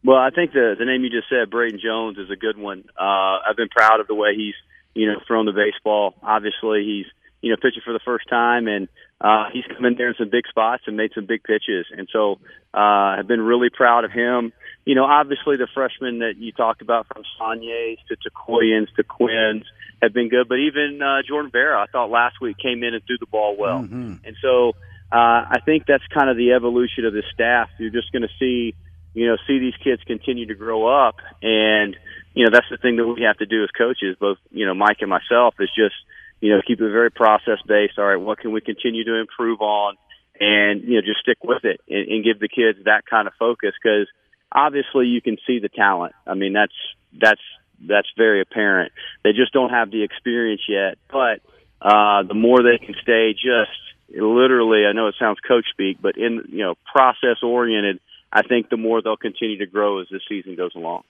Well, 0.04 0.18
I 0.18 0.30
think 0.30 0.52
the 0.52 0.74
the 0.78 0.84
name 0.84 1.02
you 1.02 1.10
just 1.10 1.28
said, 1.28 1.50
Braden 1.50 1.80
Jones, 1.82 2.18
is 2.18 2.30
a 2.30 2.36
good 2.36 2.58
one. 2.58 2.84
Uh, 2.98 3.38
I've 3.48 3.56
been 3.56 3.68
proud 3.68 4.00
of 4.00 4.06
the 4.06 4.14
way 4.14 4.34
he's 4.36 4.54
you 4.94 5.06
know 5.06 5.18
thrown 5.26 5.46
the 5.46 5.52
baseball. 5.52 6.14
Obviously, 6.22 6.84
he's 6.84 7.06
you 7.40 7.50
know 7.50 7.56
pitching 7.56 7.82
for 7.84 7.92
the 7.94 8.00
first 8.04 8.28
time, 8.28 8.68
and 8.68 8.88
uh, 9.20 9.44
he's 9.52 9.64
come 9.74 9.84
in 9.86 9.96
there 9.96 10.08
in 10.08 10.14
some 10.18 10.28
big 10.30 10.46
spots 10.48 10.84
and 10.86 10.96
made 10.96 11.10
some 11.14 11.26
big 11.26 11.42
pitches. 11.42 11.86
And 11.90 12.06
so 12.12 12.38
uh, 12.74 13.16
I've 13.18 13.26
been 13.26 13.40
really 13.40 13.70
proud 13.70 14.04
of 14.04 14.12
him. 14.12 14.52
You 14.84 14.94
know, 14.94 15.04
obviously 15.04 15.56
the 15.56 15.68
freshmen 15.72 16.20
that 16.20 16.34
you 16.36 16.52
talked 16.52 16.82
about 16.82 17.06
from 17.08 17.24
Sauniers 17.40 17.98
to 18.08 18.16
Tekoyans 18.16 18.94
to 18.96 19.02
Quinns 19.02 19.64
have 20.02 20.12
been 20.12 20.28
good. 20.28 20.48
But 20.48 20.58
even 20.58 21.00
uh, 21.02 21.22
Jordan 21.26 21.50
Vera, 21.50 21.82
I 21.82 21.86
thought 21.86 22.10
last 22.10 22.40
week 22.40 22.56
came 22.58 22.82
in 22.82 22.94
and 22.94 23.02
threw 23.06 23.18
the 23.18 23.26
ball 23.26 23.56
well. 23.56 23.80
Mm-hmm. 23.80 24.14
And 24.24 24.36
so 24.42 24.72
uh, 25.10 25.48
I 25.48 25.60
think 25.64 25.84
that's 25.86 26.04
kind 26.12 26.28
of 26.28 26.36
the 26.36 26.52
evolution 26.52 27.04
of 27.04 27.12
the 27.12 27.22
staff. 27.32 27.70
You're 27.78 27.90
just 27.90 28.12
going 28.12 28.22
to 28.22 28.34
see, 28.38 28.74
you 29.14 29.26
know, 29.26 29.36
see 29.46 29.58
these 29.58 29.76
kids 29.82 30.02
continue 30.06 30.46
to 30.46 30.54
grow 30.54 30.86
up, 30.86 31.16
and 31.42 31.96
you 32.34 32.44
know 32.44 32.50
that's 32.52 32.66
the 32.70 32.76
thing 32.76 32.96
that 32.96 33.06
we 33.06 33.22
have 33.22 33.38
to 33.38 33.46
do 33.46 33.64
as 33.64 33.70
coaches, 33.70 34.16
both 34.20 34.36
you 34.50 34.66
know 34.66 34.74
Mike 34.74 34.98
and 35.00 35.08
myself, 35.08 35.54
is 35.60 35.70
just 35.74 35.94
you 36.40 36.54
know 36.54 36.60
keep 36.66 36.80
it 36.80 36.90
very 36.90 37.10
process 37.10 37.58
based. 37.66 37.98
All 37.98 38.04
right, 38.04 38.16
what 38.16 38.38
can 38.38 38.52
we 38.52 38.60
continue 38.60 39.04
to 39.04 39.14
improve 39.18 39.62
on, 39.62 39.96
and 40.38 40.82
you 40.82 40.96
know 40.96 41.00
just 41.00 41.20
stick 41.20 41.38
with 41.42 41.64
it 41.64 41.80
and, 41.88 42.08
and 42.08 42.24
give 42.24 42.38
the 42.38 42.48
kids 42.48 42.84
that 42.84 43.06
kind 43.08 43.26
of 43.26 43.32
focus 43.38 43.72
because 43.82 44.08
obviously 44.52 45.06
you 45.06 45.22
can 45.22 45.38
see 45.46 45.58
the 45.58 45.70
talent. 45.70 46.14
I 46.26 46.34
mean 46.34 46.52
that's 46.52 46.76
that's 47.18 47.40
that's 47.86 48.08
very 48.16 48.40
apparent. 48.40 48.92
They 49.24 49.32
just 49.32 49.52
don't 49.52 49.70
have 49.70 49.90
the 49.90 50.02
experience 50.02 50.62
yet. 50.68 50.98
But 51.10 51.40
uh, 51.80 52.22
the 52.24 52.34
more 52.34 52.62
they 52.62 52.84
can 52.84 52.94
stay 53.02 53.32
just 53.34 53.78
literally, 54.08 54.84
I 54.86 54.92
know 54.92 55.08
it 55.08 55.14
sounds 55.18 55.38
coach 55.46 55.66
speak, 55.70 55.98
but 56.00 56.16
in 56.16 56.42
you 56.48 56.64
know 56.64 56.74
process 56.90 57.42
oriented, 57.42 58.00
I 58.32 58.42
think 58.42 58.70
the 58.70 58.76
more 58.76 59.02
they'll 59.02 59.16
continue 59.16 59.58
to 59.58 59.66
grow 59.66 60.00
as 60.00 60.08
the 60.10 60.20
season 60.28 60.56
goes 60.56 60.74
along. 60.74 61.02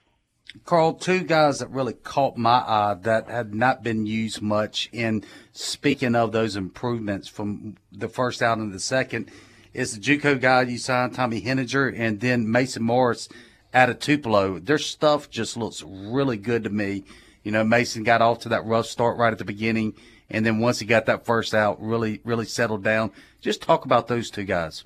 Carl, 0.65 0.93
two 0.93 1.21
guys 1.23 1.59
that 1.59 1.69
really 1.69 1.93
caught 1.93 2.35
my 2.35 2.63
eye 2.65 2.95
that 3.01 3.29
had 3.29 3.53
not 3.53 3.83
been 3.83 4.07
used 4.07 4.41
much 4.41 4.89
in 4.91 5.23
speaking 5.51 6.15
of 6.15 6.31
those 6.31 6.55
improvements 6.55 7.27
from 7.27 7.75
the 7.91 8.09
first 8.09 8.41
out 8.41 8.57
and 8.57 8.73
the 8.73 8.79
second 8.79 9.29
is 9.73 9.93
the 9.93 10.01
JUCO 10.01 10.41
guy 10.41 10.63
you 10.63 10.79
signed, 10.79 11.13
Tommy 11.13 11.41
Henninger, 11.41 11.87
and 11.87 12.19
then 12.19 12.51
Mason 12.51 12.81
Morris 12.81 13.29
out 13.73 13.89
of 13.89 13.99
Tupelo. 13.99 14.59
Their 14.59 14.77
stuff 14.77 15.29
just 15.29 15.57
looks 15.57 15.83
really 15.83 16.37
good 16.37 16.63
to 16.63 16.69
me. 16.69 17.03
You 17.43 17.51
know, 17.51 17.63
Mason 17.63 18.03
got 18.03 18.21
off 18.21 18.39
to 18.39 18.49
that 18.49 18.65
rough 18.65 18.85
start 18.85 19.17
right 19.17 19.31
at 19.31 19.39
the 19.39 19.45
beginning, 19.45 19.93
and 20.29 20.45
then 20.45 20.59
once 20.59 20.79
he 20.79 20.85
got 20.85 21.05
that 21.05 21.25
first 21.25 21.53
out, 21.53 21.81
really, 21.81 22.21
really 22.23 22.45
settled 22.45 22.83
down. 22.83 23.11
Just 23.41 23.61
talk 23.61 23.85
about 23.85 24.07
those 24.07 24.29
two 24.29 24.43
guys. 24.43 24.83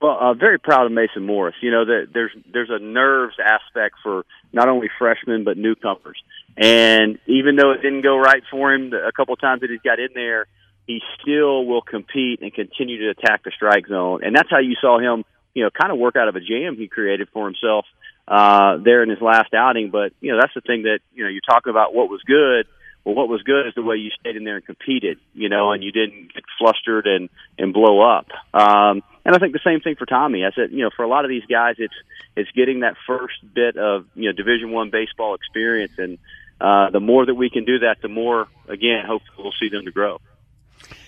Well, 0.00 0.18
uh, 0.20 0.34
very 0.34 0.58
proud 0.58 0.86
of 0.86 0.92
Mason 0.92 1.24
Morris. 1.24 1.54
You 1.60 1.70
know 1.70 1.84
that 1.84 2.08
there's 2.12 2.32
there's 2.52 2.70
a 2.70 2.78
nerves 2.78 3.34
aspect 3.38 3.96
for 4.02 4.24
not 4.52 4.68
only 4.68 4.88
freshmen 4.98 5.44
but 5.44 5.56
newcomers. 5.56 6.20
And 6.56 7.18
even 7.26 7.56
though 7.56 7.70
it 7.70 7.82
didn't 7.82 8.02
go 8.02 8.18
right 8.18 8.42
for 8.50 8.72
him 8.74 8.92
a 8.92 9.12
couple 9.12 9.34
of 9.34 9.40
times 9.40 9.62
that 9.62 9.70
he's 9.70 9.80
got 9.80 9.98
in 9.98 10.08
there, 10.14 10.46
he 10.86 11.00
still 11.20 11.64
will 11.64 11.82
compete 11.82 12.42
and 12.42 12.52
continue 12.52 12.98
to 12.98 13.10
attack 13.10 13.44
the 13.44 13.52
strike 13.54 13.86
zone. 13.86 14.20
And 14.24 14.34
that's 14.34 14.50
how 14.50 14.58
you 14.58 14.74
saw 14.80 14.98
him, 14.98 15.24
you 15.54 15.62
know, 15.62 15.70
kind 15.70 15.92
of 15.92 15.98
work 15.98 16.16
out 16.16 16.28
of 16.28 16.36
a 16.36 16.40
jam 16.40 16.76
he 16.76 16.88
created 16.88 17.28
for 17.32 17.46
himself 17.46 17.86
uh, 18.26 18.78
there 18.78 19.02
in 19.02 19.10
his 19.10 19.20
last 19.20 19.54
outing. 19.54 19.90
But 19.90 20.12
you 20.20 20.32
know, 20.32 20.38
that's 20.40 20.54
the 20.54 20.60
thing 20.60 20.82
that 20.82 21.00
you 21.14 21.24
know 21.24 21.30
you 21.30 21.40
talk 21.40 21.66
about 21.66 21.94
what 21.94 22.08
was 22.08 22.20
good. 22.22 22.66
Well, 23.04 23.16
what 23.16 23.28
was 23.28 23.42
good 23.42 23.66
is 23.66 23.74
the 23.74 23.82
way 23.82 23.96
you 23.96 24.10
stayed 24.20 24.36
in 24.36 24.44
there 24.44 24.56
and 24.56 24.64
competed, 24.64 25.18
you 25.34 25.48
know, 25.48 25.72
and 25.72 25.82
you 25.82 25.90
didn't 25.90 26.34
get 26.34 26.44
flustered 26.58 27.06
and 27.06 27.28
and 27.58 27.72
blow 27.72 28.00
up. 28.00 28.28
Um, 28.54 29.02
and 29.24 29.34
I 29.34 29.38
think 29.38 29.52
the 29.52 29.60
same 29.64 29.80
thing 29.80 29.96
for 29.96 30.06
Tommy. 30.06 30.44
I 30.44 30.50
said, 30.54 30.70
you 30.70 30.84
know, 30.84 30.90
for 30.94 31.04
a 31.04 31.08
lot 31.08 31.24
of 31.24 31.28
these 31.28 31.44
guys, 31.46 31.76
it's 31.78 31.94
it's 32.36 32.50
getting 32.52 32.80
that 32.80 32.94
first 33.06 33.34
bit 33.54 33.76
of 33.76 34.06
you 34.14 34.28
know 34.28 34.32
Division 34.32 34.70
One 34.70 34.90
baseball 34.90 35.34
experience, 35.34 35.92
and 35.98 36.18
uh, 36.60 36.90
the 36.90 37.00
more 37.00 37.26
that 37.26 37.34
we 37.34 37.50
can 37.50 37.64
do 37.64 37.80
that, 37.80 37.96
the 38.02 38.08
more 38.08 38.46
again, 38.68 39.04
hopefully, 39.04 39.36
we'll 39.38 39.52
see 39.60 39.68
them 39.68 39.84
to 39.84 39.90
grow. 39.90 40.20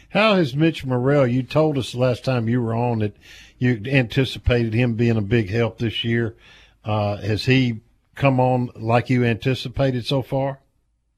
How 0.09 0.37
has 0.37 0.55
Mitch 0.55 0.85
Murrell? 0.85 1.27
You 1.27 1.43
told 1.43 1.77
us 1.77 1.95
last 1.95 2.25
time 2.25 2.49
you 2.49 2.63
were 2.63 2.75
on 2.75 3.01
that 3.01 3.17
you 3.59 3.83
anticipated 3.87 4.73
him 4.73 4.95
being 4.95 5.17
a 5.17 5.23
big 5.23 5.51
help 5.51 5.79
this 5.79 6.05
year. 6.05 6.37
Uh, 6.85 7.17
has 7.19 7.45
he 7.47 7.81
come 8.15 8.39
on 8.41 8.71
like 8.77 9.11
you 9.11 9.25
anticipated 9.25 10.07
so 10.07 10.23
far? 10.23 10.61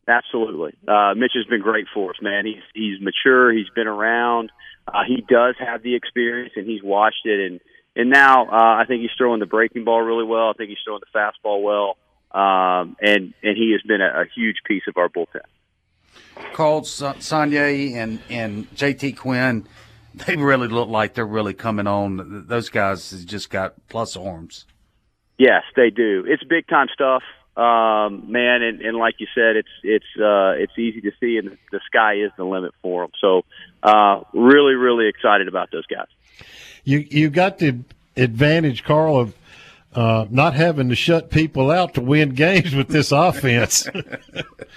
Absolutely. 0.08 0.74
Uh, 0.86 1.14
Mitch 1.16 1.32
has 1.34 1.46
been 1.46 1.60
great 1.60 1.86
for 1.92 2.10
us, 2.10 2.16
man. 2.22 2.46
He's 2.46 2.62
he's 2.74 3.00
mature. 3.00 3.52
He's 3.52 3.68
been 3.74 3.88
around. 3.88 4.52
Uh, 4.86 5.02
he 5.06 5.24
does 5.28 5.56
have 5.58 5.82
the 5.82 5.96
experience, 5.96 6.52
and 6.54 6.66
he's 6.66 6.82
watched 6.82 7.24
it. 7.24 7.50
And 7.50 7.60
and 7.96 8.10
now 8.10 8.46
uh, 8.46 8.80
I 8.80 8.84
think 8.86 9.02
he's 9.02 9.10
throwing 9.18 9.40
the 9.40 9.46
breaking 9.46 9.84
ball 9.84 10.00
really 10.00 10.24
well. 10.24 10.50
I 10.50 10.52
think 10.52 10.68
he's 10.70 10.78
throwing 10.84 11.00
the 11.00 11.18
fastball 11.18 11.62
well. 11.62 11.96
Um, 12.30 12.96
and 13.00 13.34
and 13.42 13.56
he 13.56 13.72
has 13.72 13.82
been 13.82 14.00
a, 14.00 14.22
a 14.22 14.24
huge 14.34 14.56
piece 14.64 14.82
of 14.86 14.96
our 14.96 15.08
bullpen. 15.08 15.40
Carl 16.52 16.82
Saunier 16.82 17.94
and 17.96 18.20
and 18.30 18.70
JT 18.76 19.16
Quinn, 19.16 19.66
they 20.14 20.36
really 20.36 20.68
look 20.68 20.88
like 20.88 21.14
they're 21.14 21.26
really 21.26 21.54
coming 21.54 21.88
on. 21.88 22.46
Those 22.46 22.68
guys 22.68 23.24
just 23.24 23.50
got 23.50 23.74
plus 23.88 24.16
arms. 24.16 24.66
Yes, 25.38 25.62
they 25.74 25.90
do. 25.90 26.24
It's 26.26 26.42
big 26.44 26.66
time 26.66 26.88
stuff, 26.92 27.22
um, 27.56 28.32
man. 28.32 28.62
And, 28.62 28.80
and 28.80 28.96
like 28.96 29.16
you 29.18 29.26
said, 29.34 29.56
it's 29.56 29.68
it's 29.82 30.06
uh, 30.18 30.52
it's 30.56 30.72
easy 30.78 31.02
to 31.02 31.12
see, 31.20 31.36
and 31.36 31.58
the 31.70 31.80
sky 31.86 32.14
is 32.14 32.30
the 32.36 32.44
limit 32.44 32.72
for 32.82 33.02
them. 33.02 33.10
So, 33.20 33.44
uh, 33.82 34.22
really, 34.32 34.74
really 34.74 35.08
excited 35.08 35.48
about 35.48 35.70
those 35.70 35.86
guys. 35.86 36.08
You 36.84 37.06
you 37.10 37.28
got 37.30 37.58
the 37.58 37.80
advantage, 38.16 38.82
Carl, 38.82 39.18
of 39.18 39.34
uh, 39.96 40.26
not 40.30 40.54
having 40.54 40.90
to 40.90 40.94
shut 40.94 41.30
people 41.30 41.70
out 41.70 41.94
to 41.94 42.00
win 42.00 42.30
games 42.30 42.74
with 42.74 42.88
this 42.88 43.10
offense. 43.12 43.88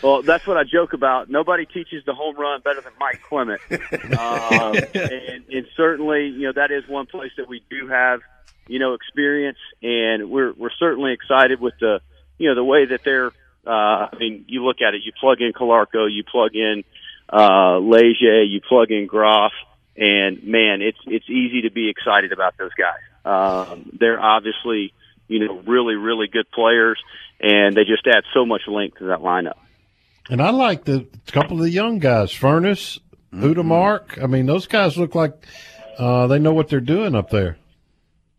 well, 0.02 0.24
that's 0.24 0.48
what 0.48 0.58
I 0.58 0.64
joke 0.64 0.94
about. 0.94 1.30
Nobody 1.30 1.66
teaches 1.66 2.04
the 2.06 2.16
home 2.16 2.36
run 2.38 2.62
better 2.62 2.82
than 2.82 2.94
Mike 3.00 3.22
Clement, 3.28 3.62
um, 4.18 4.76
and, 4.96 5.44
and 5.50 5.68
certainly, 5.76 6.28
you 6.28 6.48
know, 6.48 6.54
that 6.54 6.72
is 6.72 6.88
one 6.88 7.06
place 7.06 7.32
that 7.38 7.48
we 7.48 7.62
do 7.70 7.88
have 7.88 8.22
you 8.70 8.78
know, 8.78 8.94
experience, 8.94 9.58
and 9.82 10.30
we're 10.30 10.54
we're 10.54 10.70
certainly 10.78 11.12
excited 11.12 11.60
with 11.60 11.74
the 11.80 12.00
you 12.38 12.48
know 12.48 12.56
the 12.56 12.64
way 12.64 12.86
that 12.86 13.04
they're. 13.04 13.32
Uh, 13.68 14.08
I 14.14 14.16
mean, 14.18 14.46
you 14.48 14.64
look 14.64 14.78
at 14.82 14.94
it. 14.94 15.02
You 15.04 15.12
plug 15.20 15.42
in 15.42 15.52
Calarco, 15.52 16.08
you 16.10 16.24
plug 16.24 16.56
in 16.56 16.84
uh, 17.32 17.78
Leger, 17.80 18.44
you 18.44 18.62
plug 18.62 18.90
in 18.92 19.06
Groff, 19.06 19.52
And 19.98 20.44
man, 20.44 20.82
it's 20.82 21.00
it's 21.06 21.30
easy 21.30 21.64
to 21.64 21.72
be 21.72 21.90
excited 21.90 22.32
about 22.32 22.58
those 22.58 22.72
guys. 22.74 23.02
Um, 23.26 23.90
they're 24.00 24.20
obviously 24.20 24.94
you 25.30 25.48
know 25.48 25.62
really 25.66 25.96
really 25.96 26.28
good 26.28 26.52
players, 26.52 27.00
and 27.40 27.76
they 27.76 27.86
just 27.86 28.06
add 28.06 28.24
so 28.34 28.46
much 28.46 28.64
length 28.68 28.98
to 28.98 29.06
that 29.06 29.20
lineup. 29.20 29.58
And 30.30 30.42
I 30.42 30.50
like 30.50 30.84
the 30.84 31.08
couple 31.32 31.58
of 31.58 31.64
the 31.64 31.72
young 31.72 32.00
guys, 32.00 32.32
Furniss, 32.34 33.00
mm-hmm. 33.34 33.44
Utermark. 33.44 34.22
I 34.22 34.28
mean, 34.28 34.46
those 34.46 34.68
guys 34.68 34.98
look 34.98 35.16
like 35.16 35.46
uh, 35.98 36.28
they 36.28 36.40
know 36.40 36.54
what 36.54 36.68
they're 36.68 36.82
doing 36.82 37.16
up 37.16 37.30
there. 37.30 37.58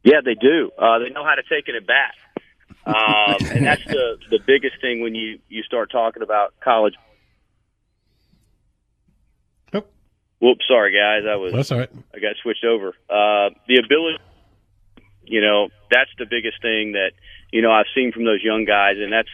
Yeah, 0.03 0.21
they 0.25 0.35
do. 0.35 0.71
Uh, 0.79 0.99
they 0.99 1.11
know 1.11 1.25
how 1.25 1.35
to 1.35 1.43
take 1.43 1.69
it 1.69 1.75
at 1.75 1.87
bat. 1.87 2.15
Um, 2.87 3.37
and 3.57 3.67
that's 3.67 3.85
the 3.85 4.19
the 4.31 4.39
biggest 4.47 4.81
thing 4.81 5.03
when 5.03 5.15
you 5.15 5.39
you 5.49 5.63
start 5.63 5.91
talking 5.91 6.23
about 6.23 6.55
college. 6.61 6.95
Oh. 9.73 9.85
Whoops, 10.41 10.65
sorry 10.69 10.93
guys, 10.93 11.29
I 11.31 11.37
was 11.37 11.53
that's 11.53 11.73
all 11.73 11.79
right. 11.79 11.91
I 12.15 12.19
got 12.19 12.37
switched 12.43 12.65
over. 12.65 12.89
Uh, 13.09 13.51
the 13.69 13.83
ability, 13.85 14.19
you 15.25 15.41
know, 15.41 15.69
that's 15.91 16.11
the 16.19 16.27
biggest 16.27 16.61
thing 16.63 16.93
that 16.93 17.13
you 17.53 17.63
know 17.63 17.71
I've 17.71 17.87
seen 17.95 18.13
from 18.13 18.25
those 18.25 18.43
young 18.43 18.65
guys, 18.65 18.97
and 18.99 19.13
that's 19.13 19.29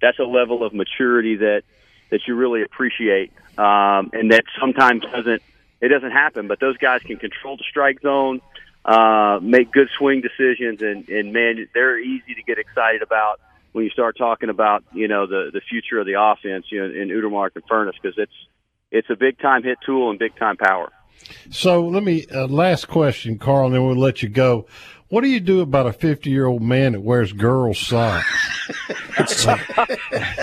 that's 0.00 0.18
a 0.18 0.24
level 0.24 0.64
of 0.64 0.72
maturity 0.72 1.36
that 1.36 1.62
that 2.10 2.20
you 2.26 2.34
really 2.34 2.62
appreciate, 2.62 3.32
um, 3.58 4.10
and 4.12 4.32
that 4.32 4.44
sometimes 4.60 5.02
doesn't 5.02 5.42
it 5.80 5.88
doesn't 5.88 6.12
happen. 6.12 6.48
But 6.48 6.60
those 6.60 6.76
guys 6.78 7.02
can 7.02 7.16
control 7.16 7.56
the 7.56 7.64
strike 7.68 8.00
zone 8.00 8.40
uh, 8.88 9.38
make 9.42 9.70
good 9.70 9.88
swing 9.98 10.22
decisions, 10.22 10.80
and, 10.80 11.06
and 11.10 11.32
man, 11.32 11.68
they're 11.74 11.98
easy 11.98 12.34
to 12.34 12.42
get 12.42 12.58
excited 12.58 13.02
about 13.02 13.38
when 13.72 13.84
you 13.84 13.90
start 13.90 14.16
talking 14.16 14.48
about 14.48 14.82
you 14.94 15.08
know 15.08 15.26
the 15.26 15.50
the 15.52 15.60
future 15.60 15.98
of 15.98 16.06
the 16.06 16.14
offense, 16.18 16.64
you 16.70 16.80
know, 16.80 16.86
in 16.86 17.08
Utermark 17.08 17.50
and 17.54 17.64
Furniss 17.68 17.92
because 18.00 18.16
it's 18.16 18.32
it's 18.90 19.10
a 19.10 19.14
big 19.14 19.38
time 19.40 19.62
hit 19.62 19.76
tool 19.84 20.08
and 20.08 20.18
big 20.18 20.34
time 20.36 20.56
power. 20.56 20.90
So 21.50 21.86
let 21.86 22.02
me 22.02 22.26
uh, 22.34 22.46
last 22.46 22.88
question, 22.88 23.38
Carl, 23.38 23.66
and 23.66 23.74
then 23.74 23.84
we'll 23.84 23.96
let 23.96 24.22
you 24.22 24.30
go. 24.30 24.66
What 25.10 25.22
do 25.22 25.28
you 25.28 25.40
do 25.40 25.62
about 25.62 25.86
a 25.86 25.92
50 25.92 26.28
year 26.28 26.44
old 26.44 26.60
man 26.60 26.92
that 26.92 27.00
wears 27.00 27.32
girls' 27.32 27.78
socks? 27.78 28.26
it's, 29.18 29.46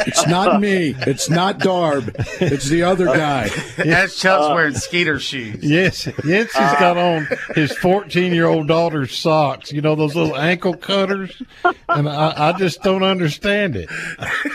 it's, 0.07 0.25
not 0.25 0.59
me. 0.59 0.95
It's 1.01 1.29
not 1.29 1.59
Darb. 1.59 2.15
It's 2.41 2.67
the 2.67 2.81
other 2.81 3.05
guy. 3.05 3.49
That's 3.77 4.19
Chuck's 4.19 4.45
uh, 4.45 4.53
wearing 4.55 4.73
Skeeter 4.73 5.19
shoes. 5.19 5.63
Yes. 5.63 6.07
Yes, 6.25 6.51
he's 6.51 6.55
uh, 6.55 6.79
got 6.79 6.97
on 6.97 7.27
his 7.53 7.77
14 7.77 8.33
year 8.33 8.47
old 8.47 8.67
daughter's 8.67 9.15
socks. 9.15 9.71
You 9.71 9.81
know, 9.81 9.93
those 9.93 10.15
little 10.15 10.35
ankle 10.35 10.75
cutters? 10.75 11.39
And 11.87 12.09
I, 12.09 12.49
I 12.49 12.51
just 12.53 12.81
don't 12.81 13.03
understand 13.03 13.75
it. 13.75 13.87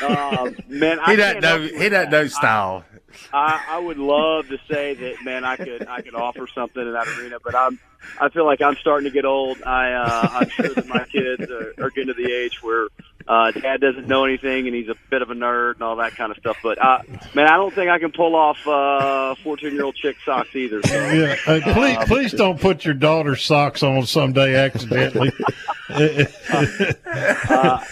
Uh, 0.03 0.51
man, 0.69 0.99
he 1.07 1.15
doesn't 1.15 1.41
know, 1.41 1.61
he 1.61 1.89
doesn't 1.89 2.11
know 2.11 2.27
style. 2.27 2.85
I, 2.90 2.90
I 3.33 3.65
I 3.69 3.79
would 3.79 3.99
love 3.99 4.49
to 4.49 4.59
say 4.71 4.95
that, 4.95 5.25
man, 5.25 5.45
I 5.45 5.57
could 5.57 5.87
I 5.87 6.01
could 6.03 6.15
offer 6.15 6.47
something 6.55 6.83
in 6.83 6.93
that 6.93 7.09
arena, 7.09 7.39
but 7.43 7.55
I'm 7.55 7.79
I 8.19 8.29
feel 8.29 8.47
like 8.47 8.61
I'm 8.63 8.77
starting 8.77 9.05
to 9.05 9.11
get 9.11 9.25
old. 9.25 9.63
I 9.63 9.93
uh, 9.93 10.29
I'm 10.33 10.49
sure 10.49 10.75
that 10.75 10.87
my 10.87 11.05
kids 11.05 11.51
are, 11.51 11.75
are 11.79 11.91
getting 11.91 12.09
to 12.09 12.15
the 12.15 12.33
age 12.33 12.63
where 12.63 12.89
uh, 13.29 13.51
dad 13.53 13.81
doesn't 13.81 14.07
know 14.07 14.25
anything 14.25 14.67
and 14.67 14.75
he's 14.75 14.89
a 14.89 14.97
bit 15.11 15.23
of 15.23 15.31
a 15.31 15.35
nerd 15.35 15.75
and 15.75 15.83
all 15.83 15.97
that 15.97 16.17
kind 16.17 16.31
of 16.31 16.39
stuff. 16.39 16.57
But 16.63 16.79
uh, 16.83 17.01
man, 17.35 17.47
I 17.47 17.57
don't 17.57 17.75
think 17.75 17.91
I 17.91 17.99
can 17.99 18.13
pull 18.13 18.35
off 18.35 18.67
uh, 18.67 19.35
14 19.43 19.73
year 19.73 19.85
old 19.85 19.97
chick 19.97 20.17
socks 20.25 20.55
either. 20.55 20.83
So. 20.83 20.95
Yeah, 20.95 21.37
uh, 21.47 21.61
please 21.75 21.97
um, 21.97 22.07
please 22.07 22.33
don't 22.33 22.61
put 22.61 22.85
your 22.85 22.95
daughter's 22.95 23.43
socks 23.43 23.83
on 23.83 24.07
someday 24.07 24.55
accidentally. 24.57 25.33
uh, 25.91 27.85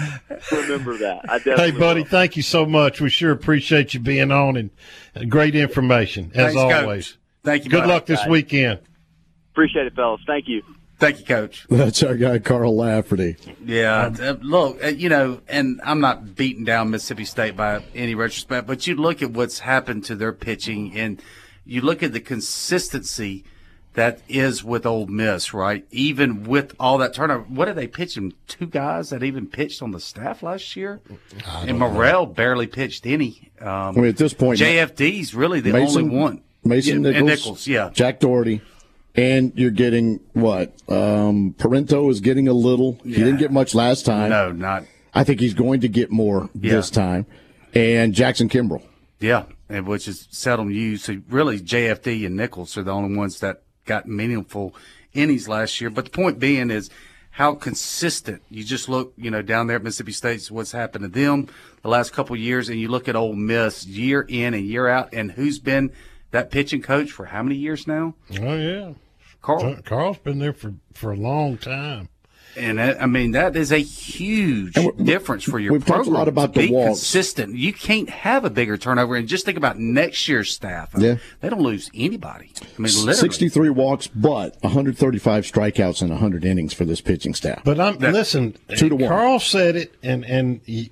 remember 0.53 0.99
that. 0.99 1.21
I 1.29 1.39
hey, 1.39 1.71
buddy, 1.71 2.03
will. 2.03 2.09
thank 2.09 2.37
you 2.37 2.43
so 2.43 2.67
much. 2.67 3.01
We 3.01 3.11
sure 3.11 3.33
appreciate 3.33 3.95
you 3.95 4.01
being 4.01 4.31
on 4.31 4.57
and 4.57 4.71
great 5.31 5.55
information 5.55 6.33
as 6.35 6.55
Thanks, 6.55 6.57
always. 6.57 7.09
Coach. 7.09 7.19
Thank 7.45 7.65
you. 7.65 7.71
Good 7.71 7.81
buddy. 7.81 7.93
luck 7.93 8.07
this 8.07 8.21
guys. 8.21 8.29
weekend. 8.29 8.81
Appreciate 9.53 9.87
it, 9.87 9.95
fellas. 9.95 10.21
Thank 10.27 10.49
you. 10.49 10.63
Thank 10.99 11.21
you, 11.21 11.25
Coach. 11.25 11.67
That's 11.71 12.03
our 12.03 12.17
guy, 12.17 12.41
Carl 12.41 12.77
Lafferty. 12.77 13.37
Yeah, 13.65 14.13
uh, 14.21 14.37
look, 14.41 14.83
uh, 14.83 14.89
you 14.89 15.09
know, 15.09 15.41
and 15.49 15.81
I'm 15.85 16.01
not 16.01 16.35
beating 16.35 16.65
down 16.65 16.91
Mississippi 16.91 17.25
State 17.25 17.57
by 17.57 17.85
any 17.95 18.15
retrospect, 18.15 18.67
but 18.67 18.87
you 18.87 18.97
look 18.97 19.23
at 19.23 19.31
what's 19.31 19.61
happened 19.61 20.05
to 20.05 20.17
their 20.17 20.33
pitching, 20.33 20.97
and 20.97 21.23
you 21.65 21.83
look 21.83 22.03
at 22.03 22.13
the 22.13 22.21
consistency 22.21 23.45
that 23.95 24.21
is 24.29 24.65
with 24.65 24.87
Ole 24.87 25.07
Miss, 25.07 25.55
right? 25.55 25.87
Even 25.91 26.45
with 26.45 26.75
all 26.81 26.99
that 26.99 27.15
turnover, 27.15 27.45
what 27.45 27.69
are 27.69 27.75
they 27.75 27.87
pitching? 27.87 28.33
Two 28.49 28.67
guys 28.67 29.11
that 29.11 29.23
even 29.23 29.47
pitched 29.47 29.83
on 29.83 29.93
the 29.93 30.01
staff 30.01 30.43
last 30.43 30.75
year, 30.75 31.01
and 31.47 31.79
Morrell 31.79 32.27
know. 32.27 32.33
barely 32.33 32.67
pitched 32.67 33.07
any. 33.07 33.51
Um, 33.61 33.69
I 33.69 33.93
mean, 33.93 34.05
at 34.07 34.17
this 34.17 34.35
point, 34.35 34.59
JFD's 34.59 35.33
really 35.33 35.61
the 35.61 35.73
Mason, 35.73 36.03
only 36.03 36.17
one. 36.17 36.43
Mason 36.65 37.05
yeah, 37.05 37.11
Nichols, 37.11 37.29
Nichols, 37.29 37.67
yeah, 37.69 37.91
Jack 37.93 38.19
Dougherty. 38.19 38.61
And 39.19 39.53
you're 39.57 39.73
getting 39.73 40.21
what? 40.33 40.69
Um, 40.89 41.55
Parenteau 41.59 42.09
is 42.11 42.21
getting 42.21 42.47
a 42.47 42.53
little. 42.53 43.01
Yeah. 43.03 43.17
He 43.17 43.25
didn't 43.25 43.41
get 43.41 43.51
much 43.51 43.75
last 43.75 44.07
time. 44.07 44.31
No, 44.31 44.53
not. 44.53 44.85
I 45.13 45.25
think 45.25 45.41
he's 45.41 45.55
going 45.55 45.81
to 45.81 45.89
get 45.89 46.13
more 46.13 46.49
yeah. 46.55 46.75
this 46.75 46.89
time. 46.89 47.27
And 47.75 48.15
Jackson 48.15 48.49
Kimbrell. 48.49 48.83
Yeah, 49.19 49.47
and 49.69 49.89
which 49.89 50.07
is 50.07 50.29
seldom 50.31 50.71
used. 50.71 51.05
So 51.05 51.21
really, 51.29 51.59
JFD 51.59 52.27
and 52.27 52.37
Nichols 52.37 52.77
are 52.77 52.85
the 52.85 52.93
only 52.93 53.17
ones 53.17 53.41
that 53.41 53.63
got 53.87 54.07
meaningful 54.07 54.77
innings 55.13 55.49
last 55.49 55.81
year. 55.81 55.91
But 55.91 56.05
the 56.05 56.11
point 56.13 56.39
being 56.39 56.71
is 56.71 56.89
how 57.33 57.55
consistent. 57.57 58.43
You 58.51 58.63
just 58.63 58.89
look, 58.89 59.13
you 59.17 59.31
know, 59.31 59.43
down 59.43 59.67
there 59.67 59.77
at 59.77 59.83
Mississippi 59.83 60.13
State, 60.13 60.49
what's 60.51 60.73
happened 60.73 61.03
to 61.03 61.09
them 61.09 61.49
the 61.83 61.89
last 61.89 62.13
couple 62.13 62.37
years, 62.37 62.69
and 62.69 62.79
you 62.79 62.89
look 62.89 63.09
at 63.09 63.17
Ole 63.17 63.35
Miss 63.35 63.85
year 63.85 64.23
in 64.29 64.55
and 64.55 64.65
year 64.65 64.87
out, 64.87 65.13
and 65.13 65.33
who's 65.33 65.59
been 65.59 65.91
that 66.31 66.51
pitching 66.51 66.83
coach 66.83 67.11
for 67.11 67.27
how 67.27 67.43
many 67.43 67.57
years 67.57 67.87
now? 67.87 68.15
Oh 68.41 68.57
yeah, 68.57 68.93
Carl. 69.43 69.77
Carl's 69.85 70.19
been 70.19 70.39
there 70.39 70.53
for 70.53 70.75
for 70.95 71.13
a 71.13 71.17
long 71.17 71.59
time. 71.59 72.09
And 72.57 72.79
that, 72.79 73.01
I 73.01 73.07
mean 73.07 73.33
that 73.33 73.55
is 73.55 73.71
a 73.71 73.79
huge 73.79 74.75
difference 74.97 75.45
for 75.45 75.61
your 75.61 75.75
we've 75.75 75.85
program. 75.85 76.07
Talked 76.07 76.09
a 76.09 76.19
lot 76.19 76.29
about 76.29 76.55
to 76.55 76.61
the 76.61 76.69
be 76.69 76.73
walks. 76.75 76.89
consistent. 77.01 77.55
You 77.55 77.73
can't 77.73 78.09
have 78.11 78.45
a 78.45 78.51
bigger 78.51 78.77
turnover. 78.77 79.15
And 79.15 79.29
just 79.29 79.45
think 79.45 79.57
about 79.59 79.79
next 79.79 80.27
year's 80.29 80.51
staff. 80.51 80.97
I 80.97 81.01
yeah, 81.01 81.17
they 81.41 81.51
don't 81.51 81.61
lose 81.61 81.89
anybody. 81.95 82.51
I 82.61 82.65
mean, 82.83 82.93
literally. 82.93 83.15
sixty-three 83.15 83.71
walks, 83.71 84.09
but 84.09 84.57
one 84.61 84.73
hundred 84.73 84.99
thirty-five 84.99 85.45
strikeouts 85.45 86.03
and 86.03 86.13
hundred 86.13 86.45
innings 86.45 86.73
for 86.73 86.85
this 86.85 87.01
pitching 87.01 87.35
staff. 87.35 87.63
But 87.65 87.79
I'm 87.79 87.99
that, 87.99 88.13
listen. 88.13 88.57
Two 88.77 88.89
to 88.89 88.97
one. 88.97 89.09
Carl 89.09 89.39
said 89.39 89.77
it, 89.77 89.95
and 90.03 90.25
and 90.25 90.61
he, 90.65 90.91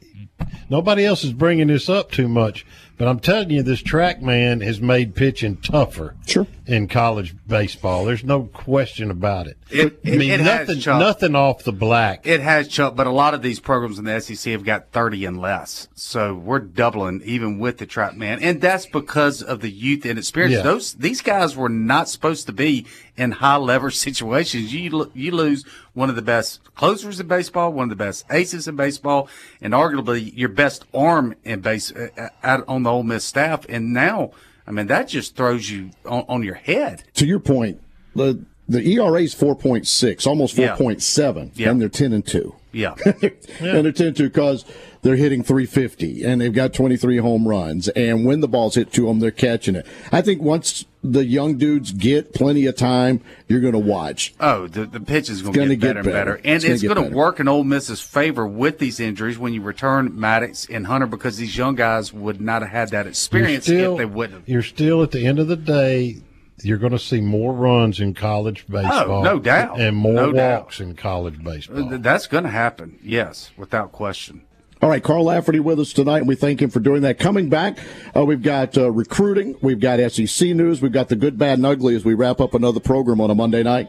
nobody 0.71 1.05
else 1.05 1.25
is 1.25 1.33
bringing 1.33 1.67
this 1.67 1.89
up 1.89 2.13
too 2.13 2.29
much. 2.29 2.65
But 2.97 3.09
I'm 3.09 3.19
telling 3.19 3.51
you, 3.51 3.63
this 3.63 3.83
TrackMan 3.83 4.63
has 4.63 4.81
made 4.81 5.17
pitching 5.17 5.57
tougher. 5.57 6.15
Sure. 6.27 6.47
In 6.67 6.89
college 6.89 7.35
baseball, 7.47 8.05
there's 8.05 8.25
no 8.25 8.45
question 8.45 9.11
about 9.11 9.47
it. 9.47 9.57
It, 9.71 10.01
I 10.05 10.11
mean, 10.11 10.31
it 10.33 10.41
nothing, 10.41 10.81
nothing 10.99 11.37
off 11.37 11.63
the 11.63 11.73
black. 11.73 12.27
It 12.27 12.41
has, 12.41 12.67
Chuck, 12.67 12.97
but 12.97 13.07
a 13.07 13.13
lot 13.13 13.35
of 13.35 13.43
these 13.43 13.61
programs 13.61 14.01
in 14.01 14.05
the 14.05 14.21
SEC 14.21 14.51
have 14.51 14.65
got 14.65 14.91
30 14.91 15.27
and 15.27 15.41
less. 15.41 15.87
So 15.95 16.35
we're 16.35 16.59
doubling 16.59 17.23
even 17.25 17.61
with 17.61 17.79
the 17.79 17.87
TrackMan. 17.87 18.39
and 18.43 18.61
that's 18.61 18.87
because 18.87 19.43
of 19.43 19.61
the 19.61 19.71
youth 19.71 20.05
and 20.05 20.19
experience. 20.19 20.57
Yeah. 20.57 20.63
Those 20.63 20.95
these 20.95 21.23
guys 21.23 21.57
were 21.57 21.69
not 21.69 22.09
supposed 22.09 22.47
to 22.47 22.53
be 22.53 22.85
in 23.17 23.33
high 23.33 23.57
leverage 23.57 23.97
situations. 24.09 24.75
You 24.75 25.11
you 25.15 25.31
lose 25.31 25.65
one 25.95 26.11
of 26.11 26.17
the 26.17 26.23
best 26.23 26.63
closers 26.75 27.21
in 27.21 27.29
baseball, 27.29 27.73
one 27.73 27.85
of 27.85 27.91
the 27.91 28.05
best 28.05 28.25
aces 28.31 28.67
in 28.67 28.75
baseball, 28.75 29.29
and 29.61 29.73
arguably 29.73 30.37
your 30.37 30.49
best 30.49 30.85
arm 30.93 31.37
in 31.45 31.61
base 31.61 31.93
uh, 31.93 32.29
uh 32.43 32.63
on 32.67 32.83
the 32.83 32.91
Ole 32.91 33.03
Miss 33.03 33.25
staff. 33.25 33.67
And 33.69 33.93
now, 33.93 34.33
I 34.67 34.73
mean, 34.73 34.87
that 34.89 35.09
just 35.09 35.37
throws 35.37 35.71
you 35.71 35.91
on, 36.05 36.25
on 36.29 36.43
your 36.43 36.55
head. 36.55 37.05
To 37.15 37.27
your 37.27 37.39
point, 37.41 37.81
the 38.15 38.45
the 38.69 38.83
ERA 38.95 39.23
is 39.23 39.33
four 39.33 39.55
point 39.55 39.87
six, 39.87 40.27
almost 40.27 40.57
4.7, 40.57 41.37
yeah. 41.37 41.51
yeah. 41.55 41.71
and 41.71 41.81
they're 41.81 41.89
ten 41.89 42.13
and 42.13 42.27
two. 42.27 42.55
Yeah, 42.77 42.95
yeah. 43.07 43.31
and 43.61 43.85
they're 43.85 43.93
ten 43.93 44.09
and 44.09 44.17
two 44.17 44.29
because 44.29 44.65
they're 45.07 45.17
hitting 45.17 45.45
350 45.45 46.25
and 46.25 46.41
they've 46.41 46.53
got 46.53 46.73
23 46.75 47.19
home 47.19 47.47
runs. 47.47 47.87
And 47.89 48.25
when 48.25 48.41
the 48.41 48.49
ball's 48.49 48.75
hit 48.75 48.93
to 48.95 49.07
them, 49.07 49.21
they're 49.21 49.31
catching 49.31 49.77
it. 49.77 49.87
I 50.11 50.21
think 50.21 50.43
once 50.43 50.85
the 51.03 51.25
young 51.25 51.57
dudes 51.57 51.93
get 51.93 52.35
plenty 52.35 52.67
of 52.67 52.77
time, 52.77 53.21
you're 53.47 53.61
going 53.61 53.75
to 53.75 53.79
watch. 53.79 54.35
Oh, 54.41 54.67
the, 54.67 54.85
the 54.85 54.99
pitch 54.99 55.31
is 55.31 55.43
going 55.43 55.69
to 55.69 55.77
get, 55.77 55.95
better, 55.95 55.99
and 56.01 56.05
better. 56.07 56.35
And 56.37 56.65
it's, 56.65 56.65
it's 56.65 56.83
going 56.83 57.11
to 57.11 57.17
work 57.17 57.39
in 57.39 57.47
Ole 57.47 57.63
Miss's 57.63 58.01
favor 58.01 58.47
with 58.47 58.81
these 58.81 58.99
injuries 58.99 59.39
when 59.39 59.53
you 59.53 59.63
return 59.63 60.19
Maddox 60.19 60.69
and 60.69 60.89
Hunter 60.89 61.07
because 61.07 61.37
these 61.37 61.57
young 61.57 61.77
guys 61.77 62.13
would 62.13 62.41
not 62.41 62.63
have 62.63 62.71
had 62.73 62.89
that 62.91 63.07
experience 63.07 63.65
still, 63.65 63.93
if 63.93 63.99
they 63.99 64.07
wouldn't. 64.07 64.49
You're 64.49 64.63
still 64.63 65.05
at 65.05 65.13
the 65.13 65.25
end 65.25 65.39
of 65.39 65.47
the 65.47 65.57
day, 65.57 66.17
you're 66.63 66.79
going 66.79 66.93
to 66.93 66.99
see 66.99 67.21
more 67.21 67.53
runs 67.53 68.01
in 68.01 68.15
college 68.15 68.67
baseball. 68.67 69.11
Oh, 69.11 69.23
no 69.23 69.39
doubt. 69.39 69.81
And 69.81 69.97
more 69.97 70.13
no 70.13 70.33
walks 70.33 70.79
doubt. 70.79 70.87
in 70.87 70.95
college 70.97 71.43
baseball. 71.43 71.99
That's 71.99 72.27
going 72.27 72.45
to 72.45 72.51
happen, 72.51 72.99
yes, 73.03 73.51
without 73.57 73.93
question. 73.93 74.43
All 74.83 74.91
right, 74.91 75.03
Carl 75.03 75.25
Lafferty 75.25 75.59
with 75.59 75.81
us 75.81 75.95
tonight, 75.95 76.19
and 76.19 76.29
we 76.29 76.35
thank 76.35 76.61
him 76.61 76.69
for 76.69 76.81
doing 76.81 77.01
that. 77.03 77.19
Coming 77.19 77.49
back, 77.49 77.79
uh, 78.15 78.25
we've 78.27 78.43
got 78.43 78.77
uh, 78.77 78.91
recruiting, 78.91 79.57
we've 79.63 79.81
got 79.81 79.99
SEC 80.13 80.49
news, 80.51 80.83
we've 80.83 80.93
got 80.93 81.09
the 81.09 81.17
good, 81.17 81.39
bad, 81.39 81.59
and 81.59 81.67
ugly 81.67 81.97
as 81.97 82.05
we 82.05 82.13
wrap 82.13 82.41
up 82.41 82.53
another 82.53 82.81
program 82.81 83.21
on 83.21 83.31
a 83.31 83.35
Monday 83.35 83.63
night. 83.63 83.89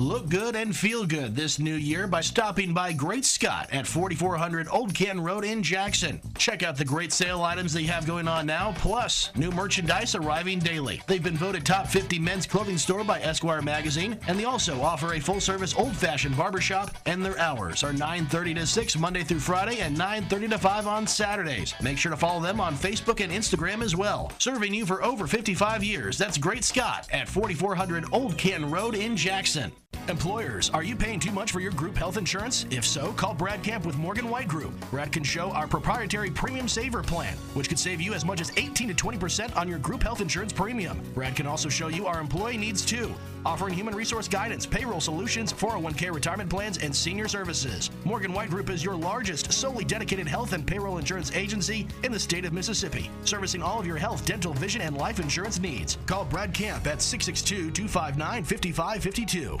Look 0.00 0.30
good 0.30 0.56
and 0.56 0.74
feel 0.74 1.04
good 1.04 1.36
this 1.36 1.58
new 1.58 1.74
year 1.74 2.06
by 2.06 2.22
stopping 2.22 2.72
by 2.72 2.90
Great 2.90 3.26
Scott 3.26 3.68
at 3.70 3.86
4400 3.86 4.66
Old 4.72 4.94
Canton 4.94 5.22
Road 5.22 5.44
in 5.44 5.62
Jackson. 5.62 6.22
Check 6.38 6.62
out 6.62 6.78
the 6.78 6.86
great 6.86 7.12
sale 7.12 7.42
items 7.42 7.74
they 7.74 7.82
have 7.82 8.06
going 8.06 8.26
on 8.26 8.46
now, 8.46 8.72
plus 8.78 9.30
new 9.36 9.50
merchandise 9.50 10.14
arriving 10.14 10.58
daily. 10.58 11.02
They've 11.06 11.22
been 11.22 11.36
voted 11.36 11.66
top 11.66 11.86
50 11.86 12.18
men's 12.18 12.46
clothing 12.46 12.78
store 12.78 13.04
by 13.04 13.20
Esquire 13.20 13.60
magazine, 13.60 14.18
and 14.26 14.38
they 14.38 14.46
also 14.46 14.80
offer 14.80 15.12
a 15.12 15.20
full-service 15.20 15.74
old-fashioned 15.76 16.34
barbershop, 16.34 16.96
and 17.04 17.22
their 17.22 17.38
hours 17.38 17.84
are 17.84 17.92
9:30 17.92 18.54
to 18.54 18.66
6 18.66 18.96
Monday 18.96 19.22
through 19.22 19.40
Friday 19.40 19.80
and 19.80 19.94
9:30 19.94 20.48
to 20.48 20.58
5 20.58 20.86
on 20.86 21.06
Saturdays. 21.06 21.74
Make 21.82 21.98
sure 21.98 22.10
to 22.10 22.16
follow 22.16 22.40
them 22.40 22.58
on 22.58 22.74
Facebook 22.74 23.22
and 23.22 23.30
Instagram 23.30 23.84
as 23.84 23.94
well. 23.94 24.32
Serving 24.38 24.72
you 24.72 24.86
for 24.86 25.04
over 25.04 25.26
55 25.26 25.84
years. 25.84 26.16
That's 26.16 26.38
Great 26.38 26.64
Scott 26.64 27.06
at 27.12 27.28
4400 27.28 28.06
Old 28.12 28.38
Canton 28.38 28.70
Road 28.70 28.94
in 28.94 29.14
Jackson. 29.14 29.70
Employers, 30.08 30.70
are 30.70 30.82
you 30.82 30.96
paying 30.96 31.20
too 31.20 31.30
much 31.30 31.52
for 31.52 31.60
your 31.60 31.70
group 31.72 31.96
health 31.96 32.16
insurance? 32.16 32.66
If 32.70 32.84
so, 32.84 33.12
call 33.12 33.34
Brad 33.34 33.62
Camp 33.62 33.86
with 33.86 33.96
Morgan 33.96 34.28
White 34.28 34.48
Group. 34.48 34.72
Brad 34.90 35.12
can 35.12 35.22
show 35.22 35.50
our 35.50 35.68
proprietary 35.68 36.30
Premium 36.30 36.68
Saver 36.68 37.02
plan, 37.02 37.36
which 37.54 37.68
could 37.68 37.78
save 37.78 38.00
you 38.00 38.12
as 38.12 38.24
much 38.24 38.40
as 38.40 38.50
18 38.56 38.88
to 38.88 38.94
20% 38.94 39.56
on 39.56 39.68
your 39.68 39.78
group 39.78 40.02
health 40.02 40.20
insurance 40.20 40.52
premium. 40.52 41.00
Brad 41.14 41.36
can 41.36 41.46
also 41.46 41.68
show 41.68 41.88
you 41.88 42.06
our 42.06 42.20
employee 42.20 42.56
needs 42.56 42.84
too, 42.84 43.14
offering 43.44 43.72
human 43.72 43.94
resource 43.94 44.26
guidance, 44.26 44.66
payroll 44.66 45.00
solutions, 45.00 45.52
401k 45.52 46.12
retirement 46.12 46.50
plans, 46.50 46.78
and 46.78 46.94
senior 46.94 47.28
services. 47.28 47.90
Morgan 48.04 48.32
White 48.32 48.50
Group 48.50 48.68
is 48.68 48.84
your 48.84 48.96
largest, 48.96 49.52
solely 49.52 49.84
dedicated 49.84 50.26
health 50.26 50.54
and 50.54 50.66
payroll 50.66 50.98
insurance 50.98 51.32
agency 51.36 51.86
in 52.02 52.10
the 52.10 52.18
state 52.18 52.44
of 52.44 52.52
Mississippi, 52.52 53.10
servicing 53.24 53.62
all 53.62 53.78
of 53.78 53.86
your 53.86 53.96
health, 53.96 54.24
dental, 54.24 54.54
vision, 54.54 54.80
and 54.80 54.96
life 54.96 55.20
insurance 55.20 55.60
needs. 55.60 55.98
Call 56.06 56.24
Brad 56.24 56.52
Camp 56.52 56.86
at 56.86 57.00
662 57.00 57.70
259 57.70 58.44
5552. 58.44 59.60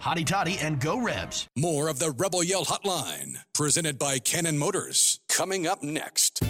Hotty 0.00 0.26
toddy 0.26 0.58
and 0.60 0.80
go 0.80 1.00
Rebs. 1.00 1.48
More 1.56 1.88
of 1.88 1.98
the 1.98 2.10
Rebel 2.10 2.42
Yell 2.42 2.64
Hotline, 2.64 3.36
presented 3.54 3.98
by 3.98 4.18
Cannon 4.18 4.58
Motors, 4.58 5.20
coming 5.28 5.66
up 5.66 5.82
next. 5.82 6.42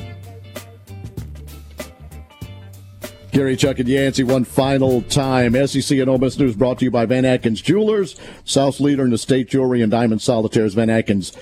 Gary, 3.33 3.57
Chuck, 3.57 3.79
and 3.79 3.89
Yancey, 3.89 4.25
one 4.25 4.45
final 4.45 5.01
time. 5.03 5.55
SEC 5.67 5.99
and 5.99 6.11
Ole 6.11 6.19
Miss 6.19 6.39
News 6.39 6.55
brought 6.55 6.79
to 6.81 6.85
you 6.85 6.91
by 6.91 7.07
Van 7.07 7.25
Atkins 7.25 7.63
Jewelers, 7.63 8.15
South 8.45 8.79
leader 8.79 9.05
in 9.05 9.11
the 9.11 9.17
state 9.17 9.49
jewelry 9.49 9.81
and 9.81 9.91
diamond 9.91 10.21
solitaires. 10.21 10.75
Van 10.75 10.91
Atkins 10.91 11.33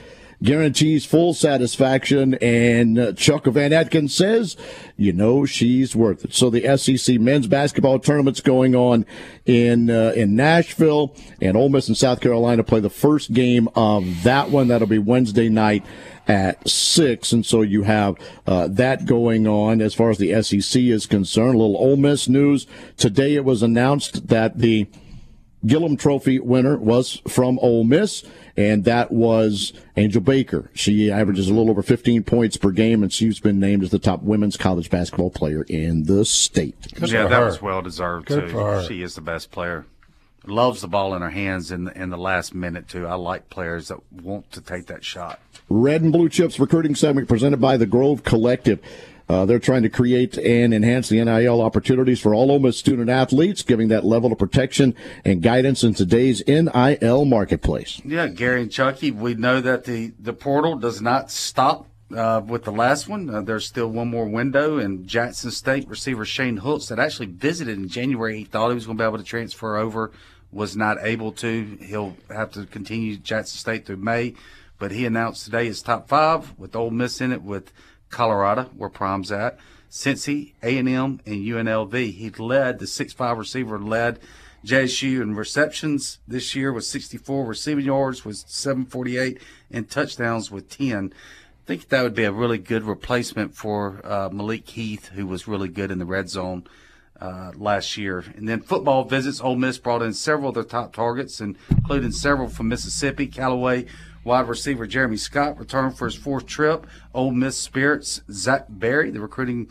guarantees 0.42 1.04
full 1.04 1.34
satisfaction. 1.34 2.34
And 2.34 2.98
uh, 2.98 3.12
Chuck 3.12 3.44
Van 3.46 3.72
Atkins 3.72 4.14
says, 4.14 4.56
you 4.96 5.12
know, 5.12 5.44
she's 5.46 5.94
worth 5.94 6.24
it. 6.24 6.34
So 6.34 6.50
the 6.50 6.76
SEC 6.76 7.20
men's 7.20 7.46
basketball 7.46 7.98
tournament's 7.98 8.40
going 8.40 8.74
on 8.74 9.06
in 9.46 9.90
uh, 9.90 10.12
in 10.14 10.36
Nashville, 10.36 11.14
and 11.40 11.56
Ole 11.56 11.68
Miss 11.68 11.88
and 11.88 11.96
South 11.96 12.20
Carolina 12.20 12.62
play 12.62 12.80
the 12.80 12.90
first 12.90 13.32
game 13.32 13.68
of 13.74 14.22
that 14.22 14.50
one. 14.50 14.68
That'll 14.68 14.86
be 14.86 14.98
Wednesday 14.98 15.48
night 15.48 15.84
at 16.28 16.68
six, 16.68 17.32
and 17.32 17.44
so 17.44 17.62
you 17.62 17.82
have 17.82 18.16
uh, 18.46 18.68
that 18.68 19.06
going 19.06 19.46
on 19.46 19.80
as 19.80 19.94
far 19.94 20.10
as 20.10 20.18
the 20.18 20.40
SEC 20.42 20.80
is 20.80 21.06
concerned. 21.06 21.54
A 21.54 21.58
little 21.58 21.76
Ole 21.76 21.96
Miss 21.96 22.28
news 22.28 22.66
today. 22.96 23.34
It 23.34 23.44
was 23.44 23.62
announced 23.62 24.28
that 24.28 24.58
the 24.58 24.86
Gillom 25.64 25.98
Trophy 25.98 26.38
winner 26.38 26.76
was 26.76 27.20
from 27.28 27.58
Ole 27.60 27.84
Miss 27.84 28.24
and 28.60 28.84
that 28.84 29.10
was 29.10 29.72
Angel 29.96 30.20
Baker. 30.20 30.70
She 30.74 31.10
averages 31.10 31.48
a 31.48 31.54
little 31.54 31.70
over 31.70 31.82
15 31.82 32.24
points 32.24 32.58
per 32.58 32.70
game, 32.70 33.02
and 33.02 33.10
she's 33.10 33.40
been 33.40 33.58
named 33.58 33.82
as 33.82 33.90
the 33.90 33.98
top 33.98 34.22
women's 34.22 34.58
college 34.58 34.90
basketball 34.90 35.30
player 35.30 35.62
in 35.68 36.04
the 36.04 36.26
state. 36.26 36.92
Good 36.94 37.10
yeah, 37.10 37.26
that 37.26 37.40
her. 37.40 37.46
was 37.46 37.62
well 37.62 37.80
deserved 37.80 38.26
Good 38.26 38.50
too. 38.50 38.84
She 38.86 39.02
is 39.02 39.14
the 39.14 39.22
best 39.22 39.50
player. 39.50 39.86
Loves 40.46 40.80
the 40.80 40.88
ball 40.88 41.14
in 41.14 41.22
her 41.22 41.30
hands 41.30 41.70
in 41.70 41.84
the, 41.84 41.98
in 41.98 42.10
the 42.10 42.16
last 42.16 42.54
minute 42.54 42.88
too. 42.88 43.06
I 43.06 43.14
like 43.14 43.50
players 43.50 43.88
that 43.88 43.98
want 44.12 44.50
to 44.52 44.60
take 44.60 44.86
that 44.86 45.04
shot. 45.04 45.40
Red 45.68 46.02
and 46.02 46.12
Blue 46.12 46.28
Chips 46.28 46.58
recruiting 46.58 46.94
segment 46.94 47.28
presented 47.28 47.60
by 47.60 47.76
the 47.76 47.86
Grove 47.86 48.24
Collective. 48.24 48.80
Uh, 49.30 49.44
they're 49.44 49.60
trying 49.60 49.84
to 49.84 49.88
create 49.88 50.36
and 50.38 50.74
enhance 50.74 51.08
the 51.08 51.24
NIL 51.24 51.62
opportunities 51.62 52.18
for 52.18 52.34
all 52.34 52.50
Ole 52.50 52.58
Miss 52.58 52.76
student 52.76 53.08
athletes, 53.08 53.62
giving 53.62 53.86
that 53.86 54.04
level 54.04 54.32
of 54.32 54.38
protection 54.38 54.92
and 55.24 55.40
guidance 55.40 55.84
in 55.84 55.94
today's 55.94 56.42
NIL 56.48 57.24
marketplace. 57.24 58.02
Yeah, 58.04 58.26
Gary 58.26 58.62
and 58.62 58.72
Chucky, 58.72 59.12
we 59.12 59.34
know 59.34 59.60
that 59.60 59.84
the, 59.84 60.14
the 60.18 60.32
portal 60.32 60.74
does 60.74 61.00
not 61.00 61.30
stop 61.30 61.86
uh, 62.12 62.42
with 62.44 62.64
the 62.64 62.72
last 62.72 63.06
one. 63.06 63.32
Uh, 63.32 63.40
there's 63.40 63.64
still 63.64 63.86
one 63.86 64.08
more 64.08 64.26
window, 64.26 64.78
and 64.78 65.06
Jackson 65.06 65.52
State 65.52 65.88
receiver 65.88 66.24
Shane 66.24 66.56
Hooks 66.56 66.86
that 66.86 66.98
actually 66.98 67.26
visited 67.26 67.78
in 67.78 67.86
January. 67.86 68.38
He 68.38 68.44
thought 68.44 68.70
he 68.70 68.74
was 68.74 68.86
going 68.86 68.98
to 68.98 69.04
be 69.04 69.06
able 69.06 69.18
to 69.18 69.22
transfer 69.22 69.76
over, 69.76 70.10
was 70.50 70.76
not 70.76 70.96
able 71.02 71.30
to. 71.34 71.78
He'll 71.80 72.16
have 72.30 72.50
to 72.54 72.66
continue 72.66 73.16
Jackson 73.16 73.58
State 73.58 73.86
through 73.86 73.98
May, 73.98 74.34
but 74.80 74.90
he 74.90 75.06
announced 75.06 75.44
today 75.44 75.66
his 75.66 75.82
top 75.82 76.08
five 76.08 76.58
with 76.58 76.74
Ole 76.74 76.90
Miss 76.90 77.20
in 77.20 77.30
it, 77.30 77.42
with 77.42 77.72
Colorado, 78.10 78.64
where 78.76 78.90
Prime's 78.90 79.32
at, 79.32 79.58
Cincy, 79.90 80.52
A&M, 80.62 80.86
and 80.86 81.44
UNLV. 81.44 82.12
He 82.12 82.30
led 82.30 82.78
the 82.78 82.86
six-five 82.86 83.38
receiver 83.38 83.78
led 83.78 84.20
JSU 84.64 85.22
in 85.22 85.34
receptions 85.34 86.18
this 86.28 86.54
year 86.54 86.72
with 86.72 86.84
64 86.84 87.46
receiving 87.46 87.86
yards 87.86 88.24
with 88.24 88.36
748 88.36 89.40
and 89.70 89.88
touchdowns 89.88 90.50
with 90.50 90.68
10. 90.68 91.12
I 91.12 91.66
think 91.66 91.88
that 91.88 92.02
would 92.02 92.14
be 92.14 92.24
a 92.24 92.32
really 92.32 92.58
good 92.58 92.82
replacement 92.82 93.54
for 93.54 94.00
uh, 94.04 94.28
Malik 94.30 94.68
Heath, 94.68 95.08
who 95.08 95.26
was 95.26 95.48
really 95.48 95.68
good 95.68 95.90
in 95.90 95.98
the 95.98 96.04
red 96.04 96.28
zone 96.28 96.64
uh, 97.20 97.52
last 97.56 97.96
year. 97.96 98.24
And 98.36 98.48
then 98.48 98.60
football 98.60 99.04
visits, 99.04 99.40
Ole 99.40 99.56
Miss 99.56 99.78
brought 99.78 100.02
in 100.02 100.12
several 100.12 100.50
of 100.50 100.54
their 100.54 100.64
top 100.64 100.92
targets, 100.92 101.40
including 101.40 102.12
several 102.12 102.48
from 102.48 102.68
Mississippi. 102.68 103.26
Callaway 103.26 103.86
wide 104.24 104.48
receiver 104.48 104.86
Jeremy 104.86 105.16
Scott 105.16 105.58
returned 105.58 105.96
for 105.96 106.06
his 106.06 106.14
fourth 106.14 106.46
trip. 106.46 106.86
Ole 107.14 107.32
Miss 107.32 107.56
Spirits 107.56 108.22
Zach 108.30 108.66
Berry, 108.68 109.10
the 109.10 109.20
recruiting 109.20 109.68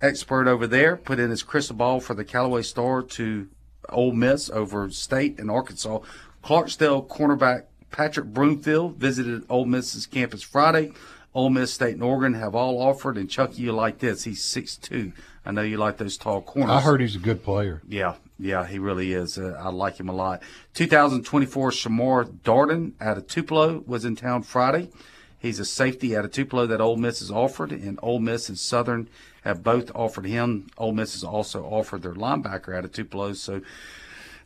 expert 0.00 0.48
over 0.48 0.66
there, 0.66 0.96
put 0.96 1.18
in 1.18 1.30
his 1.30 1.42
crystal 1.42 1.76
ball 1.76 2.00
for 2.00 2.14
the 2.14 2.24
Callaway 2.24 2.62
Star 2.62 3.02
to 3.02 3.48
Ole 3.88 4.12
Miss 4.12 4.50
over 4.50 4.90
State 4.90 5.38
and 5.38 5.50
Arkansas. 5.50 6.00
Clarksdale 6.42 7.06
cornerback 7.06 7.64
Patrick 7.90 8.26
Broomfield 8.26 8.96
visited 8.96 9.44
Ole 9.50 9.66
Miss's 9.66 10.06
campus 10.06 10.42
Friday. 10.42 10.92
Ole 11.34 11.50
Miss 11.50 11.72
State 11.72 11.94
and 11.94 12.02
Oregon 12.02 12.34
have 12.34 12.54
all 12.54 12.80
offered, 12.80 13.16
and 13.16 13.30
Chucky, 13.30 13.62
you 13.62 13.72
like 13.72 13.98
this. 13.98 14.24
He's 14.24 14.42
six 14.44 14.76
two. 14.76 15.12
I 15.44 15.52
know 15.52 15.62
you 15.62 15.76
like 15.76 15.98
those 15.98 16.16
tall 16.16 16.42
corners. 16.42 16.70
I 16.70 16.80
heard 16.80 17.00
he's 17.00 17.16
a 17.16 17.20
good 17.20 17.42
player. 17.42 17.82
Yeah, 17.88 18.16
yeah, 18.40 18.66
he 18.66 18.78
really 18.78 19.12
is. 19.12 19.38
Uh, 19.38 19.56
I 19.60 19.68
like 19.68 19.98
him 19.98 20.08
a 20.08 20.14
lot. 20.14 20.42
2024 20.74 21.70
Shamar 21.70 22.24
Darden 22.24 22.92
out 23.00 23.18
of 23.18 23.26
Tupelo 23.26 23.82
was 23.86 24.04
in 24.04 24.16
town 24.16 24.42
Friday. 24.42 24.90
He's 25.38 25.58
a 25.58 25.64
safety 25.64 26.16
out 26.16 26.24
of 26.24 26.32
Tupelo 26.32 26.66
that 26.66 26.80
Ole 26.80 26.96
Miss 26.96 27.20
has 27.20 27.30
offered, 27.30 27.72
and 27.72 27.98
Ole 28.02 28.18
Miss 28.18 28.48
and 28.48 28.58
Southern 28.58 29.08
have 29.42 29.62
both 29.62 29.90
offered 29.94 30.26
him. 30.26 30.68
Ole 30.76 30.92
Miss 30.92 31.12
has 31.14 31.24
also 31.24 31.64
offered 31.64 32.02
their 32.02 32.12
linebacker 32.12 32.76
out 32.76 32.84
of 32.84 32.92
Tupelo. 32.92 33.32
So 33.32 33.62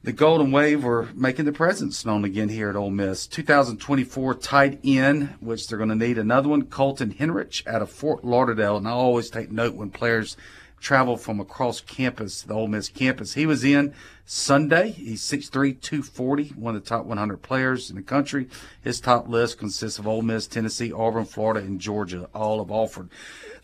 the 0.05 0.12
Golden 0.12 0.53
Wave 0.53 0.84
are 0.84 1.09
making 1.14 1.47
their 1.47 1.55
presence 1.55 2.05
known 2.05 2.24
again 2.24 2.49
here 2.49 2.70
at 2.70 2.76
Ole 2.76 2.90
Miss. 2.90 3.26
2024 3.26 4.34
tight 4.34 4.78
end, 4.84 5.34
which 5.40 5.66
they're 5.66 5.78
going 5.78 5.88
to 5.88 5.97
need 5.97 6.18
another 6.18 6.49
one, 6.49 6.66
Colton 6.66 7.12
Henrich 7.12 7.66
out 7.66 7.82
of 7.82 7.90
Fort 7.90 8.24
Lauderdale. 8.24 8.76
And 8.76 8.86
I 8.86 8.92
always 8.92 9.30
take 9.30 9.51
note 9.51 9.74
when 9.74 9.90
players 9.90 10.36
travel 10.85 11.16
from 11.16 11.41
across 11.41 11.80
campus, 11.80 12.43
the 12.43 12.53
Ole 12.53 12.68
Miss 12.68 12.91
campus. 12.91 13.32
He 13.32 13.47
was 13.47 13.64
in 13.64 13.95
Sunday. 14.26 14.91
He's 14.91 15.22
6'3", 15.22 15.80
240, 15.80 16.49
one 16.51 16.76
of 16.76 16.85
the 16.85 16.89
top 16.89 17.07
100 17.07 17.39
players 17.39 17.89
in 17.89 17.97
the 17.97 18.03
country. 18.03 18.49
His 18.82 19.01
top 19.01 19.26
list 19.26 19.59
consists 19.59 19.99
of 19.99 20.07
Ole 20.07 20.20
Miss, 20.20 20.47
Tennessee, 20.47 20.93
Auburn, 20.93 21.24
Florida, 21.24 21.61
and 21.61 21.80
Georgia, 21.80 22.28
all 22.35 22.61
of 22.61 22.70
offered. 22.70 23.09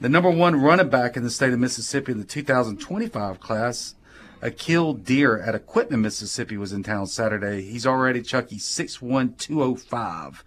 The 0.01 0.09
number 0.09 0.31
one 0.31 0.61
running 0.61 0.89
back 0.89 1.15
in 1.15 1.23
the 1.23 1.31
state 1.31 1.53
of 1.53 1.59
Mississippi 1.59 2.13
in 2.13 2.19
the 2.19 2.25
2025 2.25 3.39
class, 3.39 3.95
Akil 4.41 4.95
Deer 4.95 5.39
at 5.39 5.55
Equipment, 5.55 6.03
Mississippi, 6.03 6.57
was 6.57 6.73
in 6.73 6.83
town 6.83 7.07
Saturday. 7.07 7.61
He's 7.61 7.87
already 7.87 8.23
Chucky 8.23 8.57
6'1", 8.57 9.37
205. 9.37 10.43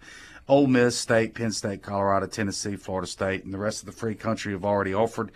Ole 0.46 0.66
Miss 0.66 0.98
State, 0.98 1.34
Penn 1.34 1.52
State, 1.52 1.82
Colorado, 1.82 2.26
Tennessee, 2.26 2.76
Florida 2.76 3.06
State, 3.06 3.44
and 3.44 3.54
the 3.54 3.58
rest 3.58 3.80
of 3.80 3.86
the 3.86 3.92
free 3.92 4.14
country 4.14 4.52
have 4.52 4.64
already 4.64 4.92
offered 4.92 5.30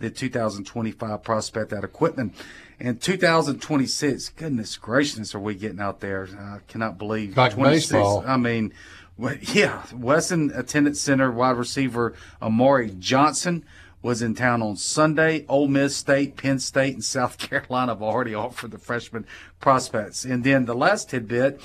the 0.00 0.10
2025 0.10 1.22
prospect 1.22 1.72
at 1.72 1.84
Equipment. 1.84 2.34
And 2.80 3.00
2026, 3.00 4.30
goodness 4.30 4.76
gracious, 4.76 5.34
are 5.34 5.38
we 5.38 5.54
getting 5.54 5.80
out 5.80 6.00
there? 6.00 6.28
I 6.38 6.58
cannot 6.66 6.98
believe. 6.98 7.36
Like 7.36 7.56
baseball. 7.56 8.24
I 8.26 8.36
mean, 8.36 8.72
yeah, 9.52 9.84
Wesson 9.94 10.50
Attendance 10.54 11.00
Center 11.00 11.30
wide 11.30 11.56
receiver 11.56 12.14
Amari 12.40 12.94
Johnson 12.98 13.64
was 14.02 14.22
in 14.22 14.34
town 14.34 14.62
on 14.62 14.76
Sunday. 14.76 15.44
Ole 15.46 15.68
Miss 15.68 15.94
State, 15.94 16.36
Penn 16.36 16.58
State, 16.58 16.94
and 16.94 17.04
South 17.04 17.36
Carolina 17.38 17.92
have 17.92 18.02
already 18.02 18.34
offered 18.34 18.70
the 18.70 18.78
freshman 18.78 19.26
prospects. 19.60 20.24
And 20.24 20.42
then 20.42 20.64
the 20.64 20.74
last 20.74 21.10
tidbit 21.10 21.60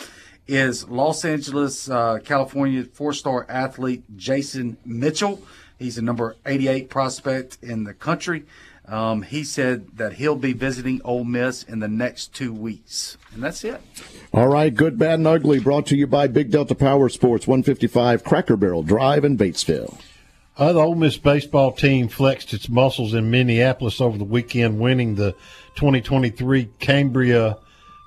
is 0.47 0.87
Los 0.89 1.23
Angeles, 1.23 1.89
uh, 1.89 2.19
California 2.23 2.83
four-star 2.83 3.45
athlete 3.49 4.03
Jason 4.17 4.77
Mitchell. 4.85 5.41
He's 5.77 5.95
the 5.95 6.01
number 6.01 6.35
88 6.45 6.89
prospect 6.89 7.57
in 7.61 7.83
the 7.83 7.93
country. 7.93 8.45
Um, 8.87 9.23
he 9.23 9.43
said 9.43 9.97
that 9.97 10.13
he'll 10.13 10.35
be 10.35 10.53
visiting 10.53 11.01
Ole 11.03 11.23
Miss 11.23 11.63
in 11.63 11.79
the 11.79 11.87
next 11.87 12.33
two 12.33 12.53
weeks. 12.53 13.17
And 13.33 13.43
that's 13.43 13.63
it. 13.63 13.81
All 14.31 14.47
right, 14.47 14.73
good, 14.73 14.99
bad, 14.99 15.15
and 15.15 15.27
ugly. 15.27 15.59
Brought 15.59 15.87
to 15.87 15.95
you 15.95 16.05
by 16.05 16.27
Big 16.27 16.51
Delta 16.51 16.75
Power 16.75 17.09
Sports, 17.09 17.47
155 17.47 18.23
Cracker 18.23 18.55
Barrel 18.55 18.83
Drive 18.83 19.25
in 19.25 19.37
Batesville. 19.37 19.99
Uh, 20.57 20.71
the 20.71 20.79
Ole 20.79 20.95
Miss 20.95 21.17
baseball 21.17 21.71
team 21.71 22.07
flexed 22.07 22.53
its 22.53 22.69
muscles 22.69 23.13
in 23.13 23.29
Minneapolis 23.29 23.99
over 23.99 24.17
the 24.17 24.23
weekend, 24.23 24.79
winning 24.79 25.15
the 25.15 25.33
2023 25.75 26.69
Cambria 26.79 27.57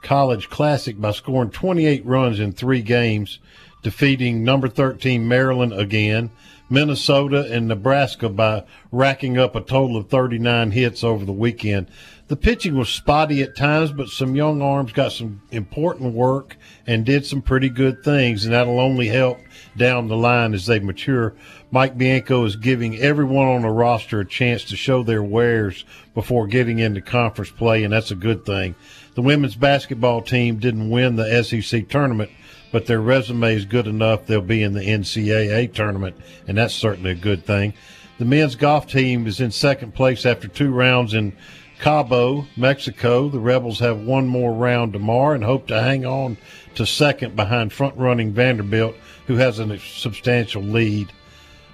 College 0.02 0.48
Classic 0.48 0.98
by 0.98 1.10
scoring 1.10 1.50
28 1.50 2.06
runs 2.06 2.40
in 2.40 2.52
three 2.52 2.80
games, 2.80 3.40
defeating 3.82 4.44
number 4.44 4.68
13 4.68 5.26
Maryland 5.26 5.72
again 5.72 6.30
Minnesota 6.70 7.48
and 7.50 7.68
Nebraska 7.68 8.28
by 8.28 8.64
racking 8.92 9.38
up 9.38 9.56
a 9.56 9.60
total 9.60 9.96
of 9.96 10.08
39 10.08 10.70
hits 10.72 11.02
over 11.02 11.24
the 11.24 11.32
weekend. 11.32 11.88
The 12.28 12.36
pitching 12.36 12.76
was 12.76 12.90
spotty 12.90 13.42
at 13.42 13.56
times, 13.56 13.90
but 13.90 14.08
some 14.08 14.36
young 14.36 14.60
arms 14.60 14.92
got 14.92 15.12
some 15.12 15.40
important 15.50 16.12
work 16.12 16.58
and 16.86 17.06
did 17.06 17.24
some 17.24 17.40
pretty 17.40 17.70
good 17.70 18.04
things, 18.04 18.44
and 18.44 18.52
that'll 18.52 18.80
only 18.80 19.08
help 19.08 19.38
down 19.78 20.08
the 20.08 20.16
line 20.16 20.52
as 20.52 20.66
they 20.66 20.78
mature. 20.78 21.34
Mike 21.70 21.96
Bianco 21.96 22.44
is 22.44 22.56
giving 22.56 22.98
everyone 22.98 23.46
on 23.46 23.62
the 23.62 23.70
roster 23.70 24.20
a 24.20 24.26
chance 24.26 24.64
to 24.64 24.76
show 24.76 25.02
their 25.02 25.22
wares 25.22 25.86
before 26.14 26.46
getting 26.46 26.80
into 26.80 27.00
conference 27.00 27.50
play, 27.50 27.82
and 27.82 27.94
that's 27.94 28.10
a 28.10 28.14
good 28.14 28.44
thing. 28.44 28.74
The 29.14 29.22
women's 29.22 29.56
basketball 29.56 30.20
team 30.20 30.58
didn't 30.58 30.90
win 30.90 31.16
the 31.16 31.42
SEC 31.42 31.88
tournament, 31.88 32.30
but 32.70 32.86
their 32.86 33.00
resume 33.00 33.54
is 33.54 33.64
good 33.64 33.86
enough 33.86 34.26
they'll 34.26 34.40
be 34.40 34.62
in 34.62 34.72
the 34.72 34.80
NCAA 34.80 35.72
tournament, 35.72 36.16
and 36.46 36.58
that's 36.58 36.74
certainly 36.74 37.12
a 37.12 37.16
good 37.16 37.44
thing. 37.44 37.74
The 38.18 38.24
men's 38.24 38.56
golf 38.56 38.86
team 38.86 39.26
is 39.26 39.40
in 39.40 39.50
second 39.50 39.94
place 39.94 40.26
after 40.26 40.48
two 40.48 40.72
rounds 40.72 41.14
in 41.14 41.36
Cabo, 41.78 42.46
Mexico. 42.56 43.28
The 43.28 43.38
Rebels 43.38 43.78
have 43.78 44.00
one 44.00 44.26
more 44.26 44.52
round 44.52 44.92
tomorrow 44.92 45.34
and 45.34 45.44
hope 45.44 45.68
to 45.68 45.80
hang 45.80 46.04
on 46.04 46.36
to 46.74 46.84
second 46.84 47.36
behind 47.36 47.72
front 47.72 47.96
running 47.96 48.32
Vanderbilt, 48.32 48.96
who 49.26 49.36
has 49.36 49.60
a 49.60 49.78
substantial 49.78 50.62
lead. 50.62 51.12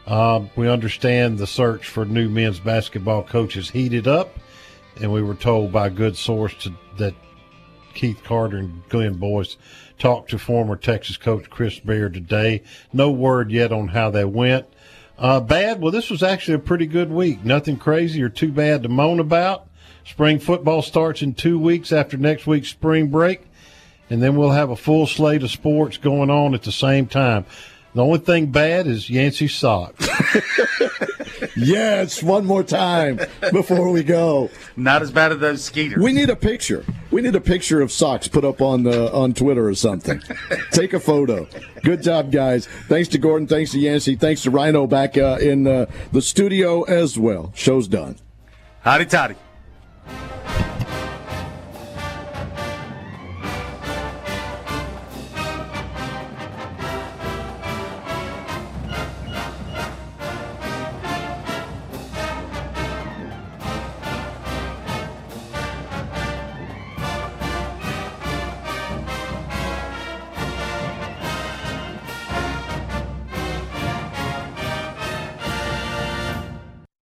Um, 0.06 0.50
we 0.54 0.68
understand 0.68 1.38
the 1.38 1.46
search 1.46 1.88
for 1.88 2.04
new 2.04 2.28
men's 2.28 2.60
basketball 2.60 3.22
coaches 3.22 3.70
heated 3.70 4.06
up, 4.06 4.38
and 5.00 5.10
we 5.10 5.22
were 5.22 5.34
told 5.34 5.72
by 5.72 5.86
a 5.86 5.90
good 5.90 6.16
source 6.16 6.54
to, 6.64 6.74
that 6.98 7.14
Keith 7.94 8.22
Carter 8.22 8.58
and 8.58 8.86
Glenn 8.90 9.14
Boyce 9.14 9.56
talked 9.98 10.30
to 10.30 10.38
former 10.38 10.76
Texas 10.76 11.16
coach 11.16 11.48
Chris 11.50 11.78
Beard 11.78 12.14
today. 12.14 12.62
No 12.92 13.10
word 13.10 13.50
yet 13.50 13.72
on 13.72 13.88
how 13.88 14.10
they 14.10 14.24
went. 14.24 14.66
Uh, 15.18 15.40
bad? 15.40 15.80
Well, 15.80 15.92
this 15.92 16.10
was 16.10 16.22
actually 16.22 16.54
a 16.54 16.60
pretty 16.60 16.86
good 16.86 17.10
week. 17.10 17.44
Nothing 17.44 17.76
crazy 17.76 18.22
or 18.22 18.28
too 18.28 18.50
bad 18.50 18.82
to 18.82 18.88
moan 18.88 19.20
about. 19.20 19.66
Spring 20.04 20.38
football 20.38 20.82
starts 20.82 21.22
in 21.22 21.34
two 21.34 21.58
weeks 21.58 21.92
after 21.92 22.16
next 22.16 22.46
week's 22.46 22.68
spring 22.68 23.08
break, 23.08 23.42
and 24.10 24.22
then 24.22 24.36
we'll 24.36 24.50
have 24.50 24.70
a 24.70 24.76
full 24.76 25.06
slate 25.06 25.42
of 25.42 25.50
sports 25.50 25.96
going 25.96 26.30
on 26.30 26.54
at 26.54 26.62
the 26.62 26.72
same 26.72 27.06
time. 27.06 27.46
The 27.94 28.02
only 28.02 28.18
thing 28.18 28.46
bad 28.46 28.88
is 28.88 29.08
Yancey 29.08 29.46
socks. 29.46 30.08
yes, 31.56 32.24
one 32.24 32.44
more 32.44 32.64
time 32.64 33.20
before 33.52 33.90
we 33.90 34.02
go. 34.02 34.50
Not 34.76 35.02
as 35.02 35.12
bad 35.12 35.30
as 35.30 35.38
those 35.38 35.64
skeeters. 35.64 36.02
We 36.02 36.12
need 36.12 36.28
a 36.28 36.34
picture. 36.34 36.84
We 37.12 37.22
need 37.22 37.36
a 37.36 37.40
picture 37.40 37.80
of 37.80 37.92
socks 37.92 38.26
put 38.26 38.44
up 38.44 38.60
on 38.60 38.82
the 38.82 39.12
on 39.12 39.32
Twitter 39.32 39.68
or 39.68 39.76
something. 39.76 40.20
Take 40.72 40.92
a 40.92 41.00
photo. 41.00 41.46
Good 41.84 42.02
job, 42.02 42.32
guys. 42.32 42.66
Thanks 42.88 43.08
to 43.10 43.18
Gordon. 43.18 43.46
Thanks 43.46 43.70
to 43.72 43.78
Yancey. 43.78 44.16
Thanks 44.16 44.42
to 44.42 44.50
Rhino 44.50 44.88
back 44.88 45.16
uh, 45.16 45.38
in 45.40 45.68
uh, 45.68 45.86
the 46.10 46.20
studio 46.20 46.82
as 46.82 47.16
well. 47.16 47.52
Show's 47.54 47.86
done. 47.86 48.16
Howdy 48.80 49.06
toddy. 49.06 49.36